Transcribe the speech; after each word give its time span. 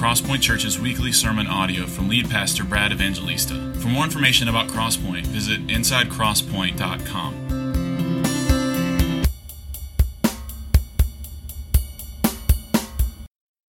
Crosspoint 0.00 0.40
Church's 0.40 0.80
weekly 0.80 1.12
sermon 1.12 1.46
audio 1.46 1.84
from 1.84 2.08
lead 2.08 2.30
pastor 2.30 2.64
Brad 2.64 2.90
Evangelista. 2.90 3.74
For 3.80 3.88
more 3.88 4.02
information 4.02 4.48
about 4.48 4.68
Crosspoint, 4.68 5.26
visit 5.26 5.66
insidecrosspoint.com. 5.66 7.50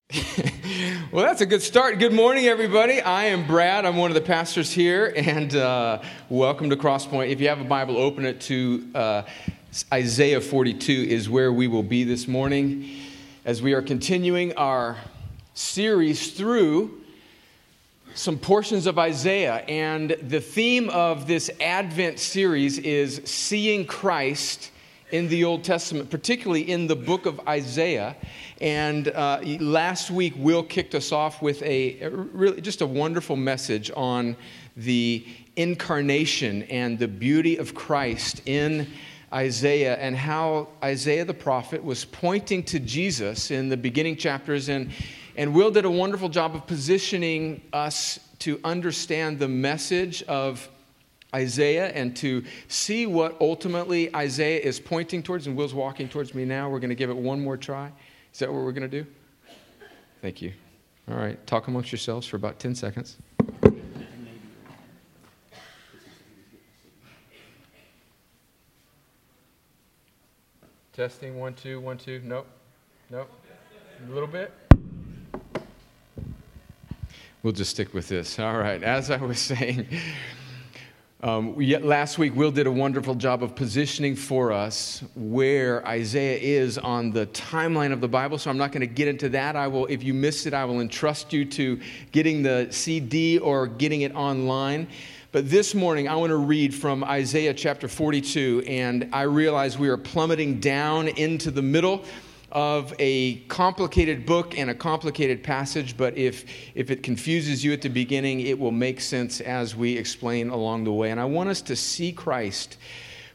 Well, 1.11 1.25
that's 1.25 1.41
a 1.41 1.45
good 1.45 1.61
start. 1.61 1.99
Good 1.99 2.13
morning, 2.13 2.45
everybody. 2.45 3.01
I 3.01 3.25
am 3.25 3.45
Brad. 3.45 3.85
I'm 3.85 3.97
one 3.97 4.09
of 4.11 4.15
the 4.15 4.21
pastors 4.21 4.71
here, 4.71 5.13
and 5.17 5.53
uh, 5.53 6.01
welcome 6.29 6.69
to 6.69 6.77
Crosspoint. 6.77 7.27
If 7.27 7.41
you 7.41 7.49
have 7.49 7.59
a 7.59 7.65
Bible, 7.65 7.97
open 7.97 8.23
it 8.23 8.39
to 8.41 8.87
uh, 8.95 9.23
Isaiah 9.91 10.39
42, 10.39 10.93
is 10.93 11.29
where 11.29 11.51
we 11.51 11.67
will 11.67 11.83
be 11.83 12.05
this 12.05 12.29
morning 12.29 12.89
as 13.43 13.61
we 13.61 13.73
are 13.73 13.81
continuing 13.81 14.53
our 14.53 14.95
series 15.53 16.31
through 16.31 17.01
some 18.13 18.37
portions 18.37 18.87
of 18.87 18.99
Isaiah. 18.99 19.63
And 19.67 20.11
the 20.21 20.41
theme 20.41 20.89
of 20.89 21.27
this 21.27 21.49
Advent 21.59 22.19
series 22.19 22.77
is 22.79 23.21
seeing 23.25 23.85
Christ 23.85 24.71
in 25.11 25.27
the 25.27 25.43
Old 25.43 25.63
Testament, 25.63 26.09
particularly 26.09 26.69
in 26.69 26.87
the 26.87 26.95
book 26.95 27.25
of 27.25 27.39
Isaiah. 27.47 28.15
And 28.59 29.09
uh, 29.09 29.41
last 29.59 30.11
week, 30.11 30.33
Will 30.37 30.63
kicked 30.63 30.95
us 30.95 31.11
off 31.11 31.41
with 31.41 31.61
a, 31.63 31.99
a 32.01 32.09
really 32.09 32.61
just 32.61 32.81
a 32.81 32.85
wonderful 32.85 33.35
message 33.35 33.91
on 33.95 34.35
the 34.77 35.25
incarnation 35.57 36.63
and 36.63 36.97
the 36.97 37.07
beauty 37.07 37.57
of 37.57 37.75
Christ 37.75 38.41
in 38.45 38.87
Isaiah 39.33 39.95
and 39.95 40.15
how 40.15 40.67
Isaiah 40.83 41.25
the 41.25 41.33
prophet 41.33 41.83
was 41.83 42.05
pointing 42.05 42.63
to 42.63 42.79
Jesus 42.79 43.51
in 43.51 43.69
the 43.69 43.77
beginning 43.77 44.15
chapters. 44.15 44.69
And, 44.69 44.91
and 45.35 45.53
Will 45.53 45.71
did 45.71 45.85
a 45.85 45.91
wonderful 45.91 46.29
job 46.29 46.55
of 46.55 46.67
positioning 46.67 47.61
us 47.73 48.19
to 48.39 48.59
understand 48.63 49.39
the 49.39 49.47
message 49.47 50.23
of 50.23 50.67
Isaiah 51.33 51.87
and 51.89 52.15
to 52.17 52.43
see 52.67 53.05
what 53.05 53.37
ultimately 53.39 54.13
Isaiah 54.15 54.59
is 54.59 54.79
pointing 54.79 55.23
towards. 55.23 55.47
And 55.47 55.55
Will's 55.55 55.73
walking 55.73 56.09
towards 56.09 56.33
me 56.35 56.43
now. 56.43 56.69
We're 56.69 56.79
going 56.79 56.89
to 56.89 56.95
give 56.95 57.09
it 57.09 57.17
one 57.17 57.41
more 57.41 57.57
try. 57.57 57.91
Is 58.33 58.39
that 58.39 58.51
what 58.51 58.63
we're 58.63 58.71
going 58.71 58.89
to 58.89 59.03
do? 59.03 59.09
Thank 60.21 60.41
you. 60.41 60.53
All 61.09 61.17
right, 61.17 61.45
talk 61.47 61.67
amongst 61.67 61.91
yourselves 61.91 62.27
for 62.27 62.35
about 62.35 62.59
10 62.59 62.75
seconds. 62.75 63.17
Testing, 70.93 71.39
one, 71.39 71.53
two, 71.53 71.79
one, 71.79 71.97
two. 71.97 72.21
Nope. 72.23 72.47
Nope. 73.09 73.29
A 74.07 74.11
little 74.11 74.27
bit. 74.27 74.53
We'll 77.43 77.53
just 77.53 77.71
stick 77.71 77.95
with 77.95 78.07
this. 78.07 78.37
All 78.37 78.55
right, 78.55 78.83
as 78.83 79.09
I 79.09 79.17
was 79.17 79.39
saying, 79.39 79.87
um, 81.23 81.55
we, 81.55 81.75
last 81.75 82.19
week, 82.19 82.35
Will 82.35 82.51
did 82.51 82.67
a 82.67 82.71
wonderful 82.71 83.15
job 83.15 83.41
of 83.41 83.55
positioning 83.55 84.15
for 84.15 84.51
us 84.51 85.03
where 85.15 85.83
Isaiah 85.87 86.37
is 86.37 86.77
on 86.77 87.09
the 87.09 87.25
timeline 87.27 87.93
of 87.93 87.99
the 87.99 88.07
Bible. 88.07 88.37
So 88.37 88.51
I'm 88.51 88.59
not 88.59 88.71
going 88.71 88.81
to 88.81 88.93
get 88.93 89.07
into 89.07 89.27
that. 89.29 89.55
I 89.55 89.67
will, 89.69 89.87
if 89.87 90.03
you 90.03 90.13
missed 90.13 90.45
it, 90.45 90.53
I 90.53 90.65
will 90.65 90.81
entrust 90.81 91.33
you 91.33 91.43
to 91.45 91.79
getting 92.11 92.43
the 92.43 92.67
CD 92.69 93.39
or 93.39 93.65
getting 93.65 94.01
it 94.01 94.13
online. 94.13 94.87
But 95.31 95.49
this 95.49 95.73
morning, 95.73 96.07
I 96.07 96.17
want 96.17 96.29
to 96.29 96.37
read 96.37 96.75
from 96.75 97.03
Isaiah 97.03 97.55
chapter 97.55 97.87
42, 97.87 98.65
and 98.67 99.09
I 99.11 99.23
realize 99.23 99.79
we 99.79 99.89
are 99.89 99.97
plummeting 99.97 100.59
down 100.59 101.07
into 101.07 101.49
the 101.49 101.63
middle 101.63 102.05
of 102.51 102.93
a 102.99 103.35
complicated 103.47 104.25
book 104.25 104.57
and 104.57 104.69
a 104.69 104.75
complicated 104.75 105.43
passage, 105.43 105.95
but 105.95 106.17
if, 106.17 106.45
if 106.75 106.91
it 106.91 107.03
confuses 107.03 107.63
you 107.63 107.71
at 107.73 107.81
the 107.81 107.89
beginning, 107.89 108.41
it 108.41 108.57
will 108.59 108.71
make 108.71 108.99
sense 108.99 109.41
as 109.41 109.75
we 109.75 109.97
explain 109.97 110.49
along 110.49 110.83
the 110.83 110.91
way. 110.91 111.11
And 111.11 111.19
I 111.19 111.25
want 111.25 111.49
us 111.49 111.61
to 111.63 111.75
see 111.75 112.11
Christ, 112.11 112.77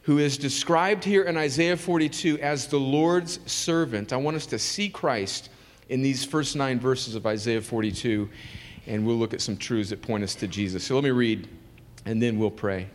who 0.03 0.19
is 0.19 0.37
described 0.37 1.03
here 1.03 1.23
in 1.23 1.35
Isaiah 1.35 1.77
42 1.77 2.39
as 2.39 2.67
the 2.67 2.79
Lord's 2.79 3.39
servant. 3.51 4.13
I 4.13 4.17
want 4.17 4.37
us 4.37 4.45
to 4.47 4.59
see 4.59 4.89
Christ 4.89 5.49
in 5.89 6.01
these 6.01 6.23
first 6.23 6.55
nine 6.55 6.79
verses 6.79 7.15
of 7.15 7.25
Isaiah 7.25 7.61
42, 7.61 8.29
and 8.85 9.05
we'll 9.05 9.17
look 9.17 9.33
at 9.33 9.41
some 9.41 9.57
truths 9.57 9.89
that 9.89 10.01
point 10.01 10.23
us 10.23 10.35
to 10.35 10.47
Jesus. 10.47 10.83
So 10.83 10.95
let 10.95 11.03
me 11.03 11.11
read, 11.11 11.47
and 12.05 12.21
then 12.21 12.37
we'll 12.37 12.51
pray. 12.51 12.87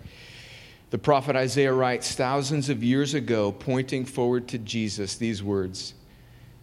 The 0.91 0.99
prophet 0.99 1.37
Isaiah 1.37 1.72
writes 1.72 2.15
thousands 2.15 2.69
of 2.69 2.84
years 2.84 3.15
ago, 3.15 3.50
pointing 3.50 4.04
forward 4.04 4.47
to 4.49 4.59
Jesus, 4.59 5.16
these 5.16 5.43
words. 5.43 5.94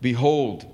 Behold, 0.00 0.64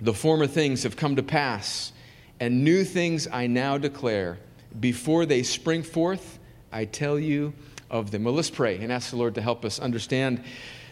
the 0.00 0.14
former 0.14 0.46
things 0.46 0.84
have 0.84 0.96
come 0.96 1.16
to 1.16 1.22
pass, 1.22 1.92
and 2.38 2.64
new 2.64 2.84
things 2.84 3.28
I 3.30 3.46
now 3.46 3.78
declare. 3.78 4.38
Before 4.78 5.26
they 5.26 5.42
spring 5.42 5.82
forth, 5.82 6.38
I 6.72 6.84
tell 6.84 7.18
you 7.18 7.52
of 7.90 8.10
them. 8.10 8.24
Well, 8.24 8.34
let's 8.34 8.50
pray 8.50 8.78
and 8.78 8.92
ask 8.92 9.10
the 9.10 9.16
Lord 9.16 9.34
to 9.34 9.42
help 9.42 9.64
us 9.64 9.78
understand 9.78 10.44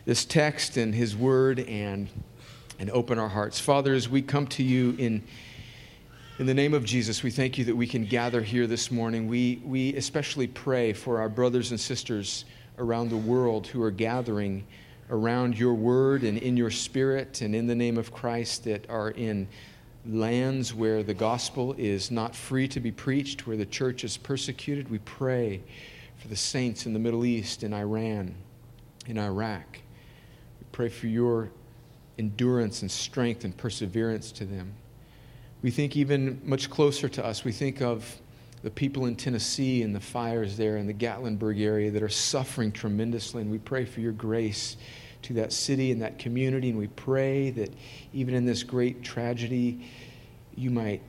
this 0.05 0.25
text 0.25 0.77
and 0.77 0.95
His 0.95 1.17
Word 1.17 1.61
and, 1.61 2.09
and 2.79 2.91
open 2.91 3.19
our 3.19 3.29
hearts. 3.29 3.61
Father, 3.61 3.95
as 3.95 4.09
we 4.09 4.23
come 4.23 4.47
to 4.49 4.63
you 4.63 4.97
in, 4.99 5.23
in 6.39 6.47
the 6.47 6.55
name 6.55 6.75
of 6.75 6.85
Jesus, 6.85 7.23
we 7.23 7.31
thank 7.31 7.57
you 7.57 7.65
that 7.67 7.77
we 7.77 7.87
can 7.87 8.05
gather 8.05 8.43
here 8.43 8.67
this 8.67 8.91
morning. 8.91 9.29
We, 9.29 9.63
we 9.65 9.95
especially 9.95 10.49
pray 10.49 10.93
for 10.93 11.21
our 11.21 11.29
brothers 11.29 11.71
and 11.71 11.79
sisters 11.79 12.45
around 12.79 13.11
the 13.11 13.17
world 13.17 13.69
who 13.69 13.83
are 13.83 13.91
gathering 13.91 14.65
around 15.11 15.59
your 15.59 15.75
word 15.75 16.23
and 16.23 16.39
in 16.39 16.57
your 16.57 16.71
spirit 16.71 17.41
and 17.41 17.55
in 17.55 17.67
the 17.67 17.75
name 17.75 17.97
of 17.97 18.13
Christ 18.13 18.65
that 18.65 18.89
are 18.91 19.11
in 19.11 19.49
lands 20.07 20.75
where 20.75 21.03
the 21.03 21.15
gospel 21.15 21.75
is 21.79 22.11
not 22.11 22.35
free 22.35 22.69
to 22.69 22.81
be 22.81 22.93
preached, 22.93 23.47
where 23.47 23.57
the 23.57 23.67
church 23.67 24.05
is 24.05 24.17
persecuted. 24.17 24.91
We 24.91 24.99
pray 25.01 25.63
for 26.17 26.29
the 26.29 26.37
saints 26.37 26.87
in 26.87 26.93
the 26.93 26.99
Middle 26.99 27.25
East, 27.25 27.63
in 27.63 27.73
Iran, 27.73 28.35
in 29.07 29.19
Iraq. 29.19 29.79
We 30.61 30.67
pray 30.73 30.89
for 30.89 31.07
your 31.07 31.51
endurance 32.19 32.83
and 32.83 32.91
strength 32.91 33.45
and 33.45 33.57
perseverance 33.57 34.33
to 34.33 34.45
them. 34.45 34.75
We 35.63 35.71
think 35.71 35.97
even 35.97 36.41
much 36.45 36.71
closer 36.71 37.09
to 37.09 37.25
us, 37.25 37.45
we 37.45 37.53
think 37.53 37.81
of 37.81 38.21
the 38.63 38.71
people 38.71 39.07
in 39.07 39.17
Tennessee 39.17 39.83
and 39.83 39.95
the 39.95 40.01
fires 40.01 40.57
there 40.57 40.77
in 40.77 40.87
the 40.87 40.95
Gatlinburg 40.95 41.61
area 41.61 41.91
that 41.91 42.03
are 42.03 42.09
suffering 42.09 42.73
tremendously. 42.73 43.43
And 43.43 43.51
we 43.51 43.59
pray 43.59 43.85
for 43.85 44.01
your 44.01 44.13
grace 44.13 44.77
to 45.23 45.35
that 45.35 45.53
city 45.53 45.93
and 45.93 46.03
that 46.03 46.19
community. 46.19 46.71
And 46.71 46.79
we 46.79 46.89
pray 46.89 47.51
that 47.51 47.73
even 48.13 48.35
in 48.35 48.45
this 48.45 48.63
great 48.63 49.03
tragedy, 49.03 49.89
you 50.57 50.71
might 50.71 51.03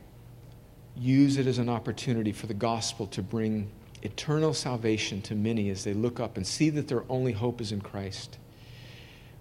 use 0.95 1.37
it 1.37 1.47
as 1.47 1.57
an 1.57 1.69
opportunity 1.69 2.31
for 2.31 2.47
the 2.47 2.53
gospel 2.53 3.07
to 3.07 3.21
bring 3.21 3.69
eternal 4.01 4.53
salvation 4.53 5.21
to 5.23 5.35
many 5.35 5.69
as 5.69 5.83
they 5.83 5.93
look 5.93 6.19
up 6.19 6.37
and 6.37 6.45
see 6.45 6.69
that 6.69 6.87
their 6.87 7.03
only 7.09 7.31
hope 7.31 7.61
is 7.61 7.71
in 7.71 7.81
Christ. 7.81 8.37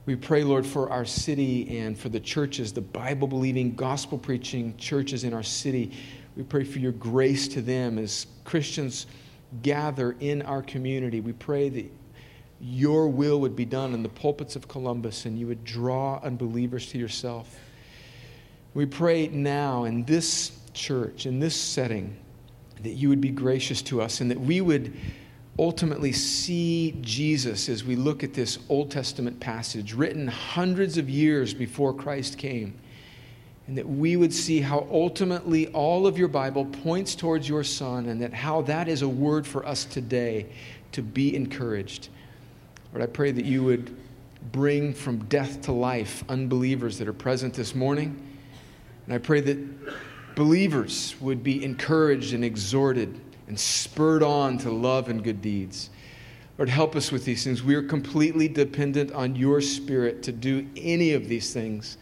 We 0.06 0.16
pray, 0.16 0.42
Lord, 0.42 0.64
for 0.64 0.90
our 0.90 1.04
city 1.04 1.78
and 1.78 1.98
for 1.98 2.08
the 2.08 2.20
churches, 2.20 2.72
the 2.72 2.80
Bible 2.80 3.28
believing, 3.28 3.74
gospel 3.74 4.16
preaching 4.16 4.74
churches 4.78 5.22
in 5.22 5.34
our 5.34 5.42
city. 5.42 5.92
We 6.38 6.44
pray 6.44 6.62
for 6.62 6.78
your 6.78 6.92
grace 6.92 7.48
to 7.48 7.60
them 7.60 7.98
as 7.98 8.28
Christians 8.44 9.08
gather 9.60 10.14
in 10.20 10.42
our 10.42 10.62
community. 10.62 11.20
We 11.20 11.32
pray 11.32 11.68
that 11.68 11.92
your 12.60 13.08
will 13.08 13.40
would 13.40 13.56
be 13.56 13.64
done 13.64 13.92
in 13.92 14.04
the 14.04 14.08
pulpits 14.08 14.54
of 14.54 14.68
Columbus 14.68 15.24
and 15.24 15.36
you 15.36 15.48
would 15.48 15.64
draw 15.64 16.20
unbelievers 16.22 16.90
to 16.90 16.98
yourself. 16.98 17.58
We 18.72 18.86
pray 18.86 19.26
now 19.26 19.82
in 19.82 20.04
this 20.04 20.52
church, 20.74 21.26
in 21.26 21.40
this 21.40 21.56
setting, 21.56 22.16
that 22.84 22.90
you 22.90 23.08
would 23.08 23.20
be 23.20 23.30
gracious 23.30 23.82
to 23.82 24.00
us 24.00 24.20
and 24.20 24.30
that 24.30 24.40
we 24.40 24.60
would 24.60 24.96
ultimately 25.58 26.12
see 26.12 26.96
Jesus 27.00 27.68
as 27.68 27.82
we 27.82 27.96
look 27.96 28.22
at 28.22 28.32
this 28.32 28.60
Old 28.68 28.92
Testament 28.92 29.40
passage 29.40 29.92
written 29.92 30.28
hundreds 30.28 30.98
of 30.98 31.10
years 31.10 31.52
before 31.52 31.92
Christ 31.92 32.38
came. 32.38 32.78
And 33.68 33.76
that 33.76 33.88
we 33.88 34.16
would 34.16 34.32
see 34.32 34.60
how 34.60 34.88
ultimately 34.90 35.68
all 35.68 36.06
of 36.06 36.18
your 36.18 36.28
Bible 36.28 36.64
points 36.64 37.14
towards 37.14 37.48
your 37.48 37.62
Son, 37.62 38.06
and 38.06 38.20
that 38.22 38.32
how 38.32 38.62
that 38.62 38.88
is 38.88 39.02
a 39.02 39.08
word 39.08 39.46
for 39.46 39.64
us 39.66 39.84
today 39.84 40.46
to 40.92 41.02
be 41.02 41.36
encouraged. 41.36 42.08
Lord, 42.92 43.02
I 43.08 43.12
pray 43.12 43.30
that 43.30 43.44
you 43.44 43.62
would 43.62 43.94
bring 44.52 44.94
from 44.94 45.18
death 45.26 45.60
to 45.62 45.72
life 45.72 46.24
unbelievers 46.30 46.96
that 46.98 47.08
are 47.08 47.12
present 47.12 47.52
this 47.52 47.74
morning. 47.74 48.20
And 49.04 49.14
I 49.14 49.18
pray 49.18 49.42
that 49.42 49.58
believers 50.34 51.14
would 51.20 51.42
be 51.42 51.62
encouraged 51.62 52.32
and 52.32 52.44
exhorted 52.44 53.20
and 53.48 53.60
spurred 53.60 54.22
on 54.22 54.56
to 54.58 54.70
love 54.70 55.08
and 55.08 55.22
good 55.22 55.42
deeds. 55.42 55.90
Lord, 56.56 56.70
help 56.70 56.96
us 56.96 57.12
with 57.12 57.24
these 57.24 57.44
things. 57.44 57.62
We 57.62 57.74
are 57.74 57.82
completely 57.82 58.48
dependent 58.48 59.12
on 59.12 59.36
your 59.36 59.60
Spirit 59.60 60.22
to 60.24 60.32
do 60.32 60.66
any 60.76 61.12
of 61.12 61.28
these 61.28 61.52
things. 61.52 61.98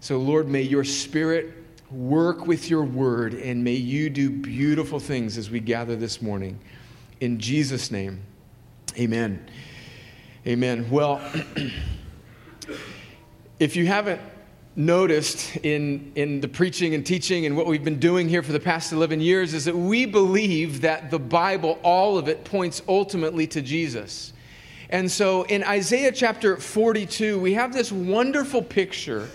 So, 0.00 0.18
Lord, 0.18 0.48
may 0.48 0.62
your 0.62 0.84
Spirit 0.84 1.52
work 1.90 2.46
with 2.46 2.70
your 2.70 2.84
word 2.84 3.34
and 3.34 3.64
may 3.64 3.74
you 3.74 4.08
do 4.10 4.30
beautiful 4.30 5.00
things 5.00 5.36
as 5.36 5.50
we 5.50 5.58
gather 5.58 5.96
this 5.96 6.22
morning. 6.22 6.60
In 7.20 7.40
Jesus' 7.40 7.90
name, 7.90 8.22
amen. 8.96 9.44
Amen. 10.46 10.88
Well, 10.88 11.20
if 13.58 13.74
you 13.74 13.86
haven't 13.86 14.20
noticed 14.76 15.56
in, 15.64 16.12
in 16.14 16.40
the 16.40 16.46
preaching 16.46 16.94
and 16.94 17.04
teaching 17.04 17.46
and 17.46 17.56
what 17.56 17.66
we've 17.66 17.82
been 17.82 17.98
doing 17.98 18.28
here 18.28 18.44
for 18.44 18.52
the 18.52 18.60
past 18.60 18.92
11 18.92 19.20
years 19.20 19.52
is 19.52 19.64
that 19.64 19.76
we 19.76 20.06
believe 20.06 20.82
that 20.82 21.10
the 21.10 21.18
Bible, 21.18 21.76
all 21.82 22.16
of 22.16 22.28
it, 22.28 22.44
points 22.44 22.82
ultimately 22.86 23.48
to 23.48 23.60
Jesus. 23.60 24.32
And 24.90 25.10
so 25.10 25.42
in 25.42 25.64
Isaiah 25.64 26.12
chapter 26.12 26.56
42, 26.56 27.40
we 27.40 27.54
have 27.54 27.72
this 27.72 27.90
wonderful 27.90 28.62
picture 28.62 29.28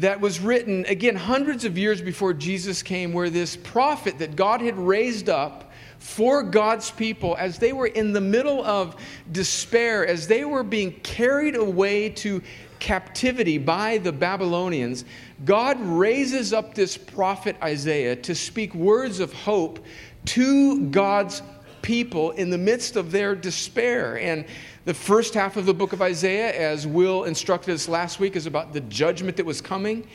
that 0.00 0.20
was 0.20 0.40
written, 0.40 0.84
again, 0.86 1.16
hundreds 1.16 1.64
of 1.64 1.78
years 1.78 2.00
before 2.00 2.32
Jesus 2.32 2.82
came, 2.82 3.12
where 3.12 3.30
this 3.30 3.56
prophet 3.56 4.18
that 4.18 4.36
God 4.36 4.60
had 4.60 4.78
raised 4.78 5.28
up 5.28 5.70
for 5.98 6.42
God's 6.42 6.90
people 6.90 7.36
as 7.38 7.58
they 7.58 7.72
were 7.72 7.88
in 7.88 8.12
the 8.12 8.20
middle 8.20 8.64
of 8.64 8.96
despair, 9.32 10.06
as 10.06 10.28
they 10.28 10.44
were 10.44 10.62
being 10.62 10.92
carried 11.00 11.56
away 11.56 12.08
to 12.10 12.42
captivity 12.78 13.58
by 13.58 13.98
the 13.98 14.12
Babylonians, 14.12 15.04
God 15.44 15.80
raises 15.80 16.52
up 16.52 16.74
this 16.74 16.96
prophet 16.96 17.56
Isaiah 17.62 18.14
to 18.16 18.34
speak 18.34 18.74
words 18.74 19.18
of 19.20 19.32
hope 19.32 19.84
to 20.26 20.86
God's 20.90 21.42
people 21.82 22.32
in 22.32 22.50
the 22.50 22.58
midst 22.58 22.96
of 22.96 23.10
their 23.10 23.34
despair. 23.34 24.18
And 24.20 24.44
the 24.88 24.94
first 24.94 25.34
half 25.34 25.58
of 25.58 25.66
the 25.66 25.74
book 25.74 25.92
of 25.92 26.00
Isaiah, 26.00 26.50
as 26.50 26.86
Will 26.86 27.24
instructed 27.24 27.74
us 27.74 27.88
last 27.88 28.18
week, 28.18 28.36
is 28.36 28.46
about 28.46 28.72
the 28.72 28.80
judgment 28.80 29.36
that 29.36 29.44
was 29.44 29.60
coming. 29.60 30.08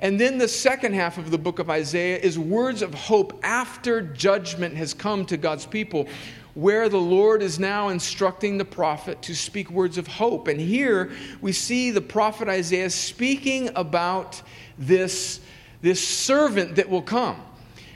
And 0.00 0.20
then 0.20 0.36
the 0.36 0.46
second 0.46 0.92
half 0.92 1.16
of 1.16 1.30
the 1.30 1.38
book 1.38 1.58
of 1.58 1.70
Isaiah 1.70 2.18
is 2.18 2.38
words 2.38 2.82
of 2.82 2.92
hope 2.92 3.40
after 3.42 4.02
judgment 4.02 4.76
has 4.76 4.92
come 4.92 5.24
to 5.24 5.38
God's 5.38 5.64
people, 5.64 6.08
where 6.52 6.90
the 6.90 7.00
Lord 7.00 7.40
is 7.40 7.58
now 7.58 7.88
instructing 7.88 8.58
the 8.58 8.66
prophet 8.66 9.22
to 9.22 9.34
speak 9.34 9.70
words 9.70 9.96
of 9.96 10.06
hope. 10.06 10.46
And 10.46 10.60
here 10.60 11.10
we 11.40 11.52
see 11.52 11.90
the 11.90 12.02
prophet 12.02 12.50
Isaiah 12.50 12.90
speaking 12.90 13.70
about 13.76 14.42
this, 14.76 15.40
this 15.80 16.06
servant 16.06 16.74
that 16.74 16.90
will 16.90 17.00
come. 17.00 17.40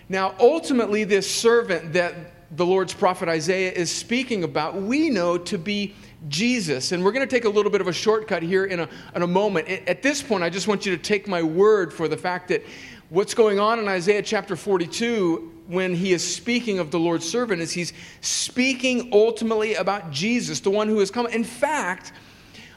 Now, 0.08 0.34
ultimately, 0.40 1.04
this 1.04 1.30
servant 1.30 1.92
that 1.92 2.14
the 2.56 2.64
Lord's 2.64 2.94
prophet 2.94 3.28
Isaiah 3.28 3.72
is 3.72 3.90
speaking 3.90 4.44
about, 4.44 4.80
we 4.80 5.10
know 5.10 5.36
to 5.36 5.58
be 5.58 5.94
Jesus. 6.28 6.92
And 6.92 7.04
we're 7.04 7.12
going 7.12 7.26
to 7.26 7.34
take 7.34 7.44
a 7.44 7.48
little 7.48 7.70
bit 7.70 7.80
of 7.80 7.88
a 7.88 7.92
shortcut 7.92 8.42
here 8.42 8.64
in 8.64 8.80
a, 8.80 8.88
in 9.14 9.22
a 9.22 9.26
moment. 9.26 9.68
At 9.68 10.02
this 10.02 10.22
point, 10.22 10.42
I 10.42 10.50
just 10.50 10.68
want 10.68 10.86
you 10.86 10.96
to 10.96 11.02
take 11.02 11.26
my 11.26 11.42
word 11.42 11.92
for 11.92 12.08
the 12.08 12.16
fact 12.16 12.48
that 12.48 12.62
what's 13.08 13.34
going 13.34 13.58
on 13.58 13.78
in 13.78 13.88
Isaiah 13.88 14.22
chapter 14.22 14.56
42 14.56 15.50
when 15.66 15.94
he 15.94 16.12
is 16.12 16.34
speaking 16.34 16.78
of 16.78 16.90
the 16.90 16.98
Lord's 16.98 17.28
servant 17.28 17.62
is 17.62 17.72
he's 17.72 17.92
speaking 18.20 19.10
ultimately 19.12 19.74
about 19.74 20.10
Jesus, 20.10 20.60
the 20.60 20.70
one 20.70 20.88
who 20.88 20.98
has 20.98 21.10
come. 21.10 21.26
In 21.28 21.44
fact, 21.44 22.12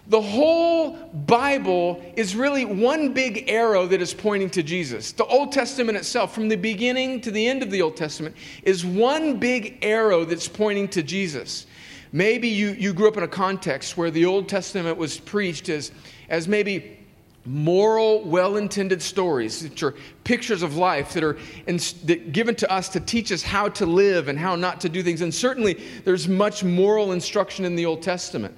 the 0.07 0.21
whole 0.21 0.91
Bible 1.13 2.03
is 2.15 2.35
really 2.35 2.63
one 2.63 3.13
big 3.13 3.49
arrow 3.49 3.87
that 3.87 4.01
is 4.01 4.13
pointing 4.13 4.51
to 4.51 4.61
Jesus. 4.61 5.11
The 5.11 5.25
Old 5.25 5.51
Testament 5.51 5.97
itself, 5.97 6.33
from 6.33 6.47
the 6.47 6.55
beginning 6.55 7.21
to 7.21 7.31
the 7.31 7.47
end 7.47 7.63
of 7.63 7.71
the 7.71 7.81
Old 7.81 7.97
Testament, 7.97 8.35
is 8.61 8.85
one 8.85 9.37
big 9.39 9.79
arrow 9.81 10.23
that's 10.23 10.47
pointing 10.47 10.87
to 10.89 11.01
Jesus. 11.01 11.65
Maybe 12.11 12.47
you, 12.47 12.71
you 12.71 12.93
grew 12.93 13.07
up 13.07 13.17
in 13.17 13.23
a 13.23 13.27
context 13.27 13.97
where 13.97 14.11
the 14.11 14.25
Old 14.25 14.47
Testament 14.47 14.97
was 14.97 15.19
preached 15.19 15.69
as, 15.69 15.91
as 16.29 16.47
maybe 16.47 16.99
moral, 17.45 18.23
well 18.23 18.57
intended 18.57 19.01
stories, 19.01 19.63
which 19.63 19.83
are 19.83 19.93
pictures 20.23 20.63
of 20.63 20.75
life 20.75 21.13
that 21.13 21.23
are 21.23 21.37
in, 21.67 21.77
that 22.05 22.31
given 22.31 22.55
to 22.55 22.71
us 22.71 22.89
to 22.89 22.99
teach 22.99 23.31
us 23.31 23.43
how 23.43 23.69
to 23.69 23.85
live 23.85 24.27
and 24.27 24.39
how 24.39 24.55
not 24.55 24.81
to 24.81 24.89
do 24.89 25.03
things. 25.03 25.21
And 25.21 25.33
certainly 25.33 25.75
there's 26.03 26.27
much 26.27 26.63
moral 26.63 27.11
instruction 27.11 27.65
in 27.65 27.75
the 27.75 27.85
Old 27.85 28.01
Testament. 28.01 28.57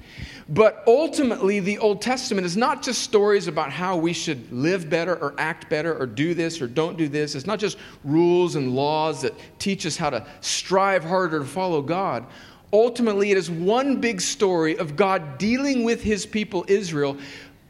But 0.49 0.81
ultimately, 0.87 1.59
the 1.59 1.77
Old 1.77 2.01
Testament 2.01 2.45
is 2.45 2.55
not 2.55 2.81
just 2.81 3.01
stories 3.01 3.47
about 3.47 3.69
how 3.69 3.97
we 3.97 4.13
should 4.13 4.49
live 4.49 4.89
better 4.89 5.17
or 5.17 5.33
act 5.37 5.69
better 5.69 5.93
or 5.93 6.05
do 6.05 6.33
this 6.33 6.61
or 6.61 6.67
don't 6.67 6.97
do 6.97 7.09
this. 7.09 7.35
It's 7.35 7.45
not 7.45 7.59
just 7.59 7.77
rules 8.05 8.55
and 8.55 8.73
laws 8.73 9.21
that 9.23 9.33
teach 9.59 9.85
us 9.85 9.97
how 9.97 10.09
to 10.09 10.25
strive 10.39 11.03
harder 11.03 11.39
to 11.39 11.45
follow 11.45 11.81
God. 11.81 12.25
Ultimately, 12.73 13.31
it 13.31 13.37
is 13.37 13.49
one 13.49 14.01
big 14.01 14.19
story 14.19 14.77
of 14.77 14.95
God 14.95 15.37
dealing 15.37 15.83
with 15.83 16.01
his 16.01 16.25
people, 16.25 16.65
Israel, 16.67 17.17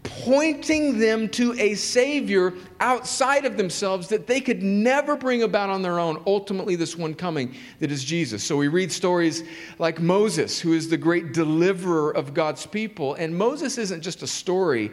pointing 0.04 1.00
them 1.00 1.28
to 1.30 1.54
a 1.60 1.76
Savior 1.76 2.54
outside 2.80 3.46
of 3.46 3.58
themselves 3.58 4.08
that 4.08 4.26
they 4.26 4.40
could 4.40 4.64
never 4.64 5.16
bring 5.16 5.44
about 5.44 5.70
on 5.70 5.82
their 5.82 6.00
own. 6.00 6.24
Ultimately, 6.26 6.76
this 6.76 6.96
one 6.96 7.14
coming 7.14 7.54
that 7.80 7.92
is 7.92 8.04
Jesus. 8.04 8.44
So 8.44 8.58
we 8.58 8.70
read 8.70 8.92
stories 8.92 9.44
like 9.80 10.00
Moses, 10.00 10.60
who 10.60 10.74
is 10.74 10.90
the 10.90 10.98
great 10.98 11.34
deliverer 11.34 12.12
of 12.16 12.34
God's 12.34 12.66
people. 12.66 13.16
And 13.16 13.36
Moses 13.36 13.78
isn't 13.78 14.02
just 14.02 14.24
a 14.24 14.28
story 14.28 14.92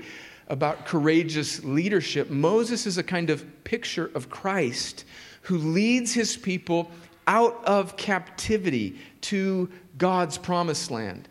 about 0.49 0.85
courageous 0.85 1.65
leadership, 1.65 2.29
Moses 2.29 2.87
is 2.87 2.99
a 2.99 3.03
kind 3.03 3.31
of 3.31 3.65
picture 3.65 4.11
of 4.15 4.29
Christ 4.29 5.07
who 5.43 5.59
leads 5.59 6.13
his 6.13 6.37
people 6.37 6.91
out 7.27 7.65
of 7.65 7.97
captivity 7.97 8.99
to 9.23 9.71
God's 9.99 10.39
promised 10.39 10.91
land. 10.91 11.29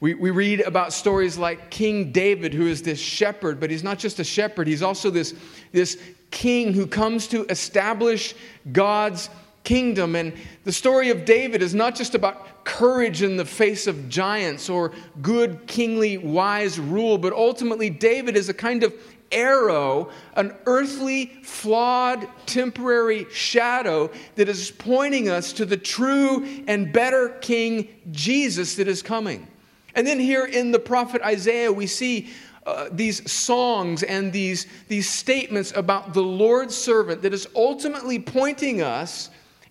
We, 0.00 0.14
we 0.14 0.30
read 0.30 0.60
about 0.60 0.92
stories 0.92 1.38
like 1.38 1.70
King 1.70 2.12
David, 2.12 2.52
who 2.52 2.66
is 2.66 2.82
this 2.82 2.98
shepherd, 2.98 3.58
but 3.58 3.70
he's 3.70 3.84
not 3.84 3.98
just 3.98 4.20
a 4.20 4.24
shepherd, 4.24 4.66
he's 4.66 4.82
also 4.82 5.10
this, 5.10 5.34
this 5.72 5.98
king 6.30 6.72
who 6.74 6.86
comes 6.86 7.26
to 7.28 7.46
establish 7.46 8.34
God's 8.72 9.30
kingdom. 9.64 10.14
And 10.14 10.34
the 10.64 10.72
story 10.72 11.10
of 11.10 11.24
David 11.24 11.62
is 11.62 11.74
not 11.74 11.94
just 11.94 12.14
about 12.14 12.64
courage 12.64 13.22
in 13.22 13.36
the 13.36 13.44
face 13.44 13.86
of 13.86 14.08
giants 14.08 14.68
or 14.68 14.92
good, 15.22 15.66
kingly, 15.66 16.18
wise 16.18 16.78
rule, 16.78 17.16
but 17.16 17.32
ultimately, 17.32 17.88
David 17.88 18.36
is 18.36 18.48
a 18.48 18.54
kind 18.54 18.82
of 18.82 18.92
arrow, 19.32 20.10
an 20.34 20.54
earthly, 20.66 21.26
flawed, 21.42 22.28
temporary 22.46 23.26
shadow 23.30 24.10
that 24.36 24.48
is 24.48 24.70
pointing 24.70 25.28
us 25.28 25.52
to 25.54 25.64
the 25.64 25.76
true 25.76 26.44
and 26.66 26.92
better 26.92 27.30
King 27.40 27.88
Jesus 28.10 28.76
that 28.76 28.88
is 28.88 29.02
coming. 29.02 29.46
And 29.94 30.06
then 30.06 30.20
here 30.20 30.44
in 30.44 30.72
the 30.72 30.78
prophet 30.78 31.22
Isaiah, 31.22 31.72
we 31.72 31.86
see 31.86 32.28
uh, 32.66 32.88
these 32.90 33.30
songs 33.30 34.02
and 34.02 34.32
these, 34.32 34.66
these 34.88 35.08
statements 35.08 35.72
about 35.76 36.12
the 36.12 36.22
Lord's 36.22 36.74
servant 36.74 37.22
that 37.22 37.32
is 37.32 37.48
ultimately 37.54 38.18
pointing 38.18 38.82
us 38.82 39.30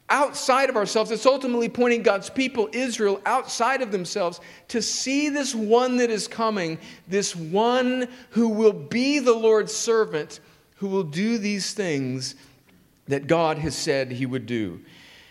outside 0.10 0.70
of 0.70 0.76
ourselves. 0.76 1.12
It's 1.12 1.26
ultimately 1.26 1.70
pointing 1.70 2.04
God's 2.04 2.30
people, 2.30 2.70
Israel, 2.74 3.22
outside 3.26 3.82
of 3.82 3.92
themselves 3.92 4.40
to 4.70 4.82
see 4.82 5.30
this 5.30 5.56
one 5.56 5.98
that 5.98 6.10
is 6.10 6.28
coming, 6.28 6.78
this 7.08 7.36
one 7.36 8.08
who 8.30 8.50
will 8.50 8.74
be 8.74 9.20
the 9.20 9.34
Lord's 9.34 9.74
servant, 9.74 10.40
who 10.76 10.88
will 10.88 11.04
do 11.04 11.38
these 11.38 11.74
things 11.74 12.36
that 13.08 13.28
God 13.28 13.58
has 13.58 13.76
said 13.76 14.12
he 14.12 14.26
would 14.26 14.46
do. 14.46 14.80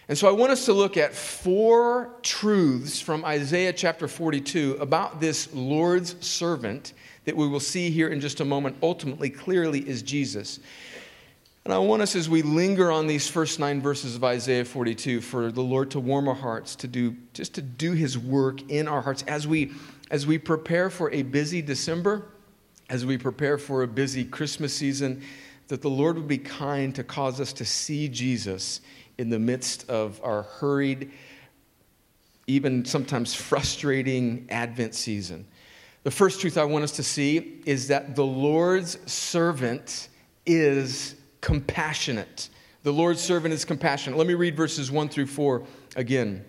And 0.09 0.19
so 0.19 0.29
I 0.29 0.33
want 0.33 0.53
us 0.53 0.67
to 0.67 0.73
look 0.73 0.97
at 0.97 1.15
four 1.15 2.15
truths 2.23 3.01
from 3.01 3.25
Isaiah 3.25 3.73
chapter 3.73 4.07
42 4.07 4.77
about 4.81 5.19
this 5.19 5.53
Lord's 5.55 6.15
servant 6.25 6.93
that 7.25 7.37
we 7.37 7.49
will 7.49 7.61
see 7.61 7.91
here 7.91 8.09
in 8.09 8.21
just 8.21 8.41
a 8.41 8.45
moment, 8.45 8.77
ultimately, 8.83 9.31
clearly 9.31 9.81
is 9.89 10.03
Jesus. 10.03 10.61
And 11.65 11.73
I 11.73 11.79
want 11.79 12.03
us, 12.03 12.15
as 12.15 12.29
we 12.29 12.43
linger 12.43 12.93
on 12.93 13.07
these 13.07 13.27
first 13.27 13.59
nine 13.59 13.81
verses 13.81 14.17
of 14.17 14.23
Isaiah 14.23 14.67
42, 14.67 15.23
for 15.23 15.51
the 15.51 15.63
Lord 15.63 15.93
to 15.93 16.01
warm 16.01 16.29
our 16.29 16.35
hearts, 16.35 16.77
to 16.77 16.87
do 16.87 17.17
just 17.33 17.55
to 17.55 17.63
do 17.63 17.93
His 17.93 18.19
work 18.19 18.71
in 18.71 18.87
our 18.87 19.01
hearts 19.01 19.23
as 19.27 19.47
we 19.47 19.73
as 20.11 20.27
we 20.27 20.37
prepare 20.37 20.91
for 20.91 21.11
a 21.11 21.23
busy 21.23 21.63
December, 21.63 22.27
as 22.91 23.07
we 23.07 23.17
prepare 23.17 23.57
for 23.57 23.83
a 23.83 23.87
busy 23.87 24.25
Christmas 24.25 24.75
season, 24.75 25.23
that 25.69 25.81
the 25.81 25.89
Lord 25.89 26.17
would 26.17 26.29
be 26.29 26.37
kind 26.37 26.95
to 26.97 27.03
cause 27.03 27.41
us 27.41 27.55
to 27.55 27.65
see 27.65 28.09
Jesus 28.09 28.83
in 29.17 29.31
the 29.31 29.39
midst 29.39 29.89
of 29.89 30.21
our 30.23 30.43
hurried, 30.43 31.13
even 32.47 32.85
sometimes 32.85 33.33
frustrating 33.33 34.47
Advent 34.51 34.95
season. 34.95 35.47
The 36.03 36.11
first 36.11 36.43
truth 36.43 36.59
I 36.59 36.65
want 36.65 36.85
us 36.85 36.93
to 36.93 37.03
see 37.03 37.63
is 37.65 37.89
that 37.89 38.15
the 38.15 38.27
Lord's 38.27 38.99
servant 39.11 40.11
is 40.45 41.15
compassionate. 41.45 42.49
The 42.85 42.93
Lord's 42.93 43.21
servant 43.21 43.53
is 43.53 43.67
compassionate. 43.67 44.19
Let 44.19 44.27
me 44.27 44.33
read 44.33 44.57
verses 44.57 44.91
1 44.91 45.11
through 45.11 45.27
4 45.27 45.63
again. 45.95 46.43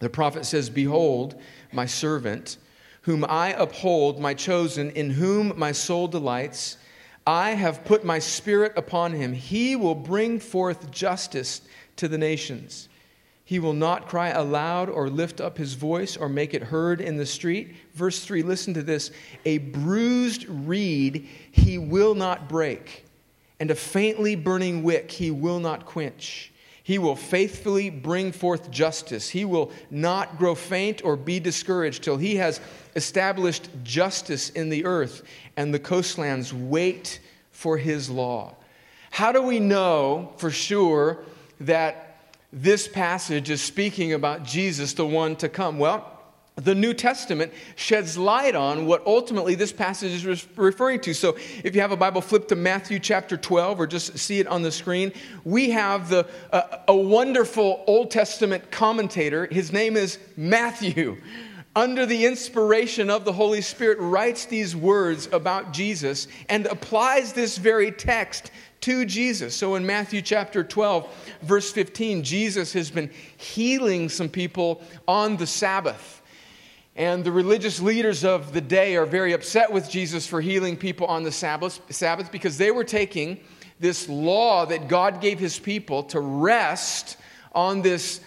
The 0.00 0.10
prophet 0.10 0.44
says, 0.44 0.68
Behold, 0.68 1.40
my 1.72 1.86
servant, 1.86 2.56
whom 3.02 3.24
I 3.28 3.52
uphold, 3.52 4.18
my 4.18 4.34
chosen, 4.34 4.90
in 4.90 5.10
whom 5.10 5.56
my 5.56 5.70
soul 5.70 6.08
delights. 6.08 6.78
I 7.24 7.50
have 7.50 7.84
put 7.84 8.04
my 8.04 8.18
spirit 8.18 8.72
upon 8.76 9.12
him. 9.12 9.34
He 9.34 9.76
will 9.76 9.94
bring 9.94 10.40
forth 10.40 10.90
justice 10.90 11.60
to 11.94 12.08
the 12.08 12.18
nations. 12.18 12.88
He 13.44 13.60
will 13.60 13.72
not 13.72 14.08
cry 14.08 14.30
aloud 14.30 14.90
or 14.90 15.08
lift 15.08 15.40
up 15.40 15.58
his 15.58 15.74
voice 15.74 16.16
or 16.16 16.28
make 16.28 16.54
it 16.54 16.62
heard 16.64 17.00
in 17.00 17.16
the 17.16 17.26
street. 17.26 17.76
Verse 17.94 18.24
3, 18.24 18.42
listen 18.42 18.74
to 18.74 18.82
this. 18.82 19.12
A 19.44 19.58
bruised 19.58 20.48
reed 20.48 21.28
he 21.52 21.78
will 21.78 22.16
not 22.16 22.48
break, 22.48 23.04
and 23.60 23.70
a 23.70 23.74
faintly 23.74 24.34
burning 24.34 24.82
wick 24.82 25.10
he 25.10 25.30
will 25.30 25.60
not 25.60 25.84
quench. 25.84 26.50
He 26.82 26.98
will 26.98 27.14
faithfully 27.14 27.90
bring 27.90 28.32
forth 28.32 28.70
justice. 28.70 29.28
He 29.28 29.44
will 29.44 29.70
not 29.90 30.38
grow 30.38 30.54
faint 30.56 31.04
or 31.04 31.14
be 31.14 31.38
discouraged 31.38 32.02
till 32.02 32.16
he 32.16 32.36
has 32.36 32.60
established 32.96 33.68
justice 33.84 34.50
in 34.50 34.70
the 34.70 34.86
earth, 34.86 35.22
and 35.56 35.72
the 35.72 35.78
coastlands 35.78 36.52
wait 36.52 37.20
for 37.52 37.76
his 37.76 38.10
law. 38.10 38.56
How 39.10 39.30
do 39.30 39.42
we 39.42 39.60
know 39.60 40.32
for 40.38 40.50
sure 40.50 41.22
that 41.60 42.32
this 42.52 42.88
passage 42.88 43.50
is 43.50 43.60
speaking 43.60 44.14
about 44.14 44.42
Jesus, 44.42 44.94
the 44.94 45.06
one 45.06 45.36
to 45.36 45.48
come? 45.48 45.78
Well, 45.78 46.19
the 46.64 46.74
New 46.74 46.94
Testament 46.94 47.52
sheds 47.76 48.18
light 48.18 48.54
on 48.54 48.86
what 48.86 49.04
ultimately 49.06 49.54
this 49.54 49.72
passage 49.72 50.12
is 50.12 50.46
referring 50.56 51.00
to. 51.00 51.14
So, 51.14 51.36
if 51.64 51.74
you 51.74 51.80
have 51.80 51.92
a 51.92 51.96
Bible, 51.96 52.20
flip 52.20 52.48
to 52.48 52.56
Matthew 52.56 52.98
chapter 52.98 53.36
12 53.36 53.80
or 53.80 53.86
just 53.86 54.18
see 54.18 54.40
it 54.40 54.46
on 54.46 54.62
the 54.62 54.72
screen. 54.72 55.12
We 55.44 55.70
have 55.70 56.08
the, 56.08 56.28
uh, 56.52 56.78
a 56.88 56.96
wonderful 56.96 57.84
Old 57.86 58.10
Testament 58.10 58.70
commentator. 58.70 59.46
His 59.46 59.72
name 59.72 59.96
is 59.96 60.18
Matthew. 60.36 61.16
Under 61.76 62.04
the 62.04 62.26
inspiration 62.26 63.10
of 63.10 63.24
the 63.24 63.32
Holy 63.32 63.60
Spirit, 63.60 63.98
writes 64.00 64.44
these 64.44 64.74
words 64.74 65.28
about 65.32 65.72
Jesus 65.72 66.26
and 66.48 66.66
applies 66.66 67.32
this 67.32 67.58
very 67.58 67.92
text 67.92 68.50
to 68.80 69.04
Jesus. 69.04 69.54
So 69.54 69.76
in 69.76 69.86
Matthew 69.86 70.20
chapter 70.20 70.64
12, 70.64 71.38
verse 71.42 71.70
15, 71.70 72.24
Jesus 72.24 72.72
has 72.72 72.90
been 72.90 73.10
healing 73.36 74.08
some 74.08 74.28
people 74.28 74.82
on 75.06 75.36
the 75.36 75.46
Sabbath. 75.46 76.19
And 77.00 77.24
the 77.24 77.32
religious 77.32 77.80
leaders 77.80 78.26
of 78.26 78.52
the 78.52 78.60
day 78.60 78.94
are 78.96 79.06
very 79.06 79.32
upset 79.32 79.72
with 79.72 79.88
Jesus 79.88 80.26
for 80.26 80.42
healing 80.42 80.76
people 80.76 81.06
on 81.06 81.22
the 81.22 81.32
Sabbath, 81.32 81.80
Sabbath 81.88 82.30
because 82.30 82.58
they 82.58 82.70
were 82.70 82.84
taking 82.84 83.40
this 83.78 84.06
law 84.06 84.66
that 84.66 84.86
God 84.86 85.22
gave 85.22 85.38
his 85.38 85.58
people 85.58 86.02
to 86.02 86.20
rest 86.20 87.16
on 87.54 87.80
this 87.80 88.20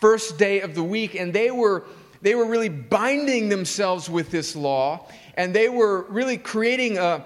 first 0.00 0.38
day 0.38 0.60
of 0.62 0.74
the 0.74 0.82
week. 0.82 1.14
And 1.14 1.32
they 1.32 1.52
were, 1.52 1.84
they 2.20 2.34
were 2.34 2.46
really 2.46 2.68
binding 2.68 3.48
themselves 3.48 4.10
with 4.10 4.32
this 4.32 4.56
law. 4.56 5.06
And 5.34 5.54
they 5.54 5.68
were 5.68 6.02
really 6.08 6.36
creating 6.36 6.98
a, 6.98 7.24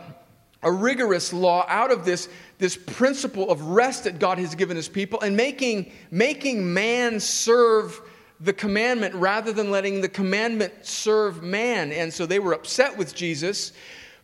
a 0.62 0.70
rigorous 0.70 1.32
law 1.32 1.64
out 1.66 1.90
of 1.90 2.04
this 2.04 2.28
this 2.58 2.76
principle 2.76 3.50
of 3.50 3.62
rest 3.62 4.04
that 4.04 4.18
God 4.18 4.36
has 4.36 4.54
given 4.54 4.76
his 4.76 4.86
people 4.86 5.18
and 5.22 5.34
making, 5.34 5.92
making 6.10 6.74
man 6.74 7.18
serve 7.18 7.98
the 8.40 8.52
commandment 8.52 9.14
rather 9.14 9.52
than 9.52 9.70
letting 9.70 10.00
the 10.00 10.08
commandment 10.08 10.72
serve 10.82 11.42
man. 11.42 11.92
And 11.92 12.12
so 12.12 12.26
they 12.26 12.38
were 12.38 12.54
upset 12.54 12.96
with 12.96 13.14
Jesus 13.14 13.72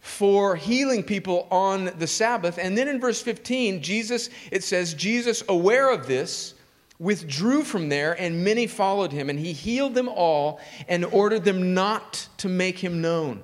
for 0.00 0.56
healing 0.56 1.02
people 1.02 1.46
on 1.50 1.90
the 1.98 2.06
Sabbath. 2.06 2.58
And 2.58 2.78
then 2.78 2.88
in 2.88 3.00
verse 3.00 3.20
15, 3.20 3.82
Jesus, 3.82 4.30
it 4.50 4.64
says, 4.64 4.94
Jesus, 4.94 5.42
aware 5.48 5.90
of 5.90 6.06
this, 6.06 6.54
withdrew 6.98 7.62
from 7.62 7.90
there, 7.90 8.18
and 8.18 8.42
many 8.42 8.66
followed 8.66 9.12
him. 9.12 9.28
And 9.28 9.38
he 9.38 9.52
healed 9.52 9.94
them 9.94 10.08
all 10.08 10.60
and 10.88 11.04
ordered 11.04 11.44
them 11.44 11.74
not 11.74 12.28
to 12.38 12.48
make 12.48 12.78
him 12.78 13.02
known. 13.02 13.42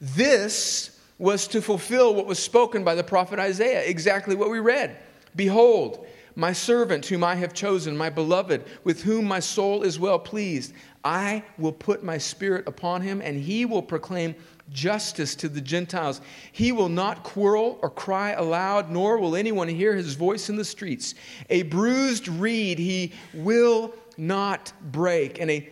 This 0.00 1.00
was 1.18 1.46
to 1.48 1.62
fulfill 1.62 2.14
what 2.14 2.26
was 2.26 2.38
spoken 2.38 2.82
by 2.82 2.96
the 2.96 3.04
prophet 3.04 3.38
Isaiah, 3.38 3.84
exactly 3.84 4.34
what 4.34 4.50
we 4.50 4.58
read. 4.58 4.96
Behold, 5.36 6.04
my 6.34 6.52
servant 6.52 7.06
whom 7.06 7.24
I 7.24 7.34
have 7.36 7.54
chosen, 7.54 7.96
my 7.96 8.10
beloved, 8.10 8.64
with 8.84 9.02
whom 9.02 9.26
my 9.26 9.40
soul 9.40 9.82
is 9.82 9.98
well 9.98 10.18
pleased. 10.18 10.72
I 11.04 11.44
will 11.58 11.72
put 11.72 12.02
my 12.02 12.18
spirit 12.18 12.66
upon 12.66 13.02
him, 13.02 13.20
and 13.20 13.36
he 13.38 13.64
will 13.64 13.82
proclaim 13.82 14.34
justice 14.70 15.34
to 15.36 15.48
the 15.48 15.60
Gentiles. 15.60 16.20
He 16.52 16.72
will 16.72 16.88
not 16.88 17.24
quarrel 17.24 17.78
or 17.82 17.90
cry 17.90 18.30
aloud, 18.30 18.90
nor 18.90 19.18
will 19.18 19.36
anyone 19.36 19.68
hear 19.68 19.94
his 19.94 20.14
voice 20.14 20.48
in 20.48 20.56
the 20.56 20.64
streets. 20.64 21.14
A 21.50 21.62
bruised 21.62 22.28
reed 22.28 22.78
he 22.78 23.12
will 23.34 23.94
not 24.16 24.72
break, 24.92 25.40
and 25.40 25.50
a 25.50 25.68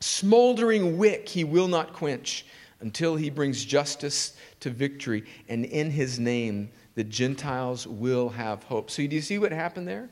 smoldering 0.00 0.98
wick 0.98 1.28
he 1.28 1.44
will 1.44 1.68
not 1.68 1.92
quench 1.92 2.44
until 2.80 3.14
he 3.14 3.30
brings 3.30 3.64
justice 3.64 4.36
to 4.60 4.70
victory, 4.70 5.24
and 5.48 5.64
in 5.64 5.90
his 5.90 6.18
name 6.18 6.70
the 6.94 7.04
Gentiles 7.04 7.86
will 7.86 8.28
have 8.30 8.62
hope. 8.64 8.90
So, 8.90 9.06
do 9.06 9.14
you 9.14 9.22
see 9.22 9.38
what 9.38 9.52
happened 9.52 9.88
there? 9.88 10.08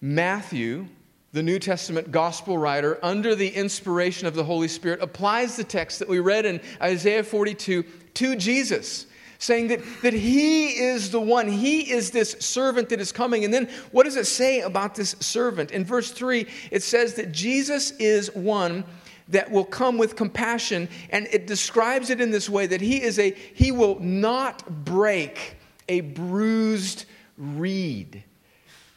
Matthew, 0.00 0.86
the 1.32 1.42
New 1.42 1.58
Testament 1.58 2.10
gospel 2.10 2.58
writer, 2.58 2.98
under 3.02 3.34
the 3.34 3.48
inspiration 3.48 4.26
of 4.26 4.34
the 4.34 4.44
Holy 4.44 4.68
Spirit, 4.68 5.02
applies 5.02 5.56
the 5.56 5.64
text 5.64 5.98
that 5.98 6.08
we 6.08 6.18
read 6.18 6.46
in 6.46 6.60
Isaiah 6.80 7.22
42 7.22 7.82
to 8.14 8.36
Jesus 8.36 9.06
saying 9.40 9.68
that, 9.68 9.80
that 10.02 10.12
he 10.12 10.68
is 10.68 11.10
the 11.10 11.20
one, 11.20 11.48
he 11.48 11.90
is 11.90 12.10
this 12.10 12.32
servant 12.40 12.90
that 12.90 13.00
is 13.00 13.10
coming. 13.10 13.44
And 13.44 13.52
then 13.52 13.70
what 13.90 14.04
does 14.04 14.16
it 14.16 14.26
say 14.26 14.60
about 14.60 14.94
this 14.94 15.16
servant? 15.20 15.70
In 15.70 15.82
verse 15.82 16.10
3, 16.10 16.46
it 16.70 16.82
says 16.82 17.14
that 17.14 17.32
Jesus 17.32 17.92
is 17.92 18.32
one 18.34 18.84
that 19.28 19.50
will 19.50 19.64
come 19.64 19.96
with 19.96 20.14
compassion 20.14 20.88
and 21.08 21.26
it 21.32 21.46
describes 21.46 22.10
it 22.10 22.20
in 22.20 22.30
this 22.30 22.50
way 22.50 22.66
that 22.66 22.80
he 22.80 23.02
is 23.02 23.18
a 23.18 23.30
he 23.30 23.72
will 23.72 23.98
not 24.00 24.84
break 24.84 25.56
a 25.90 26.00
bruised 26.00 27.04
reed. 27.36 28.24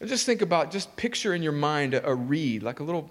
And 0.00 0.08
just 0.08 0.24
think 0.24 0.40
about 0.40 0.70
just 0.70 0.96
picture 0.96 1.34
in 1.34 1.42
your 1.42 1.52
mind 1.52 1.92
a, 1.92 2.08
a 2.08 2.14
reed 2.14 2.62
like 2.62 2.80
a 2.80 2.84
little 2.84 3.10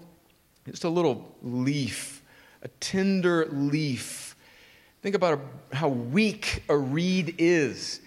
just 0.66 0.84
a 0.84 0.88
little 0.88 1.36
leaf 1.42 2.22
a 2.64 2.68
tender 2.80 3.46
leaf. 3.50 4.34
Think 5.02 5.14
about 5.14 5.38
a, 5.38 5.76
how 5.76 5.88
weak 5.88 6.64
a 6.68 6.76
reed 6.76 7.34
is. 7.38 8.00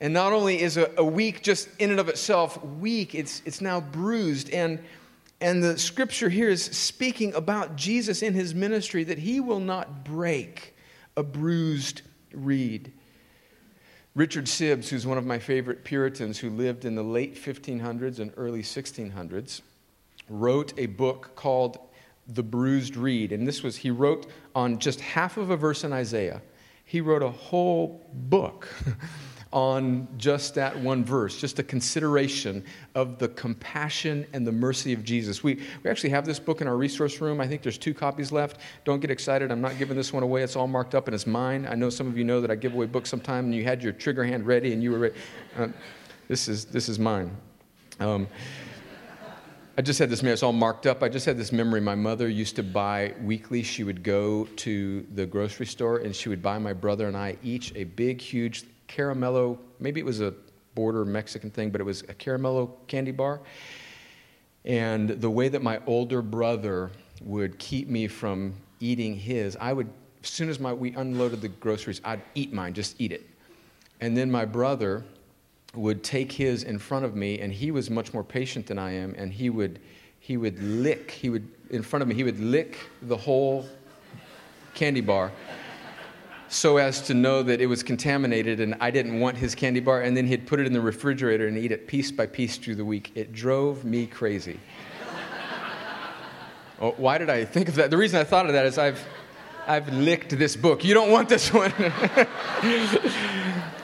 And 0.00 0.14
not 0.14 0.32
only 0.32 0.62
is 0.62 0.76
a, 0.76 0.90
a 0.96 1.04
weak 1.04 1.42
just 1.42 1.68
in 1.78 1.90
and 1.90 1.98
of 1.98 2.08
itself 2.08 2.64
weak 2.64 3.14
it's, 3.14 3.42
it's 3.44 3.60
now 3.60 3.80
bruised. 3.80 4.50
And 4.50 4.78
and 5.40 5.62
the 5.62 5.76
scripture 5.78 6.30
here 6.30 6.48
is 6.48 6.62
speaking 6.64 7.34
about 7.34 7.76
Jesus 7.76 8.22
in 8.22 8.32
his 8.32 8.54
ministry 8.54 9.04
that 9.04 9.18
he 9.18 9.40
will 9.40 9.60
not 9.60 10.04
break 10.04 10.74
a 11.16 11.22
bruised 11.22 12.02
reed. 12.32 12.92
Richard 14.14 14.44
Sibbes, 14.44 14.88
who's 14.88 15.06
one 15.06 15.18
of 15.18 15.26
my 15.26 15.40
favorite 15.40 15.82
Puritans 15.82 16.38
who 16.38 16.48
lived 16.48 16.84
in 16.84 16.94
the 16.94 17.02
late 17.02 17.34
1500s 17.34 18.20
and 18.20 18.32
early 18.36 18.62
1600s, 18.62 19.60
wrote 20.28 20.72
a 20.78 20.86
book 20.86 21.32
called 21.34 21.78
The 22.28 22.44
Bruised 22.44 22.96
Reed. 22.96 23.32
And 23.32 23.46
this 23.46 23.64
was, 23.64 23.76
he 23.76 23.90
wrote 23.90 24.26
on 24.54 24.78
just 24.78 25.00
half 25.00 25.36
of 25.36 25.50
a 25.50 25.56
verse 25.56 25.82
in 25.82 25.92
Isaiah. 25.92 26.42
He 26.84 27.00
wrote 27.00 27.24
a 27.24 27.30
whole 27.30 28.08
book 28.12 28.68
on 29.54 30.08
just 30.18 30.56
that 30.56 30.76
one 30.80 31.04
verse, 31.04 31.40
just 31.40 31.60
a 31.60 31.62
consideration 31.62 32.62
of 32.96 33.20
the 33.20 33.28
compassion 33.28 34.26
and 34.32 34.44
the 34.44 34.50
mercy 34.50 34.92
of 34.92 35.04
Jesus. 35.04 35.44
We, 35.44 35.60
we 35.84 35.88
actually 35.88 36.10
have 36.10 36.26
this 36.26 36.40
book 36.40 36.60
in 36.60 36.66
our 36.66 36.76
resource 36.76 37.20
room. 37.20 37.40
I 37.40 37.46
think 37.46 37.62
there's 37.62 37.78
two 37.78 37.94
copies 37.94 38.32
left. 38.32 38.58
Don't 38.84 38.98
get 38.98 39.12
excited. 39.12 39.52
I'm 39.52 39.60
not 39.60 39.78
giving 39.78 39.96
this 39.96 40.12
one 40.12 40.24
away. 40.24 40.42
It's 40.42 40.56
all 40.56 40.66
marked 40.66 40.96
up 40.96 41.06
and 41.06 41.14
it's 41.14 41.26
mine. 41.26 41.68
I 41.70 41.76
know 41.76 41.88
some 41.88 42.08
of 42.08 42.18
you 42.18 42.24
know 42.24 42.40
that 42.40 42.50
I 42.50 42.56
give 42.56 42.74
away 42.74 42.86
books 42.86 43.08
sometime 43.08 43.44
and 43.44 43.54
you 43.54 43.62
had 43.62 43.80
your 43.80 43.92
trigger 43.92 44.24
hand 44.24 44.44
ready 44.44 44.72
and 44.72 44.82
you 44.82 44.90
were 44.90 44.98
ready. 44.98 45.14
Uh, 45.56 45.68
this, 46.26 46.48
is, 46.48 46.64
this 46.64 46.88
is 46.88 46.98
mine. 46.98 47.30
Um, 48.00 48.26
I 49.78 49.82
just 49.82 50.00
had 50.00 50.10
this, 50.10 50.20
it's 50.22 50.42
all 50.42 50.52
marked 50.52 50.86
up. 50.86 51.04
I 51.04 51.08
just 51.08 51.26
had 51.26 51.36
this 51.36 51.52
memory. 51.52 51.80
My 51.80 51.94
mother 51.94 52.28
used 52.28 52.56
to 52.56 52.64
buy 52.64 53.14
weekly. 53.22 53.62
She 53.62 53.84
would 53.84 54.02
go 54.02 54.46
to 54.56 55.06
the 55.14 55.26
grocery 55.26 55.66
store 55.66 55.98
and 55.98 56.14
she 56.14 56.28
would 56.28 56.42
buy 56.42 56.58
my 56.58 56.72
brother 56.72 57.06
and 57.06 57.16
I 57.16 57.36
each 57.44 57.72
a 57.76 57.84
big, 57.84 58.20
huge 58.20 58.64
caramello, 58.94 59.58
maybe 59.80 60.00
it 60.00 60.06
was 60.06 60.20
a 60.20 60.34
border 60.74 61.04
Mexican 61.04 61.50
thing, 61.50 61.70
but 61.70 61.80
it 61.80 61.84
was 61.84 62.02
a 62.02 62.14
caramello 62.14 62.70
candy 62.86 63.12
bar. 63.12 63.40
And 64.64 65.08
the 65.08 65.30
way 65.30 65.48
that 65.48 65.62
my 65.62 65.80
older 65.86 66.22
brother 66.22 66.90
would 67.22 67.58
keep 67.58 67.88
me 67.88 68.08
from 68.08 68.54
eating 68.80 69.14
his, 69.14 69.56
I 69.60 69.72
would, 69.72 69.88
as 70.22 70.30
soon 70.30 70.48
as 70.48 70.58
my, 70.58 70.72
we 70.72 70.94
unloaded 70.94 71.40
the 71.40 71.48
groceries, 71.48 72.00
I'd 72.04 72.22
eat 72.34 72.52
mine, 72.52 72.72
just 72.72 73.00
eat 73.00 73.12
it. 73.12 73.28
And 74.00 74.16
then 74.16 74.30
my 74.30 74.44
brother 74.44 75.04
would 75.74 76.02
take 76.02 76.32
his 76.32 76.62
in 76.62 76.78
front 76.78 77.04
of 77.04 77.14
me, 77.14 77.40
and 77.40 77.52
he 77.52 77.70
was 77.70 77.90
much 77.90 78.12
more 78.12 78.24
patient 78.24 78.66
than 78.66 78.78
I 78.78 78.92
am, 78.92 79.14
and 79.16 79.32
he 79.32 79.50
would, 79.50 79.80
he 80.20 80.36
would 80.36 80.60
lick, 80.62 81.10
he 81.10 81.30
would, 81.30 81.46
in 81.70 81.82
front 81.82 82.02
of 82.02 82.08
me, 82.08 82.14
he 82.14 82.24
would 82.24 82.40
lick 82.40 82.78
the 83.02 83.16
whole 83.16 83.66
candy 84.74 85.00
bar 85.00 85.30
so 86.48 86.76
as 86.76 87.02
to 87.02 87.14
know 87.14 87.42
that 87.42 87.60
it 87.60 87.66
was 87.66 87.82
contaminated 87.82 88.60
and 88.60 88.74
I 88.80 88.90
didn't 88.90 89.20
want 89.20 89.36
his 89.36 89.54
candy 89.54 89.80
bar, 89.80 90.02
and 90.02 90.16
then 90.16 90.26
he'd 90.26 90.46
put 90.46 90.60
it 90.60 90.66
in 90.66 90.72
the 90.72 90.80
refrigerator 90.80 91.46
and 91.46 91.58
eat 91.58 91.72
it 91.72 91.86
piece 91.86 92.10
by 92.10 92.26
piece 92.26 92.56
through 92.56 92.76
the 92.76 92.84
week. 92.84 93.12
It 93.14 93.32
drove 93.32 93.84
me 93.84 94.06
crazy. 94.06 94.60
oh, 96.80 96.92
why 96.96 97.18
did 97.18 97.30
I 97.30 97.44
think 97.44 97.68
of 97.68 97.74
that? 97.76 97.90
The 97.90 97.96
reason 97.96 98.20
I 98.20 98.24
thought 98.24 98.46
of 98.46 98.52
that 98.52 98.66
is 98.66 98.78
I've, 98.78 99.04
I've 99.66 99.92
licked 99.92 100.36
this 100.38 100.56
book. 100.56 100.84
You 100.84 100.94
don't 100.94 101.10
want 101.10 101.28
this 101.28 101.52
one. 101.52 101.72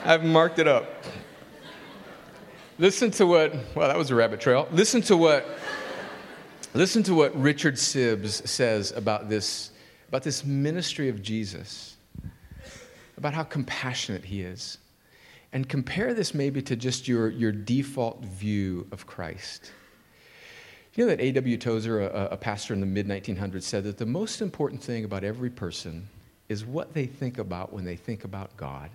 I've 0.03 0.23
marked 0.23 0.59
it 0.59 0.67
up. 0.67 1.05
Listen 2.79 3.11
to 3.11 3.27
what, 3.27 3.53
well, 3.75 3.87
that 3.87 3.97
was 3.97 4.09
a 4.09 4.15
rabbit 4.15 4.39
trail. 4.39 4.67
Listen 4.71 5.01
to 5.03 5.15
what, 5.15 5.47
listen 6.73 7.03
to 7.03 7.13
what 7.13 7.39
Richard 7.39 7.75
Sibbes 7.75 8.47
says 8.47 8.91
about 8.91 9.29
this, 9.29 9.69
about 10.07 10.23
this 10.23 10.43
ministry 10.43 11.07
of 11.07 11.21
Jesus, 11.21 11.97
about 13.21 13.35
how 13.35 13.43
compassionate 13.43 14.25
he 14.25 14.41
is. 14.41 14.79
And 15.53 15.69
compare 15.69 16.15
this 16.15 16.33
maybe 16.33 16.59
to 16.63 16.75
just 16.75 17.07
your, 17.07 17.29
your 17.29 17.51
default 17.51 18.25
view 18.25 18.87
of 18.91 19.05
Christ. 19.05 19.71
You 20.95 21.05
know 21.05 21.09
that 21.11 21.21
A.W. 21.21 21.57
Tozer, 21.57 22.01
a, 22.01 22.29
a 22.31 22.37
pastor 22.37 22.73
in 22.73 22.79
the 22.79 22.87
mid 22.87 23.07
1900s, 23.07 23.61
said 23.61 23.83
that 23.83 23.99
the 23.99 24.07
most 24.07 24.41
important 24.41 24.81
thing 24.81 25.05
about 25.05 25.23
every 25.23 25.51
person 25.51 26.07
is 26.49 26.65
what 26.65 26.95
they 26.95 27.05
think 27.05 27.37
about 27.37 27.71
when 27.71 27.85
they 27.85 27.95
think 27.95 28.23
about 28.23 28.57
God. 28.57 28.89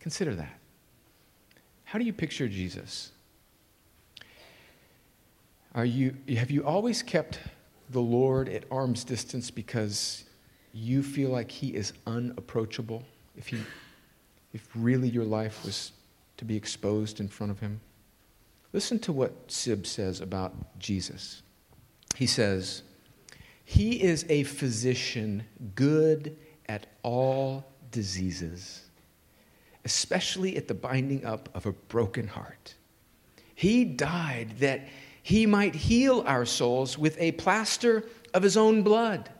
Consider 0.00 0.34
that. 0.34 0.60
How 1.84 1.98
do 1.98 2.04
you 2.04 2.12
picture 2.12 2.46
Jesus? 2.46 3.10
Are 5.74 5.86
you, 5.86 6.14
have 6.36 6.50
you 6.50 6.62
always 6.66 7.02
kept 7.02 7.38
the 7.88 8.02
Lord 8.02 8.50
at 8.50 8.64
arm's 8.70 9.02
distance 9.02 9.50
because 9.50 10.23
you 10.74 11.02
feel 11.02 11.30
like 11.30 11.50
he 11.50 11.74
is 11.74 11.92
unapproachable? 12.06 13.04
If, 13.36 13.48
he, 13.48 13.58
if 14.52 14.68
really 14.74 15.08
your 15.08 15.24
life 15.24 15.64
was 15.64 15.92
to 16.36 16.44
be 16.44 16.56
exposed 16.56 17.20
in 17.20 17.28
front 17.28 17.50
of 17.50 17.60
him? 17.60 17.80
Listen 18.72 18.98
to 19.00 19.12
what 19.12 19.32
Sib 19.46 19.86
says 19.86 20.20
about 20.20 20.78
Jesus. 20.78 21.42
He 22.16 22.26
says, 22.26 22.82
He 23.64 24.02
is 24.02 24.26
a 24.28 24.42
physician 24.42 25.44
good 25.74 26.36
at 26.68 26.86
all 27.02 27.64
diseases 27.90 28.84
especially 29.84 30.56
at 30.56 30.68
the 30.68 30.74
binding 30.74 31.24
up 31.24 31.48
of 31.54 31.66
a 31.66 31.72
broken 31.72 32.26
heart. 32.26 32.74
He 33.54 33.84
died 33.84 34.58
that 34.58 34.88
he 35.22 35.46
might 35.46 35.74
heal 35.74 36.24
our 36.26 36.44
souls 36.44 36.98
with 36.98 37.16
a 37.20 37.32
plaster 37.32 38.04
of 38.32 38.42
his 38.42 38.56
own 38.56 38.82
blood, 38.82 39.30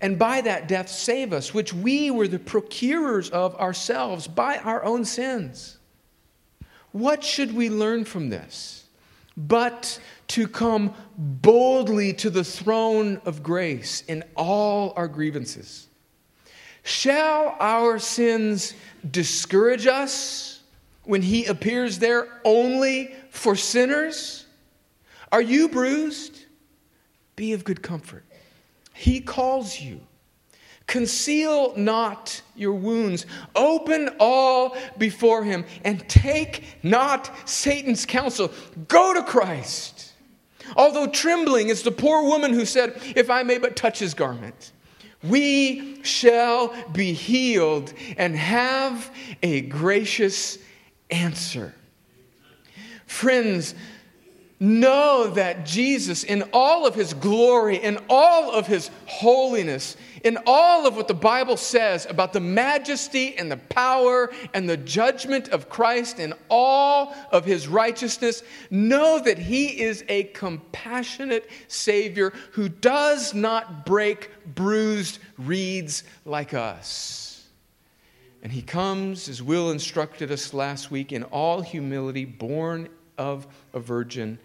and 0.00 0.18
by 0.18 0.40
that 0.42 0.68
death 0.68 0.88
save 0.88 1.32
us, 1.32 1.54
which 1.54 1.72
we 1.72 2.10
were 2.10 2.28
the 2.28 2.38
procurers 2.38 3.30
of 3.30 3.54
ourselves 3.56 4.26
by 4.26 4.58
our 4.58 4.84
own 4.84 5.04
sins. 5.04 5.78
What 6.92 7.22
should 7.22 7.54
we 7.54 7.70
learn 7.70 8.04
from 8.04 8.30
this? 8.30 8.84
But 9.36 10.00
to 10.28 10.48
come 10.48 10.94
boldly 11.16 12.12
to 12.14 12.30
the 12.30 12.44
throne 12.44 13.20
of 13.24 13.42
grace 13.42 14.02
in 14.08 14.24
all 14.34 14.92
our 14.96 15.08
grievances. 15.08 15.88
Shall 16.82 17.56
our 17.58 17.98
sins 17.98 18.74
discourage 19.08 19.86
us 19.86 20.60
when 21.04 21.22
he 21.22 21.46
appears 21.46 21.98
there 21.98 22.28
only 22.44 23.14
for 23.30 23.56
sinners? 23.56 24.46
Are 25.32 25.42
you 25.42 25.68
bruised? 25.68 26.44
Be 27.34 27.52
of 27.52 27.64
good 27.64 27.82
comfort. 27.82 28.24
He 28.96 29.20
calls 29.20 29.80
you. 29.80 30.00
Conceal 30.86 31.74
not 31.76 32.42
your 32.54 32.74
wounds. 32.74 33.26
Open 33.54 34.10
all 34.20 34.76
before 34.98 35.44
him 35.44 35.64
and 35.84 36.08
take 36.08 36.64
not 36.82 37.30
Satan's 37.48 38.06
counsel. 38.06 38.52
Go 38.88 39.14
to 39.14 39.22
Christ. 39.22 40.12
Although 40.76 41.08
trembling 41.08 41.68
is 41.68 41.82
the 41.82 41.92
poor 41.92 42.22
woman 42.22 42.52
who 42.52 42.64
said, 42.64 43.00
If 43.16 43.30
I 43.30 43.42
may 43.42 43.58
but 43.58 43.76
touch 43.76 43.98
his 43.98 44.14
garment 44.14 44.72
we 45.22 46.02
shall 46.02 46.74
be 46.92 47.12
healed 47.12 47.92
and 48.16 48.36
have 48.36 49.10
a 49.42 49.62
gracious 49.62 50.58
answer. 51.10 51.74
Friends, 53.06 53.74
know 54.58 55.28
that 55.34 55.66
Jesus, 55.66 56.24
in 56.24 56.42
all 56.52 56.86
of 56.86 56.94
his 56.94 57.12
glory, 57.12 57.76
in 57.76 57.98
all 58.08 58.52
of 58.52 58.66
his 58.66 58.90
holiness, 59.04 59.96
in 60.24 60.38
all 60.46 60.86
of 60.86 60.96
what 60.96 61.08
the 61.08 61.14
Bible 61.14 61.56
says 61.56 62.06
about 62.06 62.32
the 62.32 62.40
majesty 62.40 63.36
and 63.36 63.52
the 63.52 63.58
power 63.58 64.30
and 64.54 64.68
the 64.68 64.76
judgment 64.76 65.48
of 65.50 65.68
Christ 65.68 66.18
in 66.18 66.32
all 66.48 67.14
of 67.30 67.44
his 67.44 67.68
righteousness, 67.68 68.42
know 68.70 69.20
that 69.20 69.38
he 69.38 69.80
is 69.80 70.04
a 70.08 70.24
compassionate 70.24 71.48
Savior 71.68 72.32
who 72.52 72.68
does 72.68 73.34
not 73.34 73.84
break 73.84 74.30
bruised 74.54 75.18
reeds 75.36 76.02
like 76.24 76.54
us. 76.54 77.46
And 78.42 78.52
he 78.52 78.62
comes, 78.62 79.28
as 79.28 79.42
Will 79.42 79.70
instructed 79.70 80.30
us 80.30 80.54
last 80.54 80.90
week, 80.90 81.12
in 81.12 81.24
all 81.24 81.62
humility, 81.62 82.24
born 82.24 82.88
of 83.18 83.46
a 83.72 83.80
virgin, 83.80 84.38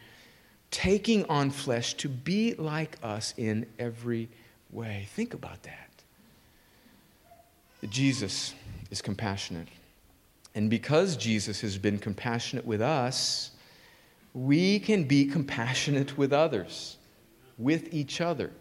taking 0.72 1.26
on 1.26 1.52
flesh 1.52 1.94
to 1.96 2.10
be 2.10 2.56
like 2.56 2.98
us 3.04 3.34
in 3.38 3.66
every 3.78 4.30
way. 4.72 5.08
Think 5.14 5.34
about 5.34 5.62
that. 5.64 5.90
Jesus 7.90 8.54
is 8.90 9.02
compassionate. 9.02 9.68
And 10.56 10.70
because 10.70 11.16
Jesus 11.18 11.62
has 11.62 11.78
been 11.78 11.98
compassionate 11.98 12.66
with 12.66 12.82
us, 12.82 13.52
we 14.34 14.80
can 14.80 15.04
be 15.04 15.26
compassionate 15.26 16.18
with 16.18 16.32
others, 16.32 16.98
with 17.58 17.94
each 17.94 18.22
other, 18.22 18.52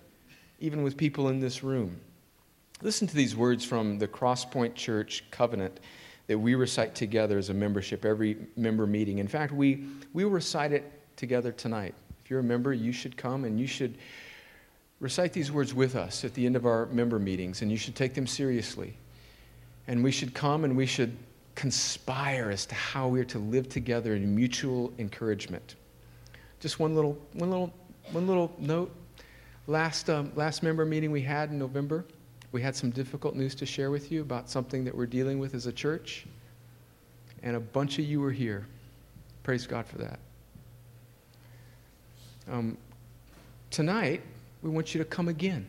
even 0.58 0.82
with 0.82 0.96
people 0.96 1.28
in 1.28 1.40
this 1.40 1.62
room. 1.62 2.00
Listen 2.82 3.06
to 3.06 3.14
these 3.14 3.36
words 3.36 3.64
from 3.64 3.98
the 3.98 4.08
Crosspoint 4.08 4.74
Church 4.74 5.24
covenant 5.30 5.80
that 6.28 6.38
we 6.38 6.54
recite 6.54 6.94
together 6.94 7.38
as 7.38 7.50
a 7.50 7.54
membership 7.54 8.04
every 8.04 8.36
member 8.56 8.86
meeting. 8.86 9.18
In 9.18 9.28
fact, 9.28 9.52
we, 9.52 9.84
we 10.12 10.24
recite 10.24 10.72
it 10.72 10.99
together 11.20 11.52
tonight. 11.52 11.94
If 12.24 12.30
you're 12.30 12.40
a 12.40 12.42
member, 12.42 12.72
you 12.72 12.92
should 12.92 13.16
come 13.16 13.44
and 13.44 13.60
you 13.60 13.66
should 13.66 13.98
recite 15.00 15.32
these 15.32 15.52
words 15.52 15.72
with 15.72 15.94
us 15.94 16.24
at 16.24 16.34
the 16.34 16.44
end 16.44 16.56
of 16.56 16.66
our 16.66 16.86
member 16.86 17.18
meetings, 17.18 17.62
and 17.62 17.70
you 17.70 17.76
should 17.76 17.94
take 17.94 18.14
them 18.14 18.26
seriously. 18.26 18.94
And 19.86 20.02
we 20.02 20.10
should 20.10 20.34
come 20.34 20.64
and 20.64 20.76
we 20.76 20.86
should 20.86 21.16
conspire 21.54 22.50
as 22.50 22.64
to 22.66 22.74
how 22.74 23.06
we 23.08 23.20
are 23.20 23.24
to 23.24 23.38
live 23.38 23.68
together 23.68 24.14
in 24.14 24.34
mutual 24.34 24.92
encouragement. 24.98 25.76
Just 26.58 26.80
one 26.80 26.94
little, 26.94 27.18
one 27.34 27.50
little, 27.50 27.72
one 28.12 28.26
little 28.26 28.52
note. 28.58 28.94
Last, 29.66 30.08
um, 30.08 30.32
last 30.34 30.62
member 30.62 30.84
meeting 30.84 31.10
we 31.10 31.22
had 31.22 31.50
in 31.50 31.58
November, 31.58 32.04
we 32.52 32.62
had 32.62 32.74
some 32.74 32.90
difficult 32.90 33.36
news 33.36 33.54
to 33.56 33.66
share 33.66 33.90
with 33.90 34.10
you 34.10 34.22
about 34.22 34.48
something 34.48 34.84
that 34.84 34.94
we're 34.94 35.06
dealing 35.06 35.38
with 35.38 35.54
as 35.54 35.66
a 35.66 35.72
church. 35.72 36.26
And 37.42 37.56
a 37.56 37.60
bunch 37.60 37.98
of 37.98 38.04
you 38.04 38.20
were 38.20 38.32
here. 38.32 38.66
Praise 39.42 39.66
God 39.66 39.86
for 39.86 39.98
that. 39.98 40.18
Um, 42.50 42.76
tonight, 43.70 44.22
we 44.62 44.70
want 44.70 44.92
you 44.92 44.98
to 44.98 45.04
come 45.04 45.28
again. 45.28 45.66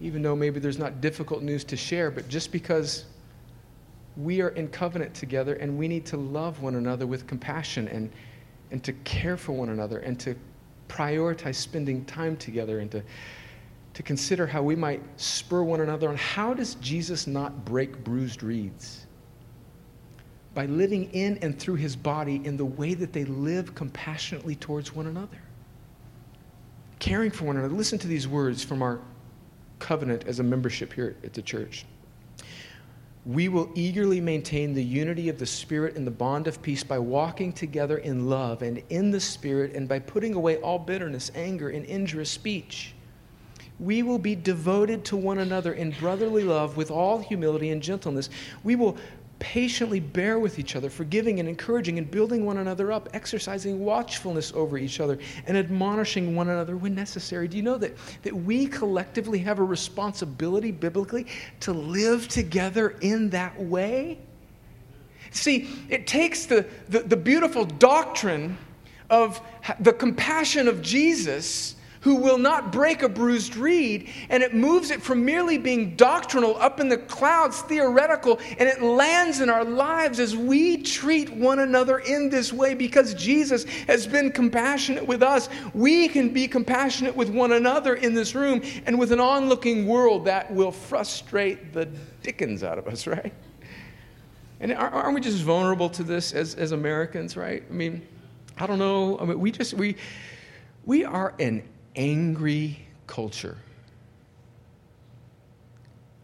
Even 0.00 0.22
though 0.22 0.34
maybe 0.34 0.58
there's 0.60 0.78
not 0.78 1.00
difficult 1.00 1.42
news 1.42 1.62
to 1.64 1.76
share, 1.76 2.10
but 2.10 2.28
just 2.28 2.50
because 2.52 3.04
we 4.16 4.40
are 4.40 4.48
in 4.50 4.68
covenant 4.68 5.14
together 5.14 5.54
and 5.54 5.76
we 5.76 5.88
need 5.88 6.06
to 6.06 6.16
love 6.16 6.62
one 6.62 6.76
another 6.76 7.06
with 7.06 7.26
compassion 7.26 7.86
and, 7.88 8.10
and 8.70 8.82
to 8.82 8.92
care 9.04 9.36
for 9.36 9.52
one 9.52 9.68
another 9.68 9.98
and 9.98 10.18
to 10.20 10.34
prioritize 10.88 11.56
spending 11.56 12.04
time 12.06 12.36
together 12.36 12.78
and 12.78 12.90
to, 12.90 13.02
to 13.92 14.02
consider 14.02 14.46
how 14.46 14.62
we 14.62 14.74
might 14.74 15.02
spur 15.16 15.62
one 15.62 15.82
another 15.82 16.08
on 16.08 16.16
how 16.16 16.54
does 16.54 16.76
Jesus 16.76 17.26
not 17.26 17.64
break 17.66 18.02
bruised 18.04 18.42
reeds? 18.42 19.05
By 20.56 20.64
living 20.64 21.12
in 21.12 21.36
and 21.42 21.58
through 21.58 21.74
his 21.74 21.94
body 21.94 22.40
in 22.42 22.56
the 22.56 22.64
way 22.64 22.94
that 22.94 23.12
they 23.12 23.26
live 23.26 23.74
compassionately 23.74 24.54
towards 24.54 24.94
one 24.94 25.06
another. 25.06 25.36
Caring 26.98 27.30
for 27.30 27.44
one 27.44 27.58
another. 27.58 27.74
Listen 27.74 27.98
to 27.98 28.06
these 28.06 28.26
words 28.26 28.64
from 28.64 28.80
our 28.80 28.98
covenant 29.80 30.24
as 30.26 30.40
a 30.40 30.42
membership 30.42 30.94
here 30.94 31.14
at 31.22 31.34
the 31.34 31.42
church. 31.42 31.84
We 33.26 33.48
will 33.50 33.70
eagerly 33.74 34.18
maintain 34.18 34.72
the 34.72 34.82
unity 34.82 35.28
of 35.28 35.38
the 35.38 35.44
Spirit 35.44 35.94
and 35.94 36.06
the 36.06 36.10
bond 36.10 36.46
of 36.46 36.62
peace 36.62 36.82
by 36.82 37.00
walking 37.00 37.52
together 37.52 37.98
in 37.98 38.30
love 38.30 38.62
and 38.62 38.82
in 38.88 39.10
the 39.10 39.20
Spirit 39.20 39.74
and 39.74 39.86
by 39.86 39.98
putting 39.98 40.32
away 40.32 40.56
all 40.56 40.78
bitterness, 40.78 41.30
anger, 41.34 41.68
and 41.68 41.84
injurious 41.84 42.30
speech 42.30 42.94
we 43.78 44.02
will 44.02 44.18
be 44.18 44.34
devoted 44.34 45.04
to 45.04 45.16
one 45.16 45.38
another 45.38 45.74
in 45.74 45.90
brotherly 45.90 46.42
love 46.42 46.76
with 46.76 46.90
all 46.90 47.18
humility 47.18 47.70
and 47.70 47.82
gentleness. 47.82 48.30
We 48.64 48.74
will 48.74 48.96
patiently 49.38 50.00
bear 50.00 50.38
with 50.38 50.58
each 50.58 50.76
other, 50.76 50.88
forgiving 50.88 51.40
and 51.40 51.48
encouraging 51.48 51.98
and 51.98 52.10
building 52.10 52.44
one 52.44 52.58
another 52.58 52.90
up, 52.92 53.08
exercising 53.12 53.80
watchfulness 53.80 54.52
over 54.54 54.78
each 54.78 55.00
other, 55.00 55.18
and 55.46 55.56
admonishing 55.56 56.34
one 56.34 56.48
another 56.48 56.76
when 56.76 56.94
necessary. 56.94 57.46
Do 57.48 57.56
you 57.56 57.62
know 57.62 57.78
that, 57.78 57.96
that 58.22 58.34
we 58.34 58.66
collectively 58.66 59.38
have 59.40 59.58
a 59.58 59.64
responsibility 59.64 60.70
biblically 60.70 61.26
to 61.60 61.72
live 61.72 62.28
together 62.28 62.96
in 63.00 63.30
that 63.30 63.60
way? 63.60 64.18
See, 65.30 65.68
it 65.88 66.06
takes 66.06 66.46
the, 66.46 66.66
the, 66.88 67.00
the 67.00 67.16
beautiful 67.16 67.64
doctrine 67.64 68.56
of 69.10 69.40
the 69.80 69.92
compassion 69.92 70.66
of 70.66 70.82
Jesus 70.82 71.75
who 72.06 72.14
will 72.14 72.38
not 72.38 72.70
break 72.70 73.02
a 73.02 73.08
bruised 73.08 73.56
reed, 73.56 74.08
and 74.28 74.40
it 74.40 74.54
moves 74.54 74.92
it 74.92 75.02
from 75.02 75.24
merely 75.24 75.58
being 75.58 75.96
doctrinal 75.96 76.54
up 76.58 76.78
in 76.78 76.88
the 76.88 76.96
clouds, 76.96 77.62
theoretical, 77.62 78.38
and 78.60 78.68
it 78.68 78.80
lands 78.80 79.40
in 79.40 79.50
our 79.50 79.64
lives 79.64 80.20
as 80.20 80.36
we 80.36 80.80
treat 80.80 81.28
one 81.30 81.58
another 81.58 81.98
in 81.98 82.30
this 82.30 82.52
way 82.52 82.74
because 82.74 83.12
Jesus 83.14 83.64
has 83.88 84.06
been 84.06 84.30
compassionate 84.30 85.04
with 85.04 85.20
us. 85.20 85.48
We 85.74 86.06
can 86.06 86.32
be 86.32 86.46
compassionate 86.46 87.16
with 87.16 87.28
one 87.28 87.50
another 87.50 87.96
in 87.96 88.14
this 88.14 88.36
room 88.36 88.62
and 88.86 89.00
with 89.00 89.10
an 89.10 89.18
onlooking 89.18 89.88
world 89.88 90.26
that 90.26 90.54
will 90.54 90.70
frustrate 90.70 91.72
the 91.72 91.86
dickens 92.22 92.62
out 92.62 92.78
of 92.78 92.86
us, 92.86 93.06
right? 93.08 93.34
And 94.60 94.72
aren't 94.72 95.12
we 95.12 95.20
just 95.20 95.42
vulnerable 95.42 95.88
to 95.90 96.04
this 96.04 96.32
as, 96.32 96.54
as 96.54 96.70
Americans, 96.70 97.36
right? 97.36 97.64
I 97.68 97.72
mean, 97.72 98.06
I 98.56 98.68
don't 98.68 98.78
know. 98.78 99.18
I 99.18 99.24
mean, 99.24 99.40
we 99.40 99.50
just, 99.50 99.74
we, 99.74 99.96
we 100.84 101.04
are 101.04 101.34
an 101.40 101.64
angry 101.96 102.86
culture. 103.06 103.56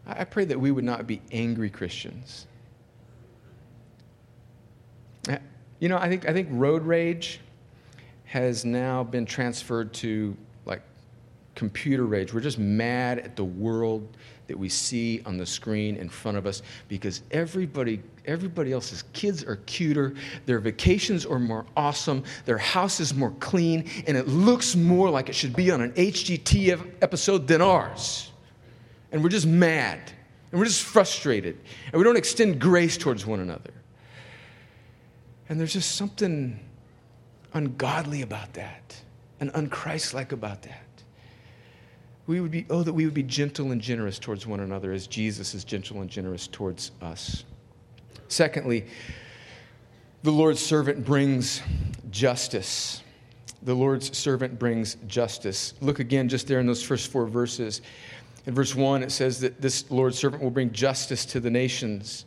I 0.05 0.23
pray 0.25 0.45
that 0.45 0.59
we 0.59 0.71
would 0.71 0.83
not 0.83 1.07
be 1.07 1.21
angry 1.31 1.69
Christians. 1.69 2.47
You 5.79 5.89
know, 5.89 5.97
I 5.97 6.07
think, 6.07 6.29
I 6.29 6.33
think 6.33 6.47
road 6.51 6.83
rage 6.83 7.39
has 8.25 8.63
now 8.63 9.03
been 9.03 9.25
transferred 9.25 9.93
to 9.95 10.35
like 10.65 10.81
computer 11.55 12.05
rage. 12.05 12.33
We're 12.33 12.39
just 12.39 12.57
mad 12.57 13.19
at 13.19 13.35
the 13.35 13.43
world 13.43 14.17
that 14.47 14.57
we 14.57 14.69
see 14.69 15.21
on 15.25 15.37
the 15.37 15.45
screen 15.45 15.95
in 15.95 16.09
front 16.09 16.37
of 16.37 16.45
us 16.45 16.61
because 16.87 17.21
everybody 17.31 18.01
everybody 18.25 18.71
else's 18.71 19.03
kids 19.11 19.43
are 19.43 19.57
cuter 19.65 20.13
their 20.45 20.59
vacations 20.59 21.25
are 21.25 21.39
more 21.39 21.65
awesome 21.75 22.23
their 22.45 22.57
house 22.57 22.99
is 22.99 23.13
more 23.13 23.31
clean 23.39 23.89
and 24.07 24.15
it 24.15 24.27
looks 24.27 24.75
more 24.75 25.09
like 25.09 25.29
it 25.29 25.35
should 25.35 25.55
be 25.55 25.71
on 25.71 25.81
an 25.81 25.91
HGTV 25.93 26.93
episode 27.01 27.47
than 27.47 27.61
ours. 27.61 28.31
And 29.11 29.23
we're 29.23 29.29
just 29.29 29.45
mad 29.45 29.99
and 30.51 30.59
we're 30.59 30.65
just 30.65 30.83
frustrated 30.83 31.59
and 31.85 31.93
we 31.93 32.03
don't 32.03 32.17
extend 32.17 32.59
grace 32.59 32.97
towards 32.97 33.25
one 33.25 33.39
another. 33.39 33.73
And 35.49 35.59
there's 35.59 35.73
just 35.73 35.95
something 35.95 36.59
ungodly 37.53 38.21
about 38.21 38.53
that 38.53 38.95
and 39.39 39.51
unchristlike 39.53 40.31
about 40.31 40.63
that 40.63 40.82
we 42.25 42.39
would 42.39 42.51
be, 42.51 42.65
oh, 42.69 42.83
that 42.83 42.93
we 42.93 43.05
would 43.05 43.13
be 43.13 43.23
gentle 43.23 43.71
and 43.71 43.81
generous 43.81 44.17
towards 44.17 44.47
one 44.47 44.61
another 44.61 44.93
as 44.93 45.07
Jesus 45.07 45.53
is 45.53 45.63
gentle 45.63 46.01
and 46.01 46.09
generous 46.09 46.47
towards 46.47 46.91
us. 47.01 47.43
Secondly, 48.29 48.85
the 50.23 50.31
Lord's 50.31 50.61
servant 50.61 51.05
brings 51.05 51.61
justice. 52.09 53.03
The 53.61 53.73
Lord's 53.73 54.17
servant 54.17 54.57
brings 54.57 54.95
justice. 55.07 55.73
Look 55.81 55.99
again 55.99 56.29
just 56.29 56.47
there 56.47 56.59
in 56.59 56.65
those 56.65 56.81
first 56.81 57.11
four 57.11 57.27
verses. 57.27 57.81
In 58.45 58.53
verse 58.53 58.73
1, 58.75 59.03
it 59.03 59.11
says 59.11 59.39
that 59.41 59.61
this 59.61 59.89
Lord's 59.91 60.17
servant 60.17 60.43
will 60.43 60.51
bring 60.51 60.71
justice 60.71 61.25
to 61.27 61.39
the 61.39 61.49
nations. 61.49 62.25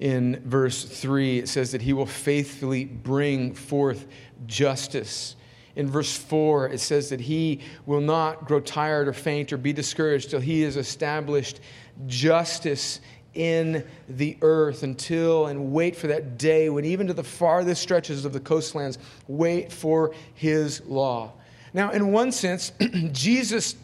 In 0.00 0.42
verse 0.44 0.84
3, 0.84 1.40
it 1.40 1.48
says 1.48 1.72
that 1.72 1.82
he 1.82 1.92
will 1.92 2.06
faithfully 2.06 2.84
bring 2.84 3.52
forth 3.52 4.06
justice 4.46 5.34
in 5.76 5.88
verse 5.88 6.16
4, 6.16 6.68
it 6.68 6.80
says 6.80 7.10
that 7.10 7.20
he 7.20 7.60
will 7.86 8.00
not 8.00 8.46
grow 8.46 8.60
tired 8.60 9.08
or 9.08 9.12
faint 9.12 9.52
or 9.52 9.56
be 9.56 9.72
discouraged 9.72 10.30
till 10.30 10.40
he 10.40 10.62
has 10.62 10.76
established 10.76 11.60
justice 12.06 13.00
in 13.34 13.84
the 14.08 14.36
earth 14.42 14.82
until 14.82 15.46
and 15.46 15.72
wait 15.72 15.94
for 15.94 16.08
that 16.08 16.38
day 16.38 16.68
when 16.68 16.84
even 16.84 17.06
to 17.06 17.14
the 17.14 17.22
farthest 17.22 17.80
stretches 17.80 18.24
of 18.24 18.32
the 18.32 18.40
coastlands 18.40 18.98
wait 19.28 19.72
for 19.72 20.12
his 20.34 20.80
law. 20.86 21.32
Now, 21.72 21.90
in 21.90 22.10
one 22.12 22.32
sense, 22.32 22.72
Jesus 23.12 23.76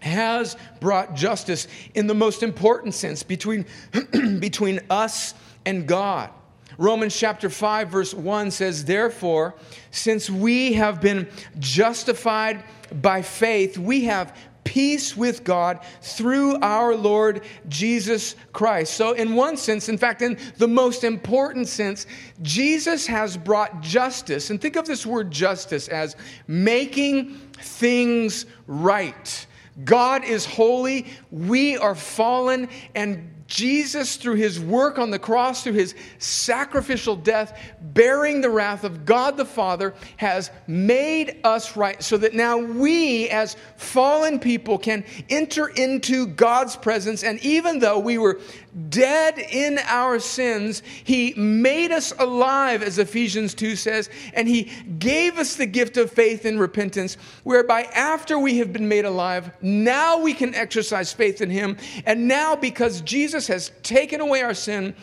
has 0.00 0.56
brought 0.80 1.14
justice 1.14 1.68
in 1.94 2.06
the 2.06 2.14
most 2.14 2.42
important 2.42 2.94
sense 2.94 3.22
between, 3.22 3.66
between 4.40 4.80
us 4.90 5.34
and 5.64 5.86
God. 5.86 6.30
Romans 6.78 7.16
chapter 7.16 7.50
5, 7.50 7.88
verse 7.88 8.14
1 8.14 8.50
says, 8.50 8.84
Therefore, 8.84 9.54
since 9.90 10.30
we 10.30 10.74
have 10.74 11.00
been 11.00 11.28
justified 11.58 12.64
by 13.00 13.22
faith, 13.22 13.78
we 13.78 14.04
have 14.04 14.36
peace 14.64 15.16
with 15.16 15.44
God 15.44 15.80
through 16.00 16.56
our 16.60 16.94
Lord 16.94 17.42
Jesus 17.68 18.36
Christ. 18.52 18.94
So, 18.94 19.12
in 19.12 19.34
one 19.34 19.56
sense, 19.56 19.88
in 19.88 19.98
fact, 19.98 20.22
in 20.22 20.38
the 20.58 20.68
most 20.68 21.04
important 21.04 21.68
sense, 21.68 22.06
Jesus 22.42 23.06
has 23.06 23.36
brought 23.36 23.80
justice. 23.80 24.50
And 24.50 24.60
think 24.60 24.76
of 24.76 24.86
this 24.86 25.04
word 25.04 25.30
justice 25.30 25.88
as 25.88 26.16
making 26.46 27.34
things 27.58 28.46
right. 28.66 29.46
God 29.84 30.24
is 30.24 30.44
holy, 30.44 31.06
we 31.30 31.76
are 31.78 31.94
fallen, 31.94 32.68
and 32.94 33.30
Jesus, 33.52 34.16
through 34.16 34.36
his 34.36 34.58
work 34.58 34.98
on 34.98 35.10
the 35.10 35.18
cross, 35.18 35.62
through 35.62 35.74
his 35.74 35.94
sacrificial 36.18 37.14
death, 37.14 37.58
bearing 37.82 38.40
the 38.40 38.48
wrath 38.48 38.82
of 38.82 39.04
God 39.04 39.36
the 39.36 39.44
Father, 39.44 39.92
has 40.16 40.50
made 40.66 41.38
us 41.44 41.76
right 41.76 42.02
so 42.02 42.16
that 42.16 42.32
now 42.32 42.56
we, 42.56 43.28
as 43.28 43.58
fallen 43.76 44.38
people, 44.38 44.78
can 44.78 45.04
enter 45.28 45.68
into 45.68 46.28
God's 46.28 46.76
presence. 46.76 47.22
And 47.22 47.38
even 47.44 47.78
though 47.78 47.98
we 47.98 48.16
were 48.16 48.40
dead 48.88 49.38
in 49.38 49.78
our 49.86 50.18
sins, 50.18 50.82
he 51.04 51.34
made 51.34 51.92
us 51.92 52.12
alive, 52.18 52.82
as 52.82 52.98
Ephesians 52.98 53.54
2 53.54 53.76
says, 53.76 54.08
and 54.34 54.48
he 54.48 54.64
gave 54.98 55.38
us 55.38 55.56
the 55.56 55.66
gift 55.66 55.96
of 55.96 56.10
faith 56.10 56.44
and 56.44 56.58
repentance, 56.58 57.16
whereby 57.44 57.82
after 57.94 58.38
we 58.38 58.58
have 58.58 58.72
been 58.72 58.88
made 58.88 59.04
alive, 59.04 59.50
now 59.60 60.18
we 60.18 60.32
can 60.32 60.54
exercise 60.54 61.12
faith 61.12 61.40
in 61.40 61.50
him. 61.50 61.76
And 62.06 62.26
now, 62.26 62.56
because 62.56 63.00
Jesus 63.02 63.46
has 63.48 63.72
taken 63.82 64.20
away 64.20 64.42
our 64.42 64.54
sin, 64.54 64.94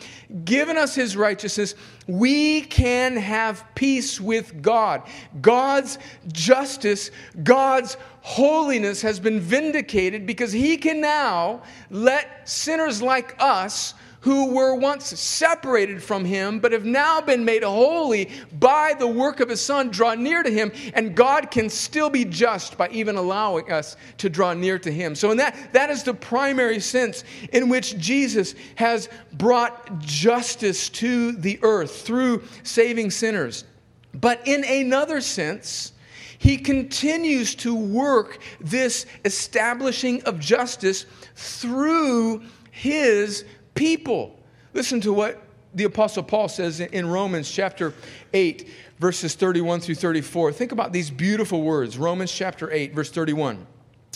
given 0.44 0.76
us 0.76 0.94
his 0.94 1.16
righteousness, 1.16 1.74
we 2.06 2.62
can 2.62 3.16
have 3.16 3.64
peace 3.74 4.20
with 4.20 4.62
God. 4.62 5.02
God's 5.40 5.98
justice, 6.32 7.10
God's 7.42 7.96
holiness 8.22 9.02
has 9.02 9.20
been 9.20 9.40
vindicated 9.40 10.26
because 10.26 10.52
he 10.52 10.76
can 10.76 11.00
now 11.00 11.62
let 11.90 12.48
sinners 12.48 13.00
like 13.00 13.34
us 13.38 13.94
who 14.20 14.52
were 14.52 14.74
once 14.74 15.18
separated 15.18 16.02
from 16.02 16.24
him, 16.24 16.58
but 16.58 16.72
have 16.72 16.84
now 16.84 17.20
been 17.20 17.44
made 17.44 17.62
holy 17.62 18.30
by 18.58 18.94
the 18.98 19.06
work 19.06 19.40
of 19.40 19.48
his 19.48 19.60
Son, 19.60 19.90
draw 19.90 20.14
near 20.14 20.42
to 20.42 20.50
him, 20.50 20.70
and 20.94 21.14
God 21.14 21.50
can 21.50 21.70
still 21.70 22.10
be 22.10 22.24
just 22.24 22.76
by 22.76 22.88
even 22.90 23.16
allowing 23.16 23.72
us 23.72 23.96
to 24.18 24.28
draw 24.28 24.52
near 24.52 24.78
to 24.78 24.92
him. 24.92 25.14
So, 25.14 25.30
in 25.30 25.38
that, 25.38 25.72
that 25.72 25.90
is 25.90 26.02
the 26.02 26.14
primary 26.14 26.80
sense 26.80 27.24
in 27.52 27.68
which 27.68 27.98
Jesus 27.98 28.54
has 28.76 29.08
brought 29.32 29.98
justice 30.00 30.88
to 30.90 31.32
the 31.32 31.58
earth 31.62 32.02
through 32.02 32.42
saving 32.62 33.10
sinners. 33.10 33.64
But 34.12 34.46
in 34.46 34.64
another 34.64 35.20
sense, 35.20 35.92
he 36.38 36.56
continues 36.56 37.54
to 37.56 37.74
work 37.74 38.38
this 38.60 39.06
establishing 39.24 40.22
of 40.24 40.40
justice 40.40 41.06
through 41.36 42.42
his 42.70 43.44
people. 43.74 44.38
Listen 44.72 45.00
to 45.02 45.12
what 45.12 45.42
the 45.74 45.84
Apostle 45.84 46.22
Paul 46.22 46.48
says 46.48 46.80
in 46.80 47.06
Romans 47.06 47.50
chapter 47.50 47.94
8, 48.32 48.68
verses 48.98 49.34
31 49.34 49.80
through 49.80 49.94
34. 49.94 50.52
Think 50.52 50.72
about 50.72 50.92
these 50.92 51.10
beautiful 51.10 51.62
words. 51.62 51.96
Romans 51.96 52.32
chapter 52.32 52.70
8, 52.70 52.94
verse 52.94 53.10
31. 53.10 53.66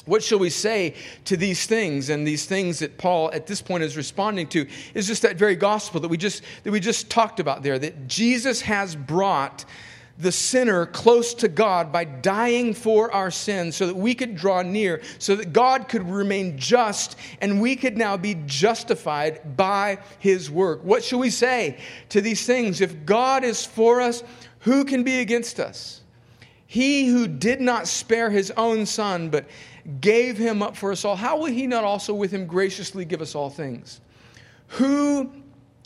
What 0.07 0.23
shall 0.23 0.39
we 0.39 0.51
say 0.51 0.95
to 1.25 1.37
these 1.37 1.67
things? 1.67 2.11
And 2.11 2.27
these 2.27 2.45
things 2.45 2.81
that 2.81 2.99
Paul 2.99 3.31
at 3.33 3.47
this 3.47 3.63
point 3.63 3.85
is 3.85 3.97
responding 3.97 4.49
to 4.49 4.67
is 4.93 5.07
just 5.07 5.23
that 5.23 5.37
very 5.37 5.57
gospel 5.57 6.01
that 6.01 6.09
we 6.09 6.19
just, 6.19 6.43
that 6.65 6.71
we 6.71 6.81
just 6.81 7.09
talked 7.09 7.41
about 7.41 7.63
there 7.63 7.79
that 7.79 8.07
Jesus 8.07 8.61
has 8.63 8.95
brought 8.95 9.65
the 10.19 10.31
sinner 10.31 10.87
close 10.87 11.35
to 11.35 11.49
God 11.49 11.91
by 11.91 12.05
dying 12.05 12.73
for 12.73 13.13
our 13.13 13.31
sins 13.31 13.75
so 13.77 13.87
that 13.87 13.97
we 13.97 14.15
could 14.15 14.37
draw 14.37 14.63
near, 14.63 15.03
so 15.19 15.35
that 15.35 15.53
God 15.53 15.89
could 15.89 16.09
remain 16.09 16.57
just 16.57 17.17
and 17.41 17.61
we 17.61 17.75
could 17.75 17.97
now 17.97 18.17
be 18.17 18.37
justified 18.47 19.57
by 19.57 19.99
his 20.21 20.51
work. 20.51 20.85
What 20.85 21.03
shall 21.03 21.19
we 21.19 21.31
say 21.31 21.79
to 22.11 22.21
these 22.21 22.47
things? 22.47 22.81
If 22.81 23.05
God 23.05 23.43
is 23.43 23.67
for 23.67 24.01
us, 24.01 24.23
who 24.61 24.85
can 24.85 25.03
be 25.03 25.21
against 25.21 25.59
us? 25.59 26.03
He 26.67 27.07
who 27.07 27.27
did 27.27 27.61
not 27.61 27.89
spare 27.89 28.31
his 28.31 28.53
own 28.53 28.87
son, 28.87 29.31
but 29.31 29.47
gave 30.01 30.39
him 30.39 30.63
up 30.63 30.77
for 30.77 30.93
us 30.93 31.05
all, 31.05 31.17
how 31.17 31.39
will 31.39 31.47
he 31.47 31.67
not 31.67 31.85
also 31.85 32.15
with 32.15 32.31
him 32.31 32.47
graciously 32.47 33.05
give 33.05 33.21
us 33.21 33.35
all 33.35 33.51
things? 33.51 34.01
Who 34.69 35.31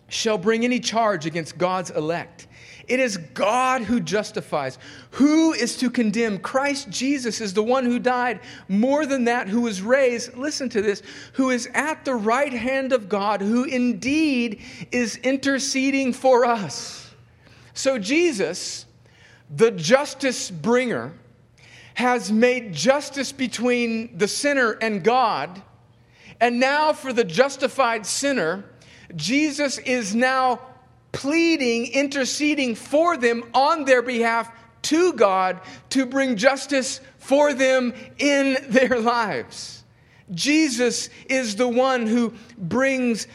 shall 0.08 0.38
bring 0.38 0.64
any 0.64 0.80
charge 0.80 1.26
against 1.26 1.58
God's 1.58 1.90
elect? 1.90 2.46
It 2.88 3.00
is 3.00 3.18
God 3.18 3.82
who 3.82 4.00
justifies. 4.00 4.78
Who 5.12 5.52
is 5.52 5.76
to 5.76 5.90
condemn? 5.90 6.38
Christ 6.38 6.88
Jesus 6.88 7.40
is 7.40 7.52
the 7.52 7.62
one 7.62 7.84
who 7.84 7.98
died. 7.98 8.40
More 8.66 9.04
than 9.04 9.24
that, 9.24 9.46
who 9.46 9.60
was 9.60 9.82
raised, 9.82 10.36
listen 10.36 10.70
to 10.70 10.80
this, 10.80 11.02
who 11.34 11.50
is 11.50 11.68
at 11.74 12.04
the 12.06 12.14
right 12.14 12.52
hand 12.52 12.92
of 12.92 13.08
God, 13.08 13.42
who 13.42 13.64
indeed 13.64 14.62
is 14.90 15.16
interceding 15.16 16.14
for 16.14 16.46
us. 16.46 17.14
So, 17.74 17.98
Jesus, 17.98 18.86
the 19.54 19.70
justice 19.70 20.50
bringer, 20.50 21.12
has 21.94 22.32
made 22.32 22.72
justice 22.72 23.32
between 23.32 24.16
the 24.16 24.28
sinner 24.28 24.72
and 24.80 25.04
God. 25.04 25.62
And 26.40 26.58
now, 26.58 26.92
for 26.92 27.12
the 27.12 27.24
justified 27.24 28.06
sinner, 28.06 28.64
Jesus 29.16 29.78
is 29.78 30.14
now 30.14 30.60
pleading, 31.18 31.92
interceding 31.94 32.76
for 32.76 33.16
them 33.16 33.42
on 33.52 33.84
their 33.84 34.02
behalf 34.02 34.52
to 34.82 35.12
God 35.14 35.60
to 35.90 36.06
bring 36.06 36.36
justice 36.36 37.00
for 37.18 37.52
them 37.52 37.92
in 38.18 38.56
their 38.68 39.00
lives. 39.00 39.82
Jesus 40.30 41.10
is 41.28 41.56
the 41.56 41.66
one 41.66 42.06
who 42.06 42.34
brings 42.56 43.26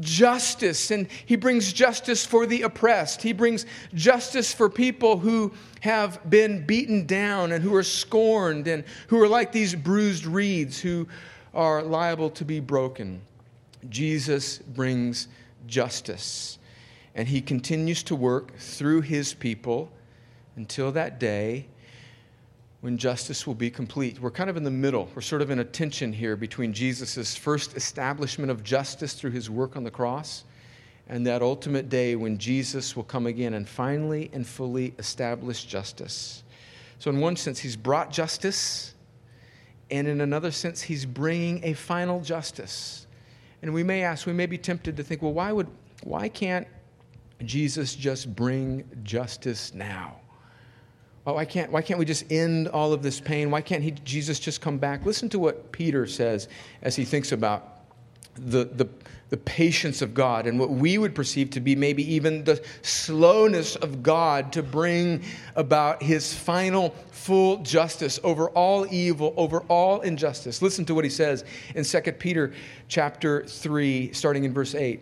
justice, 0.00 0.90
and 0.90 1.08
he 1.24 1.36
brings 1.36 1.72
justice 1.72 2.26
for 2.26 2.44
the 2.44 2.60
oppressed. 2.60 3.22
He 3.22 3.32
brings 3.32 3.64
justice 3.94 4.52
for 4.52 4.68
people 4.68 5.16
who 5.16 5.54
have 5.80 6.20
been 6.28 6.66
beaten 6.66 7.06
down 7.06 7.52
and 7.52 7.64
who 7.64 7.74
are 7.74 7.82
scorned 7.82 8.68
and 8.68 8.84
who 9.06 9.18
are 9.22 9.28
like 9.28 9.50
these 9.50 9.74
bruised 9.74 10.26
reeds 10.26 10.78
who 10.78 11.08
are 11.54 11.82
liable 11.82 12.28
to 12.28 12.44
be 12.44 12.60
broken. 12.60 13.22
Jesus 13.88 14.58
brings 14.58 15.26
justice. 15.66 16.58
And 17.14 17.28
he 17.28 17.40
continues 17.40 18.02
to 18.04 18.14
work 18.14 18.56
through 18.56 19.02
his 19.02 19.34
people 19.34 19.90
until 20.56 20.92
that 20.92 21.18
day 21.18 21.66
when 22.80 22.96
justice 22.96 23.46
will 23.46 23.54
be 23.54 23.70
complete. 23.70 24.20
We're 24.20 24.30
kind 24.30 24.48
of 24.48 24.56
in 24.56 24.64
the 24.64 24.70
middle. 24.70 25.08
We're 25.14 25.22
sort 25.22 25.42
of 25.42 25.50
in 25.50 25.58
a 25.58 25.64
tension 25.64 26.12
here 26.12 26.36
between 26.36 26.72
Jesus' 26.72 27.36
first 27.36 27.76
establishment 27.76 28.50
of 28.50 28.64
justice 28.64 29.14
through 29.14 29.32
his 29.32 29.50
work 29.50 29.76
on 29.76 29.84
the 29.84 29.90
cross 29.90 30.44
and 31.10 31.26
that 31.26 31.42
ultimate 31.42 31.88
day 31.88 32.14
when 32.14 32.38
Jesus 32.38 32.94
will 32.94 33.04
come 33.04 33.26
again 33.26 33.54
and 33.54 33.68
finally 33.68 34.30
and 34.32 34.46
fully 34.46 34.94
establish 34.98 35.64
justice. 35.64 36.44
So, 37.00 37.10
in 37.10 37.18
one 37.18 37.34
sense, 37.34 37.58
he's 37.58 37.76
brought 37.76 38.12
justice, 38.12 38.94
and 39.90 40.06
in 40.06 40.20
another 40.20 40.52
sense, 40.52 40.80
he's 40.82 41.04
bringing 41.04 41.64
a 41.64 41.72
final 41.72 42.20
justice. 42.20 43.06
And 43.62 43.74
we 43.74 43.82
may 43.82 44.02
ask, 44.02 44.24
we 44.26 44.32
may 44.32 44.46
be 44.46 44.56
tempted 44.56 44.96
to 44.98 45.02
think, 45.02 45.20
well, 45.20 45.32
why, 45.32 45.50
would, 45.50 45.66
why 46.04 46.28
can't 46.28 46.66
Jesus 47.44 47.94
just 47.94 48.34
bring 48.34 48.84
justice 49.02 49.74
now? 49.74 50.16
Oh, 51.26 51.34
why 51.34 51.44
can't, 51.44 51.70
why 51.70 51.82
can't 51.82 51.98
we 51.98 52.06
just 52.06 52.30
end 52.32 52.68
all 52.68 52.92
of 52.92 53.02
this 53.02 53.20
pain? 53.20 53.50
Why 53.50 53.60
can't 53.60 53.82
he, 53.82 53.90
Jesus 53.90 54.40
just 54.40 54.60
come 54.60 54.78
back? 54.78 55.04
Listen 55.04 55.28
to 55.30 55.38
what 55.38 55.70
Peter 55.70 56.06
says 56.06 56.48
as 56.82 56.96
he 56.96 57.04
thinks 57.04 57.32
about 57.32 57.80
the, 58.36 58.64
the, 58.64 58.88
the 59.28 59.36
patience 59.36 60.00
of 60.00 60.14
God 60.14 60.46
and 60.46 60.58
what 60.58 60.70
we 60.70 60.96
would 60.98 61.14
perceive 61.14 61.50
to 61.50 61.60
be 61.60 61.76
maybe 61.76 62.14
even 62.14 62.42
the 62.44 62.64
slowness 62.82 63.76
of 63.76 64.02
God 64.02 64.52
to 64.54 64.62
bring 64.62 65.22
about 65.56 66.02
his 66.02 66.34
final 66.34 66.90
full 67.10 67.58
justice 67.58 68.18
over 68.24 68.48
all 68.50 68.86
evil, 68.90 69.34
over 69.36 69.60
all 69.68 70.00
injustice. 70.00 70.62
Listen 70.62 70.84
to 70.86 70.94
what 70.94 71.04
he 71.04 71.10
says 71.10 71.44
in 71.74 71.84
2 71.84 72.00
Peter 72.12 72.54
chapter 72.88 73.44
3, 73.44 74.12
starting 74.12 74.44
in 74.44 74.54
verse 74.54 74.74
8. 74.74 75.00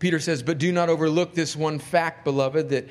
Peter 0.00 0.18
says, 0.18 0.42
But 0.42 0.58
do 0.58 0.72
not 0.72 0.88
overlook 0.88 1.34
this 1.34 1.54
one 1.54 1.78
fact, 1.78 2.24
beloved, 2.24 2.70
that 2.70 2.88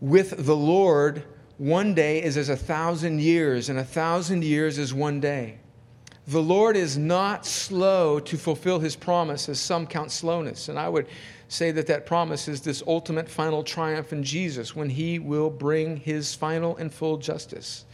with 0.00 0.44
the 0.44 0.56
Lord, 0.56 1.24
one 1.56 1.94
day 1.94 2.22
is 2.22 2.36
as 2.36 2.50
a 2.50 2.56
thousand 2.56 3.20
years, 3.22 3.70
and 3.70 3.78
a 3.78 3.84
thousand 3.84 4.44
years 4.44 4.76
is 4.76 4.92
one 4.92 5.20
day. 5.20 5.58
The 6.26 6.42
Lord 6.42 6.76
is 6.76 6.98
not 6.98 7.46
slow 7.46 8.18
to 8.18 8.36
fulfill 8.36 8.80
his 8.80 8.96
promise, 8.96 9.48
as 9.48 9.60
some 9.60 9.86
count 9.86 10.10
slowness. 10.10 10.68
And 10.68 10.78
I 10.78 10.88
would 10.88 11.06
say 11.48 11.70
that 11.70 11.86
that 11.86 12.04
promise 12.04 12.48
is 12.48 12.60
this 12.60 12.82
ultimate 12.86 13.28
final 13.28 13.62
triumph 13.62 14.12
in 14.12 14.24
Jesus 14.24 14.74
when 14.74 14.90
he 14.90 15.20
will 15.20 15.48
bring 15.48 15.96
his 15.96 16.34
final 16.34 16.76
and 16.76 16.92
full 16.92 17.16
justice. 17.16 17.84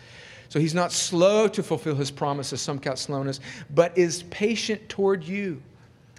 So 0.49 0.59
he's 0.59 0.75
not 0.75 0.93
slow 0.93 1.49
to 1.49 1.63
fulfill 1.63 1.95
his 1.95 2.11
promise, 2.11 2.55
as 2.55 2.63
some 2.63 2.79
count 2.79 2.99
slowness, 2.99 3.41
but 3.75 3.97
is 3.97 4.23
patient 4.25 4.89
toward 4.89 5.23
you, 5.23 5.63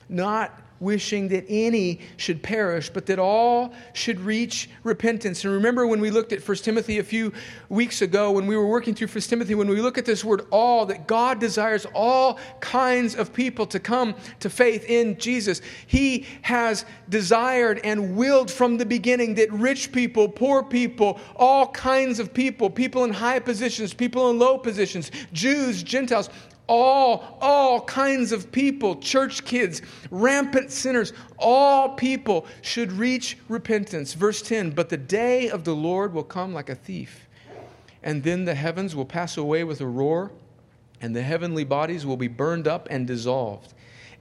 not 0.08 0.63
wishing 0.84 1.30
that 1.30 1.46
any 1.48 2.02
should 2.18 2.44
perish, 2.44 2.90
but 2.90 3.06
that 3.08 3.18
all 3.18 3.74
should 3.94 4.20
reach 4.20 4.70
repentance. 4.84 5.44
And 5.44 5.54
remember 5.54 5.88
when 5.88 6.00
we 6.00 6.12
looked 6.12 6.34
at 6.34 6.48
1 6.48 6.58
Timothy 6.58 7.00
a 7.00 7.04
few 7.04 7.32
weeks 7.70 8.02
ago, 8.02 8.32
when 8.32 8.46
we 8.46 8.56
were 8.56 8.68
working 8.68 8.94
through 8.94 9.08
1 9.08 9.22
Timothy, 9.22 9.56
when 9.56 9.70
we 9.70 9.82
look 9.82 9.98
at 9.98 10.06
this 10.06 10.24
word 10.24 10.46
all, 10.52 10.86
that 10.86 11.08
God 11.08 11.40
desires 11.40 11.88
all 11.94 12.38
kinds 12.60 13.16
of 13.16 13.34
people 13.34 13.66
to 13.68 13.80
come 13.80 14.14
to 14.42 14.50
faith 14.50 14.86
in 14.86 15.18
Jesus. 15.18 15.62
He 15.88 16.28
has 16.42 16.86
desired 17.10 17.80
and 17.84 18.16
willed 18.16 18.52
from 18.52 18.78
the 18.78 18.86
beginning 18.86 19.36
that 19.36 19.52
rich 19.52 19.92
people, 19.92 20.28
poor 20.28 20.64
people, 20.64 21.20
all 21.36 21.68
kinds 21.68 22.20
of 22.20 22.34
people, 22.34 22.70
people 22.70 23.06
in 23.06 23.12
high 23.12 23.40
positions, 23.40 23.94
people 23.94 24.30
in 24.30 24.38
low 24.38 24.58
positions, 24.58 25.12
Jews, 25.32 25.82
Gentiles, 25.82 26.30
all, 26.68 27.38
all 27.42 27.82
kinds 27.82 28.32
of 28.32 28.52
people, 28.52 28.96
church 28.98 29.46
kids, 29.46 29.82
rampant 30.12 30.72
sinners, 30.72 31.14
all 31.38 31.90
people 31.90 32.46
should 32.62 32.92
reach 32.92 33.38
repentance. 33.50 34.14
Verse 34.14 34.42
10 34.42 34.72
But 34.72 34.90
the 34.90 34.98
day 34.98 35.50
of 35.50 35.64
the 35.64 35.76
Lord 35.76 36.14
will 36.14 36.24
come 36.24 36.54
like 36.54 36.70
a 36.70 36.76
thief, 36.76 37.28
and 38.02 38.24
then 38.24 38.46
the 38.46 38.56
heavens 38.56 38.96
will 38.96 39.06
pass 39.06 39.38
away 39.38 39.64
with 39.64 39.82
a 39.82 39.88
roar, 39.88 40.32
and 41.02 41.16
the 41.16 41.24
heavenly 41.24 41.64
bodies 41.64 42.06
will 42.06 42.18
be 42.18 42.28
burned 42.28 42.68
up 42.68 42.88
and 42.90 43.06
dissolved 43.06 43.73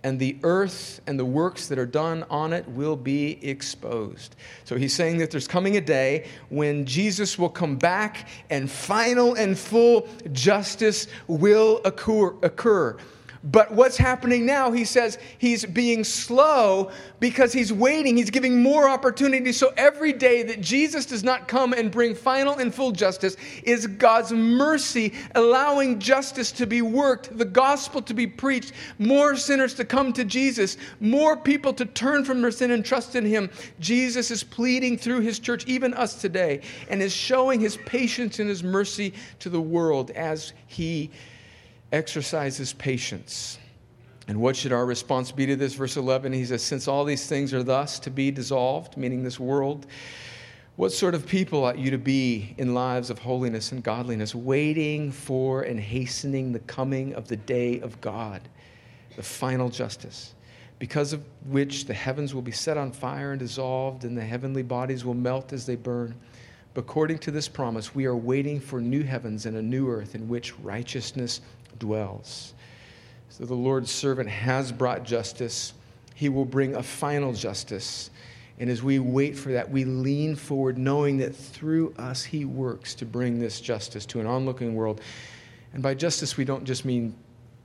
and 0.05 0.19
the 0.19 0.37
earth 0.43 1.01
and 1.07 1.19
the 1.19 1.25
works 1.25 1.69
that 1.69 1.79
are 1.79 1.87
done 1.87 2.25
on 2.29 2.53
it 2.53 2.67
will 2.69 2.97
be 2.97 3.39
exposed. 3.47 4.35
So 4.65 4.77
he's 4.77 4.93
saying 4.93 5.19
that 5.19 5.31
there's 5.31 5.49
coming 5.49 5.77
a 5.77 5.81
day 5.81 6.27
when 6.49 6.85
Jesus 6.85 7.39
will 7.39 7.49
come 7.49 7.77
back 7.77 8.29
and 8.51 8.71
final 8.71 9.35
and 9.35 9.57
full 9.57 10.09
justice 10.33 11.07
will 11.27 11.81
occur. 11.85 12.35
occur. 12.43 12.97
But 13.45 13.73
what's 13.73 13.97
happening 13.97 14.47
now, 14.47 14.71
he 14.71 14.85
says 14.85 15.19
he's 15.39 15.65
being 15.65 16.05
slow 16.05 16.93
because 17.19 17.53
he's 17.53 17.73
waiting. 17.73 18.17
He's 18.17 18.31
giving 18.31 18.63
more 18.63 18.89
opportunity. 18.89 19.51
So 19.51 19.73
every 19.77 20.13
day 20.13 20.45
that 20.45 20.61
Jesus 20.61 21.07
does 21.07 21.25
not 21.25 21.49
come 21.49 21.73
and 21.73 21.91
bring 21.91 22.15
final 22.15 22.59
and 22.59 22.73
full 22.73 22.93
justice 22.93 23.37
is 23.65 23.89
God's 23.89 24.31
mercy 24.33 25.13
allowing 25.35 25.99
justice 25.99 26.53
to 26.53 26.67
be 26.67 26.83
worked, 26.83 27.37
the 27.37 27.45
gospel 27.45 28.01
to 28.03 28.15
be 28.15 28.29
preached, 28.29 28.73
more 29.01 29.35
sinners 29.35 29.75
to 29.75 29.85
come 29.85 30.13
to 30.13 30.25
Jesus, 30.25 30.77
more 31.01 31.37
people 31.37 31.73
to 31.73 31.85
turn 31.85 32.25
from 32.25 32.43
their 32.43 32.53
sin 32.53 32.71
and 32.71 32.85
trust 32.85 33.17
in 33.17 33.27
him. 33.27 33.51
Jesus 33.81 34.31
is 34.31 34.45
pleading 34.45 34.97
through 34.97 35.21
his 35.21 35.41
church, 35.41 35.67
even 35.67 35.95
us 35.95 36.21
today, 36.21 36.61
and 36.89 37.03
is 37.03 37.13
showing 37.13 37.59
his 37.59 37.77
patience 37.79 38.39
and 38.39 38.49
his 38.49 38.63
mercy 38.63 39.13
to 39.41 39.49
the 39.49 39.61
world 39.61 40.13
as 40.13 40.53
he 40.69 41.11
exercises 41.93 42.73
patience. 42.73 43.59
And 44.29 44.41
what 44.41 44.57
should 44.57 44.73
our 44.73 44.87
response 44.87 45.31
be 45.31 45.47
to 45.47 45.57
this? 45.57 45.75
Verse 45.75 45.97
11, 45.97 46.33
he 46.33 46.45
says, 46.45 46.63
Since 46.63 46.89
all 46.89 47.05
these 47.05 47.27
things 47.27 47.53
are 47.53 47.63
thus 47.63 47.99
to 48.01 48.11
be 48.11 48.31
dissolved, 48.31 48.97
meaning 48.97 49.23
this 49.23 49.39
world, 49.39 49.87
what 50.77 50.91
sort 50.91 51.15
of 51.15 51.27
people 51.27 51.65
ought 51.65 51.79
you 51.79 51.91
to 51.91 51.99
be 51.99 52.55
in 52.57 52.73
lives 52.73 53.11
of 53.11 53.19
holiness 53.19 53.73
and 53.73 53.83
godliness, 53.83 54.35
waiting 54.35 55.13
for 55.13 55.63
and 55.63 55.79
hastening 55.79 56.53
the 56.53 56.61
coming 56.61 57.15
of 57.15 57.29
the 57.29 57.37
day 57.37 57.81
of 57.81 58.01
God, 58.01 58.49
the 59.17 59.23
final 59.23 59.69
justice, 59.69 60.35
because 60.79 61.13
of 61.13 61.23
which 61.47 61.85
the 61.85 61.93
heavens 61.93 62.35
will 62.35 62.43
be 62.43 62.53
set 62.53 62.79
on 62.79 62.91
fire 62.91 63.33
and 63.33 63.41
dissolved, 63.41 64.05
and 64.05 64.17
the 64.17 64.25
heavenly 64.25 64.63
bodies 64.63 65.05
will 65.05 65.15
melt 65.15 65.53
as 65.53 65.67
they 65.67 65.77
burn? 65.77 66.15
According 66.75 67.19
to 67.19 67.31
this 67.31 67.49
promise, 67.49 67.95
we 67.95 68.07
are 68.07 68.17
waiting 68.17 68.59
for 68.59 68.81
new 68.81 69.03
heavens 69.03 69.45
and 69.45 69.59
a 69.59 69.63
new 69.63 69.91
earth 69.91 70.15
in 70.15 70.27
which 70.27 70.59
righteousness 70.61 71.43
dwells. 71.83 72.55
So 73.29 73.45
the 73.45 73.55
Lord's 73.55 73.91
servant 73.91 74.29
has 74.29 74.71
brought 74.71 75.03
justice. 75.03 75.73
He 76.15 76.29
will 76.29 76.45
bring 76.45 76.77
a 76.77 76.83
final 76.83 77.33
justice. 77.33 78.11
And 78.61 78.71
as 78.71 78.85
we 78.85 79.01
wait 79.01 79.37
for 79.37 79.51
that, 79.51 79.69
we 79.69 79.85
lean 79.85 80.37
forward, 80.37 80.79
knowing 80.79 81.17
that 81.19 81.35
through 81.35 81.93
us, 81.99 82.23
He 82.23 82.45
works 82.45 82.95
to 82.95 83.05
bring 83.05 83.41
this 83.41 83.61
justice 83.61 84.07
to 84.07 84.21
an 84.21 84.27
onlooking 84.27 84.77
world. 84.77 85.01
And 85.73 85.83
by 85.83 85.95
justice, 85.95 86.37
we 86.37 86.45
don't 86.45 86.65
just 86.65 86.85
mean 86.85 87.17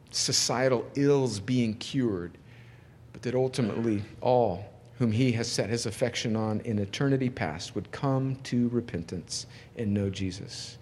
societal 0.10 0.89
ills 0.95 1.39
being 1.39 1.75
cured, 1.75 2.39
but 3.13 3.21
that 3.21 3.36
ultimately 3.36 4.01
all 4.19 4.73
whom 4.97 5.12
He 5.12 5.32
has 5.34 5.47
set 5.47 5.69
His 5.69 5.86
affection 5.86 6.36
on 6.36 6.62
in 6.62 6.80
eternity 6.80 7.30
past 7.30 7.75
would 7.75 7.91
come 7.91 8.38
to 8.45 8.67
repentance 8.69 9.45
and 9.75 9.93
know 9.93 10.10
Jesus. 10.10 10.80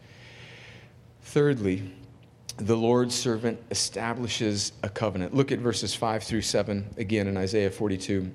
Thirdly, 1.22 1.92
the 2.58 2.76
Lord's 2.76 3.16
servant 3.16 3.60
establishes 3.70 4.72
a 4.82 4.90
covenant. 4.90 5.34
Look 5.34 5.52
at 5.52 5.60
verses 5.60 5.94
5 5.94 6.24
through 6.24 6.42
7 6.42 6.86
again 6.98 7.28
in 7.28 7.36
Isaiah 7.36 7.70
42. 7.70 8.32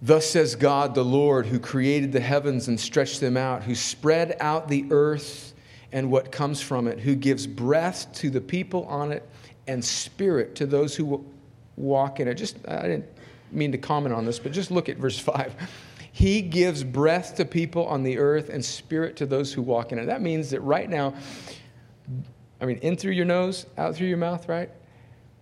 Thus 0.00 0.26
says 0.26 0.54
God, 0.54 0.94
the 0.94 1.04
Lord, 1.04 1.46
who 1.46 1.58
created 1.58 2.12
the 2.12 2.20
heavens 2.20 2.68
and 2.68 2.78
stretched 2.78 3.20
them 3.20 3.36
out, 3.36 3.62
who 3.62 3.74
spread 3.74 4.36
out 4.38 4.68
the 4.68 4.86
earth 4.90 5.54
and 5.92 6.10
what 6.10 6.30
comes 6.30 6.60
from 6.60 6.86
it, 6.86 7.00
who 7.00 7.14
gives 7.14 7.46
breath 7.46 8.12
to 8.14 8.30
the 8.30 8.40
people 8.40 8.84
on 8.84 9.12
it 9.12 9.26
and 9.66 9.84
spirit 9.84 10.54
to 10.56 10.66
those 10.66 10.94
who 10.94 11.24
walk 11.76 12.20
in 12.20 12.28
it. 12.28 12.34
Just, 12.34 12.58
I 12.68 12.82
didn't 12.82 13.08
mean 13.50 13.72
to 13.72 13.78
comment 13.78 14.14
on 14.14 14.24
this, 14.24 14.38
but 14.38 14.52
just 14.52 14.70
look 14.70 14.88
at 14.88 14.98
verse 14.98 15.18
5. 15.18 15.54
He 16.16 16.42
gives 16.42 16.84
breath 16.84 17.34
to 17.38 17.44
people 17.44 17.86
on 17.86 18.04
the 18.04 18.18
earth 18.18 18.48
and 18.48 18.64
spirit 18.64 19.16
to 19.16 19.26
those 19.26 19.52
who 19.52 19.62
walk 19.62 19.90
in 19.90 19.98
it. 19.98 20.06
That 20.06 20.22
means 20.22 20.50
that 20.50 20.60
right 20.60 20.88
now, 20.88 21.12
I 22.60 22.66
mean, 22.66 22.78
in 22.78 22.96
through 22.96 23.12
your 23.12 23.24
nose, 23.24 23.66
out 23.76 23.94
through 23.94 24.08
your 24.08 24.16
mouth, 24.16 24.48
right? 24.48 24.70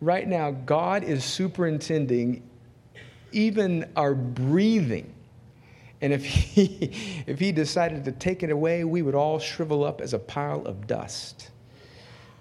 Right 0.01 0.27
now, 0.27 0.51
God 0.51 1.05
is 1.05 1.25
superintending 1.25 2.43
even 3.33 3.91
our 3.97 4.15
breathing. 4.15 5.13
And 6.01 6.13
if 6.13 6.25
he, 6.27 6.93
if 7.27 7.39
he 7.39 7.53
decided 7.53 8.05
to 8.05 8.13
take 8.13 8.43
it 8.43 8.51
away, 8.51 8.85
we 8.85 9.03
would 9.03 9.15
all 9.15 9.39
shrivel 9.39 9.85
up 9.85 10.01
as 10.01 10.15
a 10.15 10.19
pile 10.19 10.67
of 10.67 10.87
dust. 10.87 11.51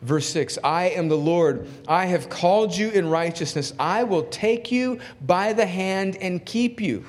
Verse 0.02 0.28
6 0.30 0.58
I 0.64 0.86
am 0.86 1.08
the 1.10 1.18
Lord. 1.18 1.68
I 1.88 2.06
have 2.08 2.30
called 2.30 2.76
you 2.76 2.90
in 2.90 3.08
righteousness. 3.08 3.74
I 3.80 4.04
will 4.04 4.24
take 4.24 4.72
you 4.72 5.00
by 5.22 5.54
the 5.54 5.66
hand 5.66 6.18
and 6.18 6.44
keep 6.44 6.82
you. 6.82 7.06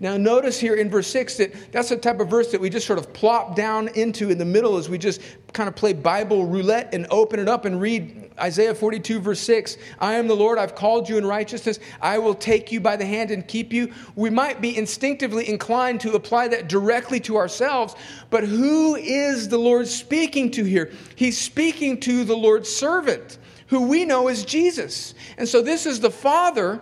Now, 0.00 0.16
notice 0.16 0.60
here 0.60 0.74
in 0.74 0.88
verse 0.88 1.08
6 1.08 1.36
that 1.38 1.72
that's 1.72 1.88
the 1.88 1.96
type 1.96 2.20
of 2.20 2.28
verse 2.28 2.52
that 2.52 2.60
we 2.60 2.70
just 2.70 2.86
sort 2.86 3.00
of 3.00 3.12
plop 3.12 3.56
down 3.56 3.88
into 3.88 4.30
in 4.30 4.38
the 4.38 4.44
middle 4.44 4.76
as 4.76 4.88
we 4.88 4.96
just 4.96 5.20
kind 5.52 5.68
of 5.68 5.74
play 5.74 5.92
Bible 5.92 6.46
roulette 6.46 6.94
and 6.94 7.06
open 7.10 7.40
it 7.40 7.48
up 7.48 7.64
and 7.64 7.80
read 7.80 8.30
Isaiah 8.38 8.74
42, 8.74 9.18
verse 9.18 9.40
6. 9.40 9.76
I 9.98 10.14
am 10.14 10.28
the 10.28 10.36
Lord, 10.36 10.56
I've 10.56 10.76
called 10.76 11.08
you 11.08 11.18
in 11.18 11.26
righteousness. 11.26 11.80
I 12.00 12.18
will 12.18 12.34
take 12.34 12.70
you 12.70 12.80
by 12.80 12.94
the 12.94 13.04
hand 13.04 13.32
and 13.32 13.46
keep 13.46 13.72
you. 13.72 13.92
We 14.14 14.30
might 14.30 14.60
be 14.60 14.76
instinctively 14.76 15.48
inclined 15.48 16.00
to 16.02 16.12
apply 16.12 16.48
that 16.48 16.68
directly 16.68 17.18
to 17.20 17.36
ourselves, 17.36 17.96
but 18.30 18.44
who 18.44 18.94
is 18.94 19.48
the 19.48 19.58
Lord 19.58 19.88
speaking 19.88 20.50
to 20.52 20.64
here? 20.64 20.92
He's 21.16 21.38
speaking 21.38 21.98
to 22.00 22.22
the 22.24 22.36
Lord's 22.36 22.72
servant, 22.72 23.38
who 23.66 23.82
we 23.82 24.04
know 24.04 24.28
is 24.28 24.44
Jesus. 24.44 25.14
And 25.36 25.48
so 25.48 25.60
this 25.60 25.86
is 25.86 25.98
the 25.98 26.10
Father 26.10 26.80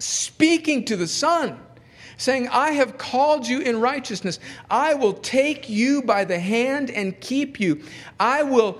speaking 0.00 0.84
to 0.86 0.96
the 0.96 1.06
Son 1.06 1.60
saying, 2.18 2.48
I 2.48 2.72
have 2.72 2.98
called 2.98 3.46
you 3.46 3.60
in 3.60 3.80
righteousness. 3.80 4.38
I 4.70 4.92
will 4.94 5.14
take 5.14 5.70
you 5.70 6.02
by 6.02 6.24
the 6.24 6.38
hand 6.38 6.90
and 6.90 7.18
keep 7.20 7.58
you. 7.58 7.82
I 8.20 8.42
will 8.42 8.78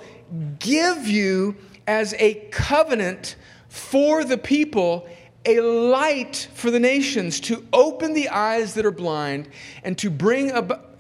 give 0.59 1.09
you 1.09 1.57
as 1.87 2.15
a 2.19 2.35
covenant 2.51 3.37
for 3.69 4.25
the 4.25 4.37
people 4.37 5.09
a 5.47 5.61
light 5.61 6.49
for 6.53 6.71
the 6.71 6.81
nations 6.81 7.41
to 7.41 7.67
open 7.73 8.13
the 8.13 8.29
eyes 8.29 8.75
that 8.75 8.85
are 8.85 8.91
blind 8.91 9.49
and 9.83 9.97
to 9.97 10.11
bring 10.11 10.51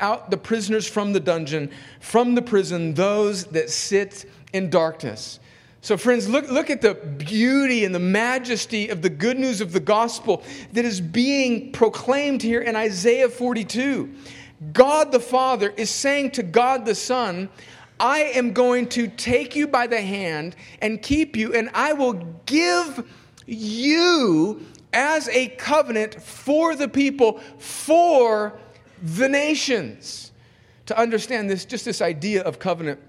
out 0.00 0.30
the 0.30 0.36
prisoners 0.38 0.88
from 0.88 1.12
the 1.12 1.20
dungeon, 1.20 1.70
from 2.00 2.34
the 2.34 2.40
prison, 2.40 2.94
those 2.94 3.44
that 3.46 3.68
sit 3.68 4.24
in 4.54 4.70
darkness. 4.70 5.38
So, 5.80 5.96
friends, 5.96 6.28
look, 6.28 6.50
look 6.50 6.70
at 6.70 6.80
the 6.80 6.94
beauty 6.94 7.84
and 7.84 7.94
the 7.94 8.00
majesty 8.00 8.88
of 8.88 9.00
the 9.00 9.08
good 9.08 9.38
news 9.38 9.60
of 9.60 9.72
the 9.72 9.80
gospel 9.80 10.42
that 10.72 10.84
is 10.84 11.00
being 11.00 11.70
proclaimed 11.70 12.42
here 12.42 12.60
in 12.60 12.74
Isaiah 12.74 13.28
42. 13.28 14.12
God 14.72 15.12
the 15.12 15.20
Father 15.20 15.72
is 15.76 15.88
saying 15.88 16.32
to 16.32 16.42
God 16.42 16.84
the 16.84 16.96
Son, 16.96 17.48
I 18.00 18.20
am 18.20 18.52
going 18.52 18.88
to 18.90 19.06
take 19.06 19.54
you 19.54 19.68
by 19.68 19.86
the 19.86 20.00
hand 20.00 20.56
and 20.82 21.00
keep 21.00 21.36
you, 21.36 21.54
and 21.54 21.70
I 21.74 21.92
will 21.92 22.14
give 22.46 23.08
you 23.46 24.66
as 24.92 25.28
a 25.28 25.48
covenant 25.48 26.20
for 26.20 26.74
the 26.74 26.88
people, 26.88 27.38
for 27.58 28.58
the 29.00 29.28
nations. 29.28 30.32
To 30.86 30.98
understand 30.98 31.50
this, 31.50 31.64
just 31.64 31.84
this 31.84 32.00
idea 32.00 32.42
of 32.42 32.58
covenant 32.58 33.00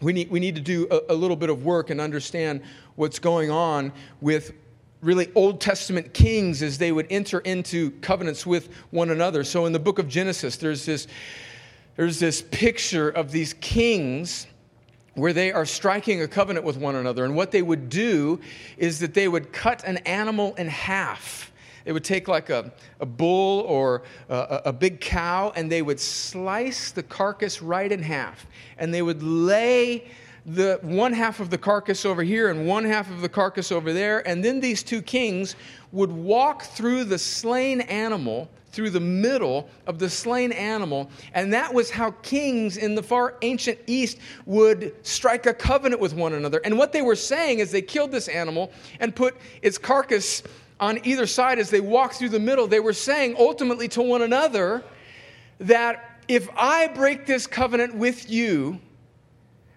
we 0.00 0.12
need, 0.12 0.30
we 0.30 0.40
need 0.40 0.54
to 0.56 0.60
do 0.60 0.86
a, 0.90 1.12
a 1.12 1.14
little 1.14 1.36
bit 1.36 1.50
of 1.50 1.64
work 1.64 1.90
and 1.90 2.00
understand 2.00 2.62
what's 2.96 3.18
going 3.18 3.50
on 3.50 3.92
with 4.20 4.52
really 5.00 5.30
Old 5.34 5.60
Testament 5.60 6.12
kings 6.12 6.62
as 6.62 6.78
they 6.78 6.92
would 6.92 7.06
enter 7.10 7.40
into 7.40 7.92
covenants 8.02 8.46
with 8.46 8.68
one 8.90 9.10
another. 9.10 9.44
So 9.44 9.66
in 9.66 9.72
the 9.72 9.78
book 9.78 9.98
of 9.98 10.08
Genesis, 10.08 10.56
there's 10.56 10.84
this, 10.84 11.06
there's 11.96 12.18
this 12.18 12.42
picture 12.42 13.08
of 13.08 13.30
these 13.30 13.54
kings 13.54 14.46
where 15.14 15.32
they 15.32 15.50
are 15.50 15.64
striking 15.64 16.20
a 16.22 16.28
covenant 16.28 16.64
with 16.64 16.76
one 16.76 16.94
another. 16.94 17.24
And 17.24 17.34
what 17.34 17.50
they 17.50 17.62
would 17.62 17.88
do 17.88 18.38
is 18.76 18.98
that 19.00 19.14
they 19.14 19.28
would 19.28 19.52
cut 19.52 19.82
an 19.84 19.96
animal 19.98 20.54
in 20.56 20.68
half. 20.68 21.52
They 21.86 21.92
would 21.92 22.04
take 22.04 22.26
like 22.26 22.50
a, 22.50 22.72
a 22.98 23.06
bull 23.06 23.60
or 23.60 24.02
a, 24.28 24.62
a 24.66 24.72
big 24.72 25.00
cow 25.00 25.52
and 25.54 25.70
they 25.70 25.82
would 25.82 26.00
slice 26.00 26.90
the 26.90 27.04
carcass 27.04 27.62
right 27.62 27.90
in 27.90 28.02
half. 28.02 28.44
And 28.76 28.92
they 28.92 29.02
would 29.02 29.22
lay 29.22 30.10
the 30.46 30.80
one 30.82 31.12
half 31.12 31.38
of 31.38 31.48
the 31.48 31.58
carcass 31.58 32.04
over 32.04 32.24
here 32.24 32.50
and 32.50 32.66
one 32.66 32.84
half 32.84 33.08
of 33.08 33.20
the 33.20 33.28
carcass 33.28 33.70
over 33.70 33.92
there. 33.92 34.26
And 34.26 34.44
then 34.44 34.58
these 34.58 34.82
two 34.82 35.00
kings 35.00 35.54
would 35.92 36.10
walk 36.10 36.64
through 36.64 37.04
the 37.04 37.20
slain 37.20 37.82
animal, 37.82 38.50
through 38.72 38.90
the 38.90 38.98
middle 38.98 39.70
of 39.86 40.00
the 40.00 40.10
slain 40.10 40.50
animal. 40.50 41.08
And 41.34 41.52
that 41.52 41.72
was 41.72 41.88
how 41.88 42.10
kings 42.22 42.78
in 42.78 42.96
the 42.96 43.02
far 43.02 43.36
ancient 43.42 43.78
East 43.86 44.18
would 44.44 44.92
strike 45.06 45.46
a 45.46 45.54
covenant 45.54 46.00
with 46.00 46.14
one 46.14 46.32
another. 46.32 46.60
And 46.64 46.76
what 46.78 46.90
they 46.90 47.02
were 47.02 47.14
saying 47.14 47.60
is 47.60 47.70
they 47.70 47.80
killed 47.80 48.10
this 48.10 48.26
animal 48.26 48.72
and 48.98 49.14
put 49.14 49.36
its 49.62 49.78
carcass 49.78 50.42
on 50.78 51.00
either 51.04 51.26
side 51.26 51.58
as 51.58 51.70
they 51.70 51.80
walked 51.80 52.16
through 52.16 52.28
the 52.30 52.40
middle, 52.40 52.66
they 52.66 52.80
were 52.80 52.92
saying 52.92 53.36
ultimately 53.38 53.88
to 53.88 54.02
one 54.02 54.22
another 54.22 54.84
that 55.58 56.20
if 56.28 56.48
I 56.56 56.88
break 56.88 57.26
this 57.26 57.46
covenant 57.46 57.94
with 57.94 58.28
you, 58.30 58.80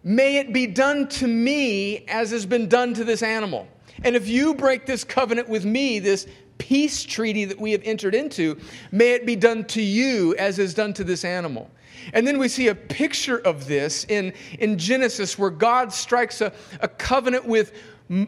may 0.03 0.38
it 0.38 0.51
be 0.51 0.67
done 0.67 1.07
to 1.09 1.27
me 1.27 2.05
as 2.07 2.31
has 2.31 2.45
been 2.45 2.67
done 2.67 2.93
to 2.95 3.03
this 3.03 3.23
animal. 3.23 3.67
And 4.03 4.15
if 4.15 4.27
you 4.27 4.55
break 4.55 4.85
this 4.85 5.03
covenant 5.03 5.49
with 5.49 5.65
me, 5.65 5.99
this 5.99 6.27
peace 6.57 7.03
treaty 7.03 7.45
that 7.45 7.59
we 7.59 7.71
have 7.71 7.81
entered 7.83 8.15
into, 8.15 8.57
may 8.91 9.12
it 9.12 9.25
be 9.25 9.35
done 9.35 9.65
to 9.65 9.81
you 9.81 10.35
as 10.35 10.59
is 10.59 10.73
done 10.73 10.93
to 10.93 11.03
this 11.03 11.23
animal. 11.23 11.69
And 12.13 12.25
then 12.25 12.38
we 12.38 12.47
see 12.47 12.67
a 12.67 12.75
picture 12.75 13.39
of 13.39 13.67
this 13.67 14.05
in, 14.05 14.33
in 14.59 14.77
Genesis 14.77 15.38
where 15.38 15.49
God 15.49 15.91
strikes 15.91 16.41
a, 16.41 16.51
a 16.81 16.88
covenant 16.88 17.45
with 17.45 17.73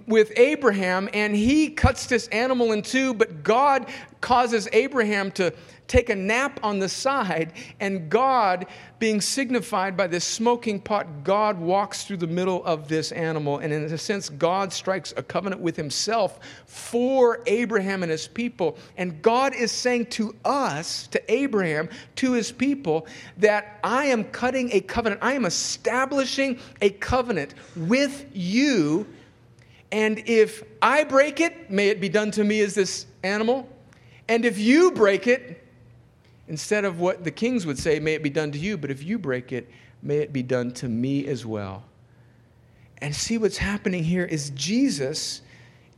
with 0.06 0.32
Abraham, 0.38 1.10
and 1.14 1.36
he 1.36 1.70
cuts 1.70 2.06
this 2.06 2.28
animal 2.28 2.72
in 2.72 2.82
two, 2.84 3.14
but 3.14 3.44
God 3.44 3.88
causes 4.22 4.68
Abraham 4.74 5.32
to 5.32 5.54
take 5.92 6.10
a 6.10 6.16
nap 6.16 6.60
on 6.64 6.80
the 6.80 6.88
side, 6.88 7.52
and 7.82 8.10
God, 8.10 8.68
being 8.98 9.20
signified 9.20 9.98
by 9.98 10.08
this 10.08 10.24
smoking 10.24 10.80
pot, 10.80 11.26
God 11.26 11.60
walks 11.60 12.06
through 12.06 12.18
the 12.18 12.28
middle 12.28 12.64
of 12.64 12.88
this 12.88 13.12
animal. 13.12 13.58
And 13.58 13.74
in 13.74 13.84
a 13.84 13.98
sense, 13.98 14.30
God 14.30 14.72
strikes 14.72 15.14
a 15.18 15.24
covenant 15.24 15.62
with 15.62 15.76
himself 15.76 16.40
for 16.66 17.42
Abraham 17.46 18.04
and 18.04 18.12
his 18.12 18.26
people. 18.26 18.78
And 18.96 19.22
God 19.22 19.54
is 19.54 19.72
saying 19.72 20.06
to 20.12 20.34
us, 20.46 21.08
to 21.08 21.34
Abraham, 21.34 21.90
to 22.18 22.32
his 22.34 22.54
people, 22.54 23.06
that 23.38 23.80
I 23.84 24.06
am 24.06 24.24
cutting 24.26 24.72
a 24.72 24.80
covenant, 24.80 25.22
I 25.22 25.34
am 25.34 25.44
establishing 25.44 26.58
a 26.82 26.92
covenant 26.92 27.56
with 27.76 28.28
you 28.32 29.08
and 29.92 30.24
if 30.26 30.64
I 30.82 31.04
break 31.04 31.40
it, 31.40 31.70
may 31.70 31.90
it 31.90 32.00
be 32.00 32.10
done 32.10 32.32
to 32.32 32.44
me 32.44 32.62
as 32.62 32.74
this 32.74 33.06
animal. 33.24 33.68
And 34.30 34.46
if 34.46 34.58
you 34.58 34.92
break 34.92 35.28
it, 35.28 35.68
instead 36.48 36.86
of 36.86 37.00
what 37.00 37.24
the 37.24 37.32
kings 37.32 37.66
would 37.66 37.78
say, 37.78 38.00
may 38.00 38.14
it 38.14 38.24
be 38.24 38.30
done 38.30 38.52
to 38.54 38.58
you, 38.58 38.78
but 38.78 38.90
if 38.90 39.04
you 39.04 39.20
break 39.20 39.52
it, 39.52 39.70
may 40.02 40.18
it 40.18 40.32
be 40.32 40.44
done 40.44 40.72
to 40.74 40.88
me 40.88 41.28
as 41.28 41.46
well. 41.46 41.84
And 43.00 43.16
see 43.16 43.38
what's 43.38 43.58
happening 43.58 44.04
here 44.04 44.26
is 44.26 44.52
Jesus 44.52 45.42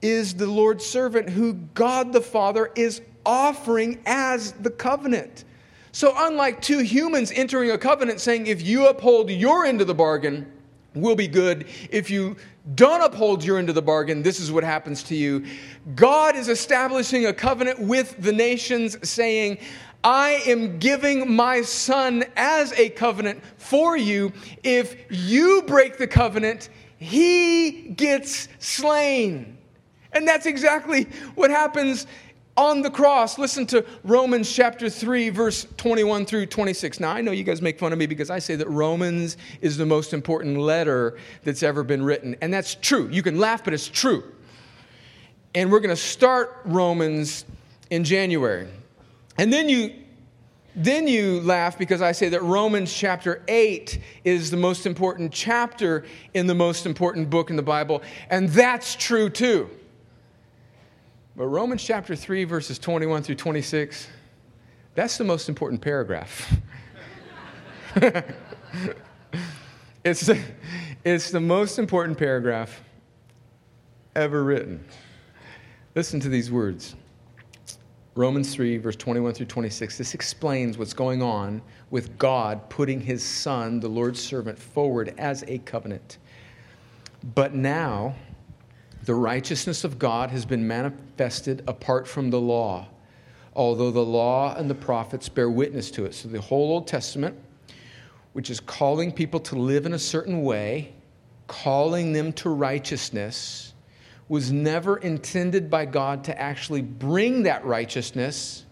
is 0.02 0.34
the 0.36 0.48
Lord's 0.48 0.86
servant 0.86 1.30
who 1.30 1.54
God 1.54 2.12
the 2.14 2.22
Father 2.22 2.72
is 2.76 3.02
offering 3.26 4.02
as 4.06 4.54
the 4.54 4.70
covenant. 4.70 5.46
So, 5.92 6.14
unlike 6.16 6.62
two 6.62 6.80
humans 6.80 7.32
entering 7.34 7.72
a 7.72 7.78
covenant 7.78 8.20
saying, 8.20 8.48
if 8.48 8.62
you 8.62 8.88
uphold 8.88 9.30
your 9.30 9.66
end 9.66 9.80
of 9.80 9.88
the 9.88 9.94
bargain, 9.94 10.52
will 10.96 11.16
be 11.16 11.28
good. 11.28 11.68
If 11.90 12.10
you 12.10 12.36
don't 12.76 13.02
uphold 13.02 13.44
your 13.44 13.58
end 13.58 13.70
of 13.70 13.76
the 13.76 13.82
bargain, 13.82 14.24
this 14.24 14.40
is 14.40 14.52
what 14.52 14.64
happens 14.64 15.04
to 15.04 15.16
you. 15.16 15.46
God 15.96 16.36
is 16.36 16.48
establishing 16.48 17.26
a 17.26 17.34
covenant 17.34 17.80
with 17.80 18.16
the 18.20 18.32
nations, 18.32 18.98
saying, 19.08 19.58
I 20.04 20.42
am 20.46 20.80
giving 20.80 21.34
my 21.34 21.62
son 21.62 22.26
as 22.36 22.74
a 22.74 22.90
covenant 22.90 23.42
for 23.58 23.96
you. 23.96 24.34
If 24.64 24.96
you 25.10 25.64
break 25.66 25.98
the 25.98 26.08
covenant, 26.08 26.70
he 26.98 27.90
gets 27.96 28.50
slain. 28.60 29.58
And 30.12 30.28
that's 30.28 30.46
exactly 30.46 31.06
what 31.36 31.50
happens 31.50 32.06
on 32.56 32.82
the 32.82 32.90
cross. 32.90 33.38
Listen 33.38 33.66
to 33.68 33.86
Romans 34.04 34.52
chapter 34.52 34.90
3, 34.90 35.30
verse 35.30 35.66
21 35.78 36.26
through 36.26 36.46
26. 36.46 37.00
Now, 37.00 37.12
I 37.12 37.22
know 37.22 37.32
you 37.32 37.44
guys 37.44 37.62
make 37.62 37.80
fun 37.80 37.92
of 37.92 38.00
me 38.00 38.06
because 38.06 38.30
I 38.30 38.40
say 38.40 38.56
that 38.56 38.70
Romans 38.70 39.38
is 39.62 39.78
the 39.78 39.86
most 39.86 40.14
important 40.14 40.58
letter 40.58 41.18
that's 41.44 41.64
ever 41.64 41.84
been 41.84 42.04
written. 42.04 42.36
And 42.42 42.54
that's 42.54 42.76
true. 42.76 43.10
You 43.12 43.24
can 43.24 43.40
laugh, 43.40 43.64
but 43.64 43.74
it's 43.74 43.88
true. 43.88 44.24
And 45.56 45.72
we're 45.72 45.80
going 45.80 45.90
to 45.90 45.96
start 45.96 46.62
Romans 46.66 47.46
in 47.90 48.04
January. 48.04 48.68
And 49.38 49.52
then 49.52 49.70
you 49.70 49.94
then 50.76 51.08
you 51.08 51.40
laugh 51.42 51.78
because 51.78 52.02
I 52.02 52.14
say 52.14 52.30
that 52.30 52.42
Romans 52.42 52.92
chapter 52.92 53.44
8 53.48 54.00
is 54.24 54.50
the 54.50 54.58
most 54.58 54.88
important 54.88 55.32
chapter 55.32 56.04
in 56.34 56.48
the 56.48 56.56
most 56.56 56.88
important 56.88 57.30
book 57.30 57.52
in 57.52 57.56
the 57.56 57.62
Bible, 57.62 58.02
and 58.32 58.50
that's 58.50 58.96
true 58.96 59.30
too. 59.30 59.70
But 61.36 61.48
Romans 61.48 61.84
chapter 61.84 62.16
3, 62.16 62.44
verses 62.44 62.78
21 62.78 63.24
through 63.24 63.36
26, 63.36 64.08
that's 64.94 65.18
the 65.18 65.24
most 65.24 65.50
important 65.50 65.82
paragraph. 65.82 66.56
it's, 70.04 70.28
the, 70.28 70.40
it's 71.04 71.32
the 71.32 71.40
most 71.40 71.80
important 71.80 72.20
paragraph 72.20 72.84
ever 74.16 74.44
written. 74.44 74.86
Listen 75.96 76.20
to 76.20 76.30
these 76.30 76.52
words. 76.52 76.96
Romans 78.14 78.54
3, 78.54 78.78
verse 78.78 78.96
21 78.96 79.34
through 79.34 79.48
26, 79.48 79.98
this 79.98 80.14
explains 80.14 80.78
what's 80.78 80.94
going 80.94 81.24
on 81.24 81.64
with 81.90 82.16
God 82.20 82.70
putting 82.70 83.02
his 83.02 83.24
son, 83.24 83.80
the 83.80 83.88
Lord's 83.88 84.22
servant, 84.22 84.60
forward 84.60 85.16
as 85.18 85.44
a 85.48 85.58
covenant. 85.60 86.20
But 87.34 87.56
now, 87.56 88.14
the 89.04 89.16
righteousness 89.16 89.84
of 89.84 90.00
God 90.00 90.32
has 90.32 90.46
been 90.46 90.66
manifested 90.66 91.62
apart 91.68 92.08
from 92.08 92.30
the 92.30 92.40
law, 92.40 92.88
although 93.54 93.92
the 93.92 94.00
law 94.00 94.56
and 94.56 94.70
the 94.70 94.76
prophets 94.76 95.28
bear 95.28 95.50
witness 95.50 95.92
to 95.92 96.06
it. 96.06 96.14
So, 96.16 96.30
the 96.30 96.40
whole 96.40 96.72
Old 96.72 96.88
Testament, 96.88 97.38
which 98.32 98.50
is 98.50 98.62
calling 98.62 99.12
people 99.12 99.42
to 99.42 99.56
live 99.56 99.86
in 99.86 99.94
a 99.94 100.00
certain 100.00 100.44
way, 100.44 100.94
calling 101.48 102.14
them 102.14 102.32
to 102.34 102.50
righteousness, 102.50 103.74
was 104.30 104.54
never 104.54 104.98
intended 104.98 105.70
by 105.70 105.86
God 105.86 106.24
to 106.26 106.42
actually 106.42 106.82
bring 106.82 107.44
that 107.44 107.66
righteousness 107.66 108.64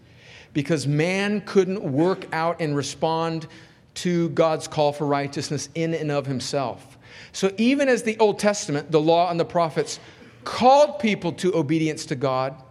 because 0.54 0.86
man 0.86 1.42
couldn't 1.42 1.82
work 1.82 2.26
out 2.32 2.60
and 2.60 2.74
respond 2.74 3.46
to 3.94 4.30
God's 4.30 4.66
call 4.66 4.94
for 4.94 5.06
righteousness 5.06 5.68
in 5.74 5.92
and 5.92 6.10
of 6.10 6.24
himself. 6.24 6.96
So, 7.32 7.52
even 7.58 7.90
as 7.90 8.02
the 8.02 8.18
Old 8.18 8.38
Testament, 8.38 8.90
the 8.90 9.00
law 9.00 9.30
and 9.30 9.38
the 9.38 9.44
prophets 9.44 10.00
called 10.44 10.98
people 10.98 11.32
to 11.34 11.54
obedience 11.54 12.06
to 12.06 12.14
God, 12.14 12.62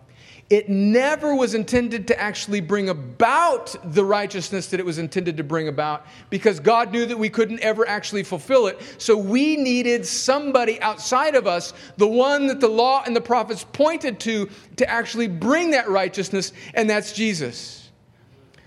it 0.51 0.67
never 0.67 1.33
was 1.33 1.53
intended 1.53 2.09
to 2.09 2.19
actually 2.19 2.59
bring 2.59 2.89
about 2.89 3.73
the 3.93 4.03
righteousness 4.03 4.67
that 4.67 4.81
it 4.81 4.85
was 4.85 4.97
intended 4.97 5.37
to 5.37 5.45
bring 5.45 5.69
about 5.69 6.05
because 6.29 6.59
God 6.59 6.91
knew 6.91 7.05
that 7.05 7.17
we 7.17 7.29
couldn't 7.29 7.61
ever 7.61 7.87
actually 7.87 8.23
fulfill 8.23 8.67
it. 8.67 8.77
So 8.97 9.15
we 9.15 9.55
needed 9.55 10.05
somebody 10.05 10.81
outside 10.81 11.35
of 11.35 11.47
us, 11.47 11.73
the 11.95 12.07
one 12.07 12.47
that 12.47 12.59
the 12.59 12.67
law 12.67 13.01
and 13.05 13.15
the 13.15 13.21
prophets 13.21 13.65
pointed 13.71 14.19
to, 14.21 14.49
to 14.75 14.89
actually 14.89 15.29
bring 15.29 15.71
that 15.71 15.87
righteousness, 15.87 16.51
and 16.73 16.89
that's 16.89 17.13
Jesus. 17.13 17.81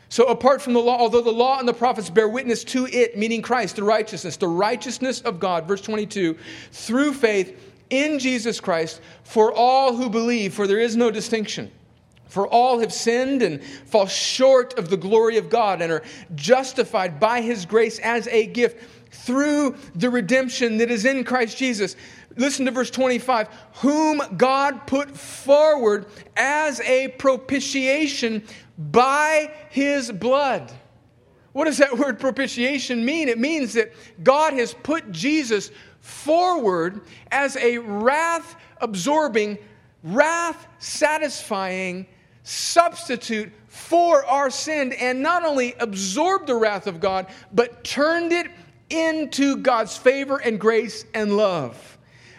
So, 0.08 0.26
apart 0.26 0.62
from 0.62 0.74
the 0.74 0.80
law, 0.80 0.96
although 0.96 1.22
the 1.22 1.32
law 1.32 1.58
and 1.58 1.66
the 1.66 1.74
prophets 1.74 2.08
bear 2.08 2.28
witness 2.28 2.62
to 2.64 2.86
it, 2.86 3.18
meaning 3.18 3.42
Christ, 3.42 3.74
the 3.74 3.82
righteousness, 3.82 4.36
the 4.36 4.46
righteousness 4.46 5.20
of 5.22 5.40
God, 5.40 5.66
verse 5.66 5.80
22, 5.80 6.38
through 6.70 7.14
faith, 7.14 7.63
in 7.90 8.18
Jesus 8.18 8.60
Christ 8.60 9.00
for 9.22 9.52
all 9.52 9.94
who 9.94 10.08
believe, 10.08 10.54
for 10.54 10.66
there 10.66 10.80
is 10.80 10.96
no 10.96 11.10
distinction. 11.10 11.70
For 12.28 12.48
all 12.48 12.80
have 12.80 12.92
sinned 12.92 13.42
and 13.42 13.62
fall 13.62 14.06
short 14.06 14.76
of 14.78 14.90
the 14.90 14.96
glory 14.96 15.36
of 15.36 15.48
God 15.48 15.80
and 15.80 15.92
are 15.92 16.02
justified 16.34 17.20
by 17.20 17.40
his 17.40 17.64
grace 17.64 18.00
as 18.00 18.26
a 18.28 18.46
gift 18.46 18.82
through 19.12 19.76
the 19.94 20.10
redemption 20.10 20.78
that 20.78 20.90
is 20.90 21.04
in 21.04 21.22
Christ 21.22 21.56
Jesus. 21.56 21.94
Listen 22.36 22.64
to 22.66 22.72
verse 22.72 22.90
25 22.90 23.48
whom 23.74 24.20
God 24.36 24.86
put 24.86 25.16
forward 25.16 26.06
as 26.36 26.80
a 26.80 27.08
propitiation 27.08 28.42
by 28.76 29.52
his 29.70 30.10
blood. 30.10 30.72
What 31.52 31.66
does 31.66 31.78
that 31.78 31.96
word 31.98 32.18
propitiation 32.18 33.04
mean? 33.04 33.28
It 33.28 33.38
means 33.38 33.74
that 33.74 33.92
God 34.22 34.54
has 34.54 34.74
put 34.74 35.12
Jesus 35.12 35.70
forward 36.04 37.00
as 37.30 37.56
a 37.56 37.78
wrath 37.78 38.56
absorbing, 38.82 39.56
wrath 40.02 40.66
satisfying 40.78 42.06
substitute 42.42 43.50
for 43.68 44.22
our 44.26 44.50
sin 44.50 44.92
and 44.92 45.22
not 45.22 45.46
only 45.46 45.74
absorbed 45.80 46.46
the 46.46 46.54
wrath 46.54 46.86
of 46.86 47.00
God, 47.00 47.26
but 47.54 47.82
turned 47.84 48.32
it 48.32 48.48
into 48.90 49.56
God's 49.56 49.96
favor 49.96 50.36
and 50.36 50.60
grace 50.60 51.06
and 51.14 51.38
love. 51.38 51.96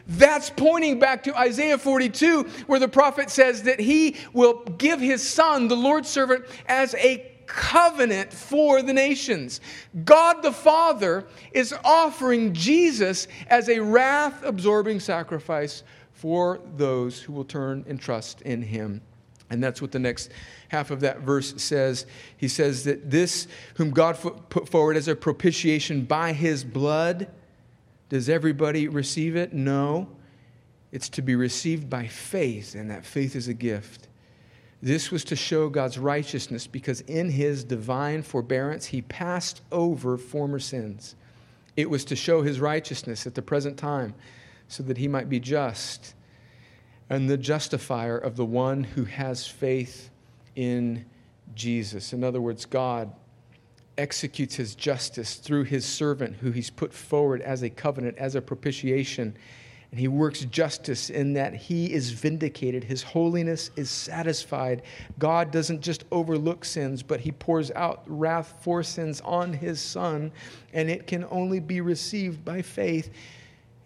That's 0.07 0.51
pointing 0.51 0.99
back 0.99 1.23
to 1.23 1.35
Isaiah 1.35 1.79
42, 1.79 2.43
where 2.67 2.79
the 2.79 2.87
prophet 2.87 3.31
says 3.31 3.63
that 3.63 3.79
he 3.79 4.17
will 4.31 4.63
give 4.77 4.99
his 4.99 5.27
son, 5.27 5.67
the 5.67 5.75
Lord's 5.75 6.07
servant, 6.07 6.45
as 6.67 6.93
a 6.93 7.34
covenant 7.47 8.31
for 8.31 8.81
the 8.81 8.93
nations. 8.93 9.61
God 10.03 10.41
the 10.41 10.51
Father 10.51 11.25
is 11.51 11.73
offering 11.83 12.53
Jesus 12.53 13.27
as 13.47 13.69
a 13.69 13.79
wrath 13.79 14.43
absorbing 14.43 14.99
sacrifice 14.99 15.83
for 16.13 16.59
those 16.77 17.21
who 17.21 17.33
will 17.33 17.45
turn 17.45 17.85
and 17.87 17.99
trust 17.99 18.41
in 18.41 18.61
him. 18.61 19.01
And 19.49 19.63
that's 19.63 19.81
what 19.81 19.91
the 19.91 19.99
next 19.99 20.31
half 20.69 20.89
of 20.91 21.01
that 21.01 21.19
verse 21.19 21.53
says. 21.61 22.05
He 22.35 22.47
says 22.47 22.83
that 22.85 23.11
this, 23.11 23.47
whom 23.75 23.91
God 23.91 24.17
put 24.49 24.67
forward 24.67 24.97
as 24.97 25.07
a 25.07 25.15
propitiation 25.15 26.05
by 26.05 26.33
his 26.33 26.63
blood, 26.63 27.27
does 28.09 28.27
everybody 28.29 28.87
receive 28.87 29.35
it? 29.35 29.53
No. 29.53 30.07
It's 30.91 31.09
to 31.09 31.21
be 31.21 31.35
received 31.35 31.89
by 31.89 32.07
faith, 32.07 32.73
and 32.73 32.89
that 32.89 33.05
faith 33.05 33.35
is 33.35 33.47
a 33.47 33.53
gift. 33.53 34.07
This 34.85 35.09
was 35.09 35.23
to 35.23 35.35
show 35.35 35.67
God's 35.67 35.97
righteousness 35.97 36.67
because 36.67 37.01
in 37.01 37.31
his 37.31 37.63
divine 37.63 38.21
forbearance, 38.21 38.85
he 38.85 39.01
passed 39.01 39.63
over 39.71 40.15
former 40.15 40.59
sins. 40.59 41.15
It 41.75 41.89
was 41.89 42.05
to 42.05 42.15
show 42.15 42.43
his 42.43 42.59
righteousness 42.59 43.25
at 43.25 43.33
the 43.33 43.41
present 43.41 43.79
time 43.79 44.13
so 44.67 44.83
that 44.83 44.99
he 44.99 45.07
might 45.07 45.27
be 45.27 45.39
just 45.39 46.13
and 47.09 47.27
the 47.27 47.35
justifier 47.35 48.15
of 48.15 48.35
the 48.35 48.45
one 48.45 48.83
who 48.83 49.05
has 49.05 49.47
faith 49.47 50.11
in 50.55 51.03
Jesus. 51.55 52.13
In 52.13 52.23
other 52.23 52.39
words, 52.39 52.65
God 52.65 53.11
executes 53.97 54.53
his 54.53 54.75
justice 54.75 55.37
through 55.37 55.63
his 55.63 55.83
servant 55.83 56.35
who 56.35 56.51
he's 56.51 56.69
put 56.69 56.93
forward 56.93 57.41
as 57.41 57.63
a 57.63 57.71
covenant, 57.71 58.19
as 58.19 58.35
a 58.35 58.41
propitiation 58.41 59.35
and 59.95 60.01
he 60.01 60.09
works 60.09 60.41
justice 60.41 61.09
in 61.09 61.31
that 61.31 61.55
he 61.55 61.93
is 61.93 62.11
vindicated. 62.11 62.83
His 62.83 63.01
holiness 63.01 63.71
is 63.77 63.89
satisfied. 63.89 64.81
God 65.19 65.51
doesn't 65.51 65.79
just 65.79 66.03
overlook 66.11 66.65
sins, 66.65 67.01
but 67.01 67.21
he 67.21 67.31
pours 67.31 67.71
out 67.71 68.03
wrath 68.05 68.55
for 68.59 68.83
sins 68.83 69.21
on 69.21 69.53
his 69.53 69.79
son. 69.79 70.33
And 70.73 70.89
it 70.89 71.07
can 71.07 71.23
only 71.31 71.61
be 71.61 71.79
received 71.79 72.43
by 72.43 72.61
faith 72.61 73.09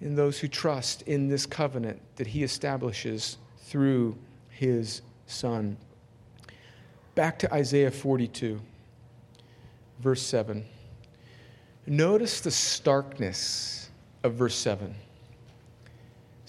in 0.02 0.16
those 0.16 0.40
who 0.40 0.48
trust 0.48 1.04
in 1.04 1.28
this 1.28 1.46
covenant 1.46 2.02
that 2.16 2.26
he 2.26 2.42
establishes 2.42 3.38
through 3.60 4.18
his 4.50 5.04
son. 5.28 5.78
Back 7.14 7.38
to 7.38 7.54
Isaiah 7.54 7.92
42, 7.92 8.60
verse 10.00 10.24
7. 10.24 10.66
Notice 11.86 12.42
the 12.42 12.50
starkness 12.50 13.92
of 14.24 14.34
verse 14.34 14.56
7 14.56 14.96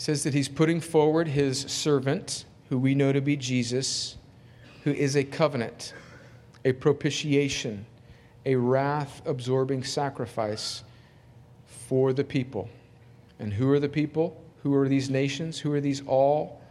says 0.00 0.24
that 0.24 0.32
he's 0.32 0.48
putting 0.48 0.80
forward 0.80 1.28
his 1.28 1.60
servant, 1.60 2.46
who 2.70 2.78
we 2.78 2.94
know 2.94 3.12
to 3.12 3.20
be 3.20 3.36
Jesus, 3.36 4.16
who 4.82 4.92
is 4.92 5.14
a 5.14 5.22
covenant, 5.22 5.92
a 6.64 6.72
propitiation, 6.72 7.84
a 8.46 8.56
wrath 8.56 9.20
absorbing 9.26 9.84
sacrifice 9.84 10.84
for 11.66 12.14
the 12.14 12.24
people. 12.24 12.70
And 13.38 13.52
who 13.52 13.70
are 13.72 13.78
the 13.78 13.90
people? 13.90 14.42
Who 14.62 14.74
are 14.74 14.88
these 14.88 15.10
nations? 15.10 15.58
Who 15.58 15.70
are 15.74 15.82
these 15.82 16.02
all? 16.06 16.62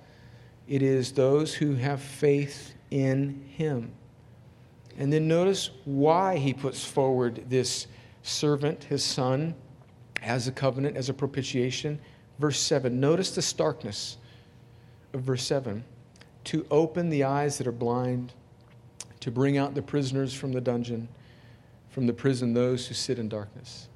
It 0.67 0.81
is 0.81 1.11
those 1.11 1.53
who 1.53 1.75
have 1.75 2.01
faith 2.01 2.73
in 2.89 3.47
him. 3.55 3.91
And 4.97 5.13
then 5.13 5.27
notice 5.27 5.69
why 5.85 6.37
he 6.37 6.51
puts 6.51 6.83
forward 6.83 7.43
this 7.47 7.85
servant, 8.23 8.85
his 8.85 9.03
son, 9.03 9.53
as 10.23 10.47
a 10.47 10.51
covenant, 10.51 10.97
as 10.97 11.09
a 11.09 11.13
propitiation. 11.13 11.99
Verse 12.39 12.59
7, 12.59 12.99
notice 12.99 13.31
the 13.31 13.41
starkness 13.41 14.17
of 15.13 15.21
verse 15.21 15.43
7 15.43 15.83
to 16.45 16.65
open 16.71 17.09
the 17.09 17.25
eyes 17.25 17.57
that 17.57 17.67
are 17.67 17.71
blind, 17.71 18.33
to 19.19 19.29
bring 19.29 19.57
out 19.57 19.75
the 19.75 19.81
prisoners 19.81 20.33
from 20.33 20.53
the 20.53 20.61
dungeon, 20.61 21.09
from 21.89 22.07
the 22.07 22.13
prison 22.13 22.53
those 22.53 22.87
who 22.87 22.93
sit 22.93 23.19
in 23.19 23.27
darkness. 23.27 23.89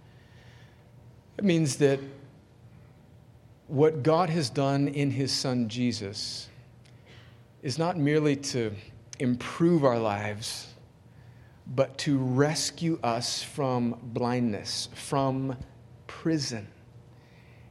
It 1.38 1.46
means 1.46 1.78
that 1.78 2.00
what 3.68 4.04
God 4.04 4.30
has 4.30 4.50
done 4.50 4.90
in 4.90 5.10
his 5.10 5.32
son 5.32 5.70
Jesus 5.70 6.50
is 7.62 7.80
not 7.80 7.98
merely 7.98 8.36
to 8.36 8.74
improve 9.20 9.86
our 9.86 9.98
lives, 9.98 10.68
but 11.76 11.98
to 12.00 12.18
rescue 12.18 13.00
us 13.02 13.42
from 13.42 13.98
blindness, 14.04 14.90
from 14.94 15.56
prison. 16.08 16.68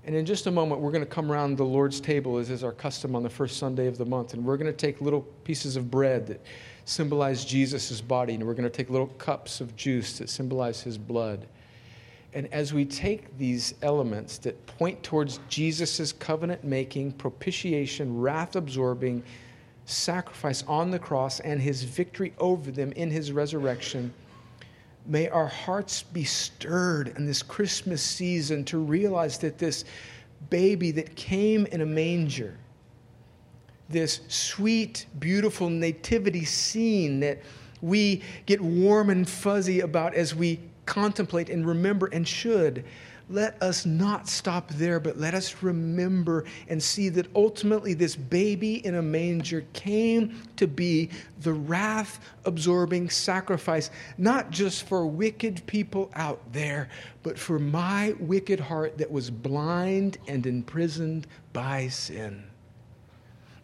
And 0.04 0.16
in 0.16 0.26
just 0.26 0.48
a 0.48 0.50
moment, 0.50 0.80
we're 0.80 0.90
going 0.90 1.04
to 1.04 1.10
come 1.10 1.30
around 1.30 1.56
the 1.56 1.64
Lord's 1.64 2.00
table, 2.00 2.38
as 2.38 2.50
is 2.50 2.64
our 2.64 2.72
custom 2.72 3.14
on 3.14 3.22
the 3.22 3.30
first 3.30 3.58
Sunday 3.58 3.86
of 3.86 3.98
the 3.98 4.04
month, 4.04 4.34
and 4.34 4.44
we're 4.44 4.56
going 4.56 4.70
to 4.70 4.76
take 4.76 5.00
little 5.00 5.20
pieces 5.44 5.76
of 5.76 5.90
bread 5.92 6.26
that 6.26 6.40
symbolize 6.84 7.44
Jesus' 7.44 8.00
body, 8.00 8.34
and 8.34 8.44
we're 8.44 8.54
going 8.54 8.68
to 8.68 8.70
take 8.70 8.90
little 8.90 9.06
cups 9.06 9.60
of 9.60 9.76
juice 9.76 10.18
that 10.18 10.28
symbolize 10.28 10.80
his 10.80 10.98
blood. 10.98 11.46
And 12.34 12.52
as 12.52 12.72
we 12.72 12.84
take 12.84 13.36
these 13.38 13.74
elements 13.82 14.38
that 14.38 14.66
point 14.66 15.00
towards 15.04 15.38
Jesus' 15.48 16.12
covenant 16.12 16.64
making, 16.64 17.12
propitiation, 17.12 18.20
wrath 18.20 18.56
absorbing 18.56 19.22
sacrifice 19.84 20.64
on 20.66 20.90
the 20.90 20.98
cross 20.98 21.40
and 21.40 21.60
his 21.60 21.84
victory 21.84 22.32
over 22.38 22.70
them 22.70 22.90
in 22.92 23.10
his 23.10 23.30
resurrection, 23.30 24.12
May 25.06 25.28
our 25.28 25.46
hearts 25.46 26.02
be 26.02 26.24
stirred 26.24 27.08
in 27.16 27.26
this 27.26 27.42
Christmas 27.42 28.02
season 28.02 28.64
to 28.66 28.78
realize 28.78 29.38
that 29.38 29.58
this 29.58 29.84
baby 30.50 30.90
that 30.92 31.16
came 31.16 31.66
in 31.66 31.80
a 31.80 31.86
manger, 31.86 32.56
this 33.88 34.20
sweet, 34.28 35.06
beautiful 35.18 35.68
nativity 35.68 36.44
scene 36.44 37.20
that 37.20 37.40
we 37.80 38.22
get 38.46 38.60
warm 38.60 39.10
and 39.10 39.28
fuzzy 39.28 39.80
about 39.80 40.14
as 40.14 40.34
we 40.34 40.60
contemplate 40.86 41.50
and 41.50 41.66
remember 41.66 42.06
and 42.06 42.26
should, 42.26 42.84
let 43.32 43.60
us 43.62 43.86
not 43.86 44.28
stop 44.28 44.68
there, 44.70 45.00
but 45.00 45.18
let 45.18 45.34
us 45.34 45.62
remember 45.62 46.44
and 46.68 46.82
see 46.82 47.08
that 47.08 47.26
ultimately 47.34 47.94
this 47.94 48.14
baby 48.14 48.84
in 48.86 48.96
a 48.96 49.02
manger 49.02 49.64
came 49.72 50.42
to 50.56 50.66
be 50.66 51.08
the 51.40 51.52
wrath 51.52 52.20
absorbing 52.44 53.08
sacrifice, 53.08 53.90
not 54.18 54.50
just 54.50 54.86
for 54.86 55.06
wicked 55.06 55.66
people 55.66 56.10
out 56.14 56.40
there, 56.52 56.88
but 57.22 57.38
for 57.38 57.58
my 57.58 58.14
wicked 58.20 58.60
heart 58.60 58.98
that 58.98 59.10
was 59.10 59.30
blind 59.30 60.18
and 60.28 60.46
imprisoned 60.46 61.26
by 61.52 61.88
sin. 61.88 62.44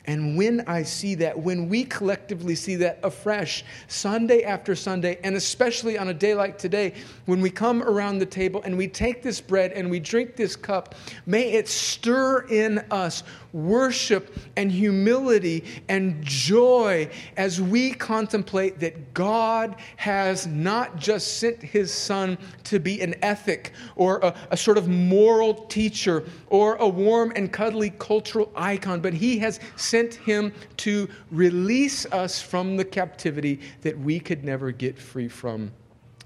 And 0.08 0.38
when 0.38 0.62
I 0.66 0.84
see 0.84 1.14
that, 1.16 1.38
when 1.38 1.68
we 1.68 1.84
collectively 1.84 2.54
see 2.54 2.76
that 2.76 2.98
afresh, 3.02 3.62
Sunday 3.88 4.42
after 4.42 4.74
Sunday, 4.74 5.18
and 5.22 5.36
especially 5.36 5.98
on 5.98 6.08
a 6.08 6.14
day 6.14 6.34
like 6.34 6.56
today, 6.56 6.94
when 7.26 7.42
we 7.42 7.50
come 7.50 7.82
around 7.82 8.18
the 8.18 8.24
table 8.24 8.62
and 8.62 8.78
we 8.78 8.88
take 8.88 9.22
this 9.22 9.38
bread 9.38 9.70
and 9.72 9.90
we 9.90 10.00
drink 10.00 10.34
this 10.34 10.56
cup, 10.56 10.94
may 11.26 11.52
it 11.52 11.68
stir 11.68 12.46
in 12.48 12.78
us 12.90 13.22
worship 13.52 14.36
and 14.56 14.70
humility 14.70 15.64
and 15.88 16.22
joy 16.24 17.08
as 17.36 17.60
we 17.60 17.92
contemplate 17.92 18.80
that 18.80 19.14
God 19.14 19.76
has 19.96 20.46
not 20.46 20.96
just 20.96 21.38
sent 21.38 21.62
his 21.62 21.92
son 21.92 22.38
to 22.64 22.78
be 22.78 23.00
an 23.00 23.14
ethic 23.22 23.72
or 23.96 24.18
a, 24.18 24.34
a, 24.50 24.56
sort 24.56 24.78
of 24.78 24.88
moral 24.88 25.54
teacher 25.66 26.24
or 26.48 26.76
a 26.76 26.88
warm 26.88 27.32
and 27.36 27.52
cuddly 27.52 27.90
cultural 27.90 28.52
icon, 28.54 29.00
but 29.00 29.14
he 29.14 29.38
has 29.38 29.60
sent 29.76 30.14
him 30.14 30.52
to 30.78 31.08
release 31.30 32.06
us 32.06 32.40
from 32.40 32.76
the 32.76 32.84
captivity 32.84 33.60
that 33.82 33.98
we 33.98 34.20
could 34.20 34.44
never 34.44 34.70
get 34.70 34.98
free 34.98 35.28
from 35.28 35.72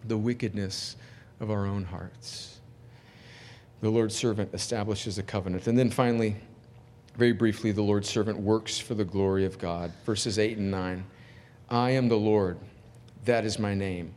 the 0.09 0.17
wickedness 0.17 0.97
of 1.41 1.51
our 1.51 1.67
own 1.67 1.85
hearts. 1.85 2.61
The 3.81 3.91
Lord's 3.91 4.15
servant 4.15 4.55
establishes 4.55 5.19
a 5.19 5.23
covenant. 5.23 5.67
And 5.67 5.77
then 5.77 5.91
finally, 5.91 6.37
very 7.15 7.33
briefly, 7.33 7.73
the 7.73 7.83
Lord's 7.83 8.09
servant 8.09 8.39
works 8.39 8.79
for 8.79 8.95
the 8.95 9.05
glory 9.05 9.45
of 9.45 9.59
God. 9.59 9.93
Verses 10.05 10.39
8 10.39 10.57
and 10.59 10.71
9. 10.71 11.05
I 11.69 11.91
am 11.91 12.09
the 12.09 12.17
Lord, 12.17 12.59
that 13.25 13.45
is 13.45 13.59
my 13.59 13.75
name. 13.75 14.15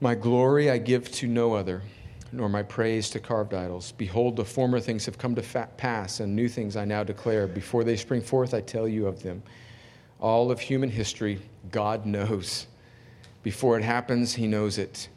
My 0.00 0.14
glory 0.14 0.70
I 0.70 0.78
give 0.78 1.10
to 1.12 1.26
no 1.26 1.54
other, 1.54 1.82
nor 2.32 2.48
my 2.48 2.62
praise 2.62 3.10
to 3.10 3.20
carved 3.20 3.54
idols. 3.54 3.92
Behold, 3.92 4.36
the 4.36 4.44
former 4.44 4.78
things 4.78 5.06
have 5.06 5.18
come 5.18 5.34
to 5.34 5.42
pass, 5.76 6.20
and 6.20 6.36
new 6.36 6.48
things 6.48 6.76
I 6.76 6.84
now 6.84 7.02
declare. 7.02 7.46
Before 7.46 7.84
they 7.84 7.96
spring 7.96 8.20
forth, 8.20 8.54
I 8.54 8.60
tell 8.60 8.86
you 8.86 9.06
of 9.06 9.22
them. 9.22 9.42
All 10.20 10.50
of 10.50 10.60
human 10.60 10.90
history, 10.90 11.40
God 11.70 12.04
knows. 12.04 12.66
Before 13.42 13.78
it 13.78 13.84
happens, 13.84 14.34
He 14.34 14.46
knows 14.46 14.76
it. 14.76 15.08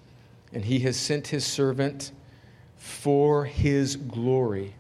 And 0.54 0.64
He 0.64 0.80
has 0.80 0.98
sent 0.98 1.28
His 1.28 1.46
servant 1.46 2.12
for 2.78 3.46
His 3.46 3.98
glory 3.98 4.76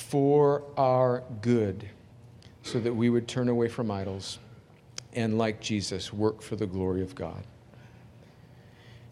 for 0.00 0.62
our 0.76 1.22
good, 1.42 1.88
so 2.62 2.80
that 2.80 2.94
we 2.94 3.10
would 3.10 3.28
turn 3.28 3.48
away 3.48 3.68
from 3.68 3.90
idols 3.90 4.38
and, 5.12 5.38
like 5.38 5.60
Jesus, 5.60 6.12
work 6.12 6.42
for 6.42 6.56
the 6.56 6.66
glory 6.66 7.02
of 7.02 7.14
God. 7.14 7.42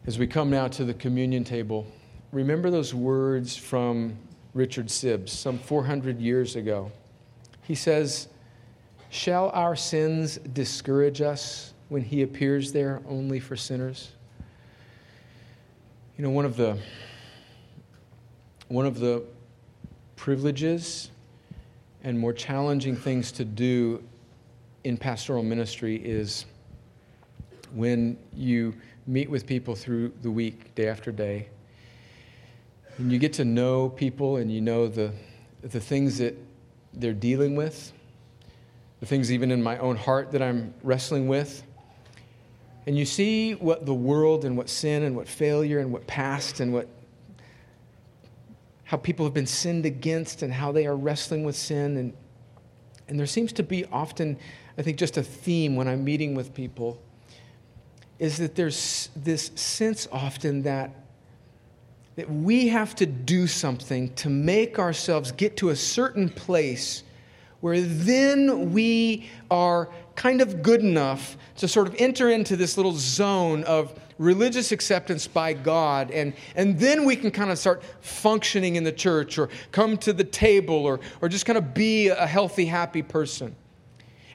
As 0.06 0.18
we 0.18 0.26
come 0.26 0.50
now 0.50 0.68
to 0.68 0.84
the 0.84 0.94
communion 0.94 1.44
table, 1.44 1.86
remember 2.32 2.70
those 2.70 2.94
words 2.94 3.56
from 3.56 4.16
Richard 4.54 4.86
Sibbes 4.86 5.30
some 5.30 5.58
400 5.58 6.18
years 6.20 6.56
ago. 6.56 6.90
He 7.62 7.74
says, 7.74 8.28
Shall 9.10 9.50
our 9.50 9.76
sins 9.76 10.38
discourage 10.38 11.20
us 11.20 11.74
when 11.88 12.02
he 12.02 12.22
appears 12.22 12.72
there 12.72 13.02
only 13.08 13.40
for 13.40 13.56
sinners? 13.56 14.12
You 16.16 16.24
know, 16.24 16.30
one 16.30 16.44
of 16.44 16.56
the 16.56 16.78
one 18.68 18.84
of 18.84 18.98
the 18.98 19.24
privileges 20.18 21.10
and 22.02 22.18
more 22.18 22.32
challenging 22.32 22.96
things 22.96 23.32
to 23.32 23.44
do 23.44 24.02
in 24.84 24.96
pastoral 24.96 25.42
ministry 25.42 25.96
is 25.96 26.44
when 27.72 28.18
you 28.34 28.74
meet 29.06 29.30
with 29.30 29.46
people 29.46 29.74
through 29.74 30.12
the 30.22 30.30
week, 30.30 30.74
day 30.74 30.88
after 30.88 31.12
day, 31.12 31.48
and 32.98 33.12
you 33.12 33.18
get 33.18 33.32
to 33.32 33.44
know 33.44 33.88
people 33.88 34.36
and 34.38 34.52
you 34.52 34.60
know 34.60 34.88
the, 34.88 35.12
the 35.62 35.80
things 35.80 36.18
that 36.18 36.36
they're 36.94 37.12
dealing 37.12 37.54
with, 37.54 37.92
the 39.00 39.06
things 39.06 39.30
even 39.30 39.52
in 39.52 39.62
my 39.62 39.78
own 39.78 39.96
heart 39.96 40.32
that 40.32 40.42
I'm 40.42 40.74
wrestling 40.82 41.28
with. 41.28 41.62
And 42.86 42.98
you 42.98 43.04
see 43.04 43.52
what 43.52 43.86
the 43.86 43.94
world 43.94 44.44
and 44.44 44.56
what 44.56 44.68
sin 44.68 45.04
and 45.04 45.14
what 45.14 45.28
failure 45.28 45.78
and 45.78 45.92
what 45.92 46.06
past 46.06 46.58
and 46.58 46.72
what 46.72 46.88
how 48.88 48.96
people 48.96 49.26
have 49.26 49.34
been 49.34 49.46
sinned 49.46 49.84
against 49.84 50.42
and 50.42 50.50
how 50.50 50.72
they 50.72 50.86
are 50.86 50.96
wrestling 50.96 51.44
with 51.44 51.54
sin. 51.54 51.98
And, 51.98 52.12
and 53.06 53.18
there 53.18 53.26
seems 53.26 53.52
to 53.52 53.62
be 53.62 53.84
often, 53.92 54.38
I 54.78 54.82
think, 54.82 54.96
just 54.96 55.18
a 55.18 55.22
theme 55.22 55.76
when 55.76 55.86
I'm 55.86 56.04
meeting 56.04 56.34
with 56.34 56.54
people 56.54 56.98
is 58.18 58.38
that 58.38 58.54
there's 58.54 59.10
this 59.14 59.50
sense 59.56 60.08
often 60.10 60.62
that, 60.62 60.90
that 62.16 62.30
we 62.30 62.68
have 62.68 62.94
to 62.94 63.04
do 63.04 63.46
something 63.46 64.14
to 64.14 64.30
make 64.30 64.78
ourselves 64.78 65.32
get 65.32 65.58
to 65.58 65.68
a 65.68 65.76
certain 65.76 66.30
place 66.30 67.02
where 67.60 67.82
then 67.82 68.72
we 68.72 69.28
are 69.50 69.90
kind 70.14 70.40
of 70.40 70.62
good 70.62 70.80
enough 70.80 71.36
to 71.58 71.68
sort 71.68 71.88
of 71.88 71.94
enter 71.98 72.30
into 72.30 72.56
this 72.56 72.78
little 72.78 72.94
zone 72.94 73.64
of 73.64 73.92
religious 74.18 74.72
acceptance 74.72 75.26
by 75.26 75.52
God, 75.52 76.10
and, 76.10 76.34
and 76.54 76.78
then 76.78 77.04
we 77.04 77.16
can 77.16 77.30
kind 77.30 77.50
of 77.50 77.58
start 77.58 77.82
functioning 78.00 78.76
in 78.76 78.84
the 78.84 78.92
church 78.92 79.38
or 79.38 79.48
come 79.72 79.96
to 79.98 80.12
the 80.12 80.24
table 80.24 80.74
or, 80.74 81.00
or 81.22 81.28
just 81.28 81.46
kind 81.46 81.56
of 81.56 81.72
be 81.72 82.08
a 82.08 82.26
healthy, 82.26 82.66
happy 82.66 83.02
person. 83.02 83.54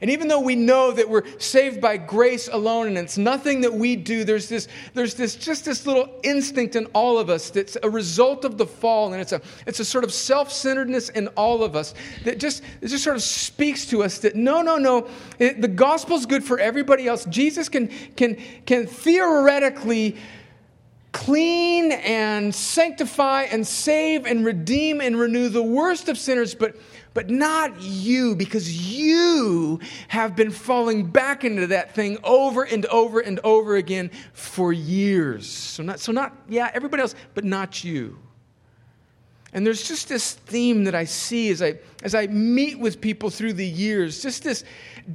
And 0.03 0.11
even 0.11 0.27
though 0.27 0.41
we 0.41 0.57
know 0.57 0.91
that 0.91 1.07
we're 1.07 1.23
saved 1.39 1.79
by 1.79 1.95
grace 1.95 2.49
alone 2.49 2.87
and 2.87 2.97
it's 2.97 3.17
nothing 3.17 3.61
that 3.61 3.73
we 3.73 3.95
do, 3.95 4.25
there's 4.25 4.49
this, 4.49 4.67
there's 4.93 5.13
this 5.13 5.33
just 5.37 5.63
this 5.63 5.87
little 5.87 6.09
instinct 6.23 6.75
in 6.75 6.87
all 6.87 7.17
of 7.17 7.29
us 7.29 7.49
that's 7.49 7.77
a 7.83 7.89
result 7.89 8.43
of 8.43 8.57
the 8.57 8.65
fall, 8.65 9.13
and 9.13 9.21
it's 9.21 9.31
a, 9.31 9.39
it's 9.65 9.79
a 9.79 9.85
sort 9.85 10.03
of 10.03 10.11
self-centeredness 10.11 11.07
in 11.07 11.29
all 11.29 11.63
of 11.63 11.77
us 11.77 11.93
that 12.25 12.37
just, 12.37 12.63
it 12.81 12.89
just 12.89 13.05
sort 13.05 13.15
of 13.15 13.23
speaks 13.23 13.85
to 13.85 14.03
us 14.03 14.17
that 14.17 14.35
no, 14.35 14.61
no, 14.61 14.77
no, 14.77 15.07
it, 15.39 15.61
the 15.61 15.69
gospel's 15.69 16.25
good 16.25 16.43
for 16.43 16.59
everybody 16.59 17.07
else. 17.07 17.23
Jesus 17.23 17.69
can, 17.69 17.87
can, 18.17 18.35
can 18.65 18.85
theoretically 18.85 20.17
clean 21.13 21.93
and 21.93 22.53
sanctify 22.53 23.43
and 23.43 23.65
save 23.65 24.25
and 24.25 24.43
redeem 24.43 24.99
and 24.99 25.17
renew 25.17 25.47
the 25.47 25.63
worst 25.63 26.09
of 26.09 26.17
sinners, 26.17 26.53
but 26.53 26.75
but 27.13 27.29
not 27.29 27.81
you, 27.81 28.35
because 28.35 28.95
you 28.95 29.79
have 30.07 30.35
been 30.35 30.51
falling 30.51 31.05
back 31.05 31.43
into 31.43 31.67
that 31.67 31.93
thing 31.93 32.17
over 32.23 32.63
and 32.63 32.85
over 32.87 33.19
and 33.19 33.39
over 33.43 33.75
again 33.75 34.09
for 34.33 34.73
years. 34.73 35.47
So, 35.47 35.83
not, 35.83 35.99
so 35.99 36.11
not 36.11 36.35
yeah, 36.49 36.71
everybody 36.73 37.01
else, 37.01 37.15
but 37.33 37.43
not 37.43 37.83
you. 37.83 38.17
And 39.53 39.65
there's 39.65 39.87
just 39.87 40.09
this 40.09 40.33
theme 40.33 40.83
that 40.85 40.95
I 40.95 41.03
see 41.03 41.51
as 41.51 41.61
I, 41.61 41.77
as 42.01 42.15
I 42.15 42.25
meet 42.27 42.79
with 42.79 42.99
people 42.99 43.29
through 43.29 43.53
the 43.53 43.67
years, 43.67 44.23
just 44.23 44.43
this 44.43 44.63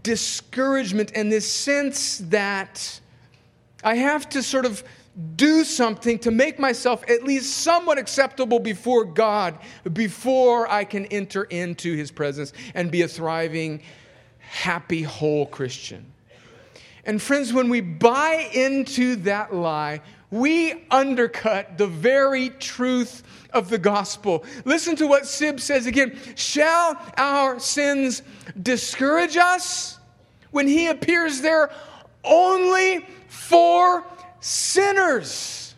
discouragement 0.02 1.10
and 1.16 1.30
this 1.30 1.50
sense 1.50 2.18
that 2.26 3.00
I 3.82 3.96
have 3.96 4.28
to 4.30 4.42
sort 4.42 4.64
of 4.64 4.84
do 5.36 5.64
something 5.64 6.18
to 6.20 6.30
make 6.30 6.58
myself 6.58 7.02
at 7.08 7.24
least 7.24 7.58
somewhat 7.58 7.98
acceptable 7.98 8.60
before 8.60 9.04
God 9.04 9.58
before 9.92 10.70
I 10.70 10.84
can 10.84 11.06
enter 11.06 11.44
into 11.44 11.96
His 11.96 12.10
presence 12.10 12.52
and 12.74 12.90
be 12.90 13.02
a 13.02 13.08
thriving, 13.08 13.82
happy, 14.38 15.02
whole 15.02 15.46
Christian. 15.46 16.12
And 17.04 17.20
friends, 17.20 17.52
when 17.52 17.68
we 17.68 17.80
buy 17.80 18.48
into 18.52 19.16
that 19.16 19.54
lie, 19.54 20.02
we 20.30 20.84
undercut 20.90 21.78
the 21.78 21.86
very 21.86 22.50
truth 22.50 23.22
of 23.52 23.70
the 23.70 23.78
gospel. 23.78 24.44
Listen 24.64 24.94
to 24.96 25.06
what 25.06 25.22
Sibbes 25.22 25.60
says 25.60 25.86
again. 25.86 26.18
Shall 26.34 27.00
our 27.16 27.58
sins 27.58 28.22
discourage 28.60 29.36
us 29.36 29.98
when 30.50 30.68
he 30.68 30.88
appears 30.88 31.40
there 31.40 31.70
only 32.24 33.06
for 33.28 34.04
sinners? 34.40 35.68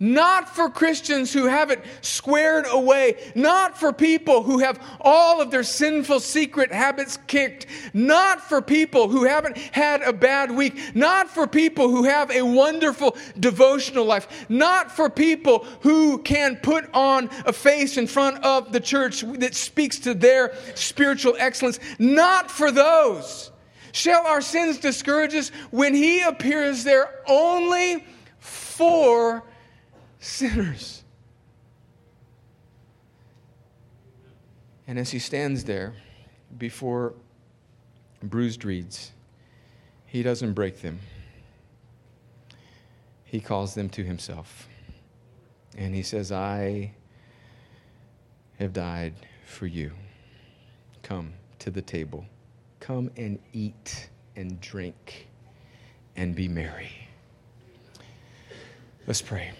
not 0.00 0.48
for 0.48 0.70
Christians 0.70 1.32
who 1.32 1.46
have 1.46 1.70
it 1.70 1.84
squared 2.02 2.66
away, 2.68 3.16
not 3.34 3.78
for 3.78 3.92
people 3.92 4.42
who 4.42 4.58
have 4.58 4.80
all 5.00 5.40
of 5.40 5.50
their 5.50 5.64
sinful 5.64 6.20
secret 6.20 6.72
habits 6.72 7.18
kicked, 7.26 7.66
not 7.92 8.40
for 8.40 8.62
people 8.62 9.08
who 9.08 9.24
haven't 9.24 9.56
had 9.56 10.02
a 10.02 10.12
bad 10.12 10.50
week, 10.50 10.94
not 10.94 11.28
for 11.28 11.46
people 11.46 11.88
who 11.88 12.04
have 12.04 12.30
a 12.30 12.42
wonderful 12.42 13.16
devotional 13.38 14.04
life, 14.04 14.46
not 14.48 14.90
for 14.92 15.10
people 15.10 15.64
who 15.80 16.18
can 16.18 16.56
put 16.56 16.88
on 16.94 17.28
a 17.44 17.52
face 17.52 17.96
in 17.96 18.06
front 18.06 18.42
of 18.44 18.72
the 18.72 18.80
church 18.80 19.22
that 19.38 19.54
speaks 19.54 19.98
to 20.00 20.14
their 20.14 20.54
spiritual 20.74 21.34
excellence, 21.38 21.80
not 21.98 22.50
for 22.50 22.70
those. 22.70 23.50
Shall 23.92 24.26
our 24.26 24.40
sins 24.40 24.78
discourage 24.78 25.34
us 25.34 25.50
when 25.70 25.94
he 25.94 26.20
appears 26.22 26.84
there 26.84 27.22
only 27.26 28.04
for 28.38 29.44
sinners. 30.20 31.02
And 34.86 34.98
as 34.98 35.10
he 35.10 35.18
stands 35.18 35.64
there 35.64 35.94
before 36.56 37.14
bruised 38.22 38.64
reeds, 38.64 39.12
he 40.06 40.22
doesn't 40.22 40.54
break 40.54 40.80
them. 40.80 40.98
He 43.24 43.40
calls 43.40 43.74
them 43.74 43.90
to 43.90 44.02
himself. 44.02 44.66
And 45.76 45.94
he 45.94 46.02
says, 46.02 46.32
I 46.32 46.92
have 48.58 48.72
died 48.72 49.14
for 49.46 49.66
you. 49.66 49.92
Come 51.02 51.34
to 51.58 51.70
the 51.70 51.82
table. 51.82 52.24
Come 52.88 53.10
and 53.18 53.38
eat 53.52 54.08
and 54.34 54.58
drink 54.62 55.28
and 56.16 56.34
be 56.34 56.48
merry. 56.48 56.88
Let's 59.06 59.20
pray. 59.20 59.50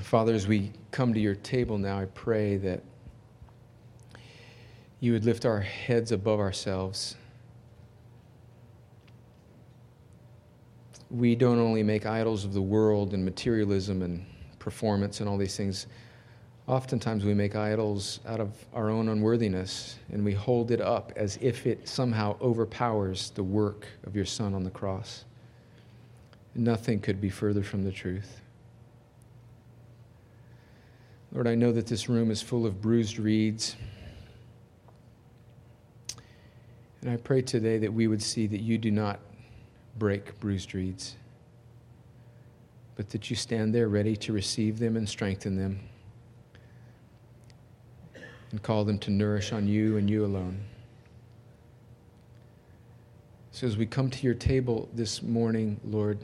Father, 0.00 0.34
as 0.34 0.46
we 0.46 0.72
come 0.90 1.14
to 1.14 1.20
your 1.20 1.36
table 1.36 1.78
now, 1.78 1.98
I 1.98 2.04
pray 2.04 2.58
that 2.58 2.82
you 5.00 5.12
would 5.12 5.24
lift 5.24 5.46
our 5.46 5.60
heads 5.60 6.12
above 6.12 6.40
ourselves. 6.40 7.16
We 11.10 11.34
don't 11.36 11.58
only 11.58 11.82
make 11.82 12.04
idols 12.04 12.44
of 12.44 12.52
the 12.52 12.60
world 12.60 13.14
and 13.14 13.24
materialism 13.24 14.02
and 14.02 14.26
performance 14.58 15.20
and 15.20 15.28
all 15.28 15.36
these 15.36 15.56
things. 15.56 15.86
Oftentimes, 16.66 17.24
we 17.24 17.34
make 17.34 17.56
idols 17.56 18.20
out 18.26 18.40
of 18.40 18.52
our 18.74 18.90
own 18.90 19.08
unworthiness 19.08 19.98
and 20.12 20.24
we 20.24 20.34
hold 20.34 20.70
it 20.70 20.80
up 20.80 21.12
as 21.16 21.38
if 21.40 21.66
it 21.66 21.88
somehow 21.88 22.36
overpowers 22.40 23.30
the 23.30 23.42
work 23.42 23.86
of 24.06 24.14
your 24.14 24.26
Son 24.26 24.54
on 24.54 24.64
the 24.64 24.70
cross. 24.70 25.24
Nothing 26.54 27.00
could 27.00 27.20
be 27.20 27.30
further 27.30 27.62
from 27.62 27.84
the 27.84 27.92
truth. 27.92 28.40
Lord, 31.32 31.46
I 31.46 31.54
know 31.54 31.72
that 31.72 31.86
this 31.86 32.08
room 32.08 32.30
is 32.30 32.40
full 32.40 32.64
of 32.64 32.80
bruised 32.80 33.18
reeds. 33.18 33.76
And 37.02 37.10
I 37.10 37.16
pray 37.16 37.42
today 37.42 37.78
that 37.78 37.92
we 37.92 38.08
would 38.08 38.22
see 38.22 38.46
that 38.46 38.60
you 38.60 38.78
do 38.78 38.90
not 38.90 39.20
break 39.98 40.38
bruised 40.40 40.74
reeds, 40.74 41.16
but 42.98 43.10
that 43.10 43.30
you 43.30 43.36
stand 43.36 43.72
there 43.72 43.88
ready 43.88 44.16
to 44.16 44.32
receive 44.32 44.80
them 44.80 44.96
and 44.96 45.08
strengthen 45.08 45.54
them 45.54 45.78
and 48.50 48.60
call 48.60 48.84
them 48.84 48.98
to 48.98 49.12
nourish 49.12 49.52
on 49.52 49.68
you 49.68 49.96
and 49.98 50.10
you 50.10 50.24
alone. 50.24 50.58
So 53.52 53.68
as 53.68 53.76
we 53.76 53.86
come 53.86 54.10
to 54.10 54.24
your 54.24 54.34
table 54.34 54.88
this 54.92 55.22
morning, 55.22 55.80
Lord, 55.84 56.18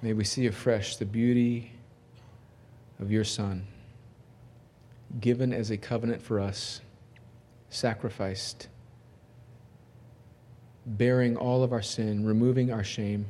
may 0.00 0.14
we 0.14 0.24
see 0.24 0.46
afresh 0.46 0.96
the 0.96 1.04
beauty 1.04 1.72
of 2.98 3.10
your 3.10 3.24
Son, 3.24 3.66
given 5.20 5.52
as 5.52 5.70
a 5.70 5.76
covenant 5.76 6.22
for 6.22 6.40
us, 6.40 6.80
sacrificed, 7.68 8.68
bearing 10.86 11.36
all 11.36 11.62
of 11.62 11.74
our 11.74 11.82
sin, 11.82 12.24
removing 12.24 12.72
our 12.72 12.84
shame. 12.84 13.26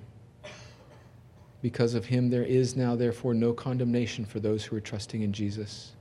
Because 1.63 1.95
of 1.95 2.07
him, 2.07 2.31
there 2.31 2.45
is 2.45 2.77
now, 2.77 2.97
therefore, 2.97 3.35
no 3.35 3.53
condemnation 3.53 4.25
for 4.25 4.41
those 4.41 4.65
who 4.65 4.77
are 4.77 4.81
trusting 4.81 5.23
in 5.23 5.33
Jesus. 5.33 5.93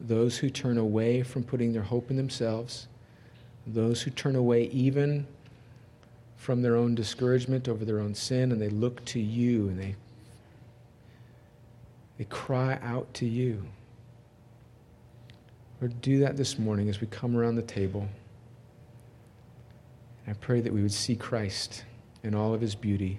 Those 0.00 0.38
who 0.38 0.50
turn 0.50 0.78
away 0.78 1.22
from 1.22 1.42
putting 1.42 1.72
their 1.72 1.82
hope 1.82 2.10
in 2.10 2.16
themselves, 2.16 2.88
those 3.66 4.02
who 4.02 4.10
turn 4.10 4.36
away 4.36 4.64
even 4.64 5.26
from 6.36 6.62
their 6.62 6.76
own 6.76 6.94
discouragement 6.94 7.68
over 7.68 7.84
their 7.84 8.00
own 8.00 8.14
sin, 8.14 8.52
and 8.52 8.60
they 8.60 8.68
look 8.68 9.04
to 9.06 9.20
you 9.20 9.68
and 9.68 9.78
they 9.78 9.96
they 12.18 12.24
cry 12.24 12.78
out 12.82 13.12
to 13.14 13.26
you. 13.26 13.62
Lord, 15.80 16.00
do 16.00 16.20
that 16.20 16.36
this 16.36 16.58
morning 16.58 16.88
as 16.88 17.00
we 17.00 17.06
come 17.08 17.36
around 17.36 17.56
the 17.56 17.62
table. 17.62 18.08
I 20.26 20.32
pray 20.32 20.60
that 20.60 20.72
we 20.72 20.82
would 20.82 20.92
see 20.92 21.14
Christ 21.14 21.84
in 22.22 22.34
all 22.34 22.54
of 22.54 22.60
his 22.60 22.74
beauty. 22.74 23.18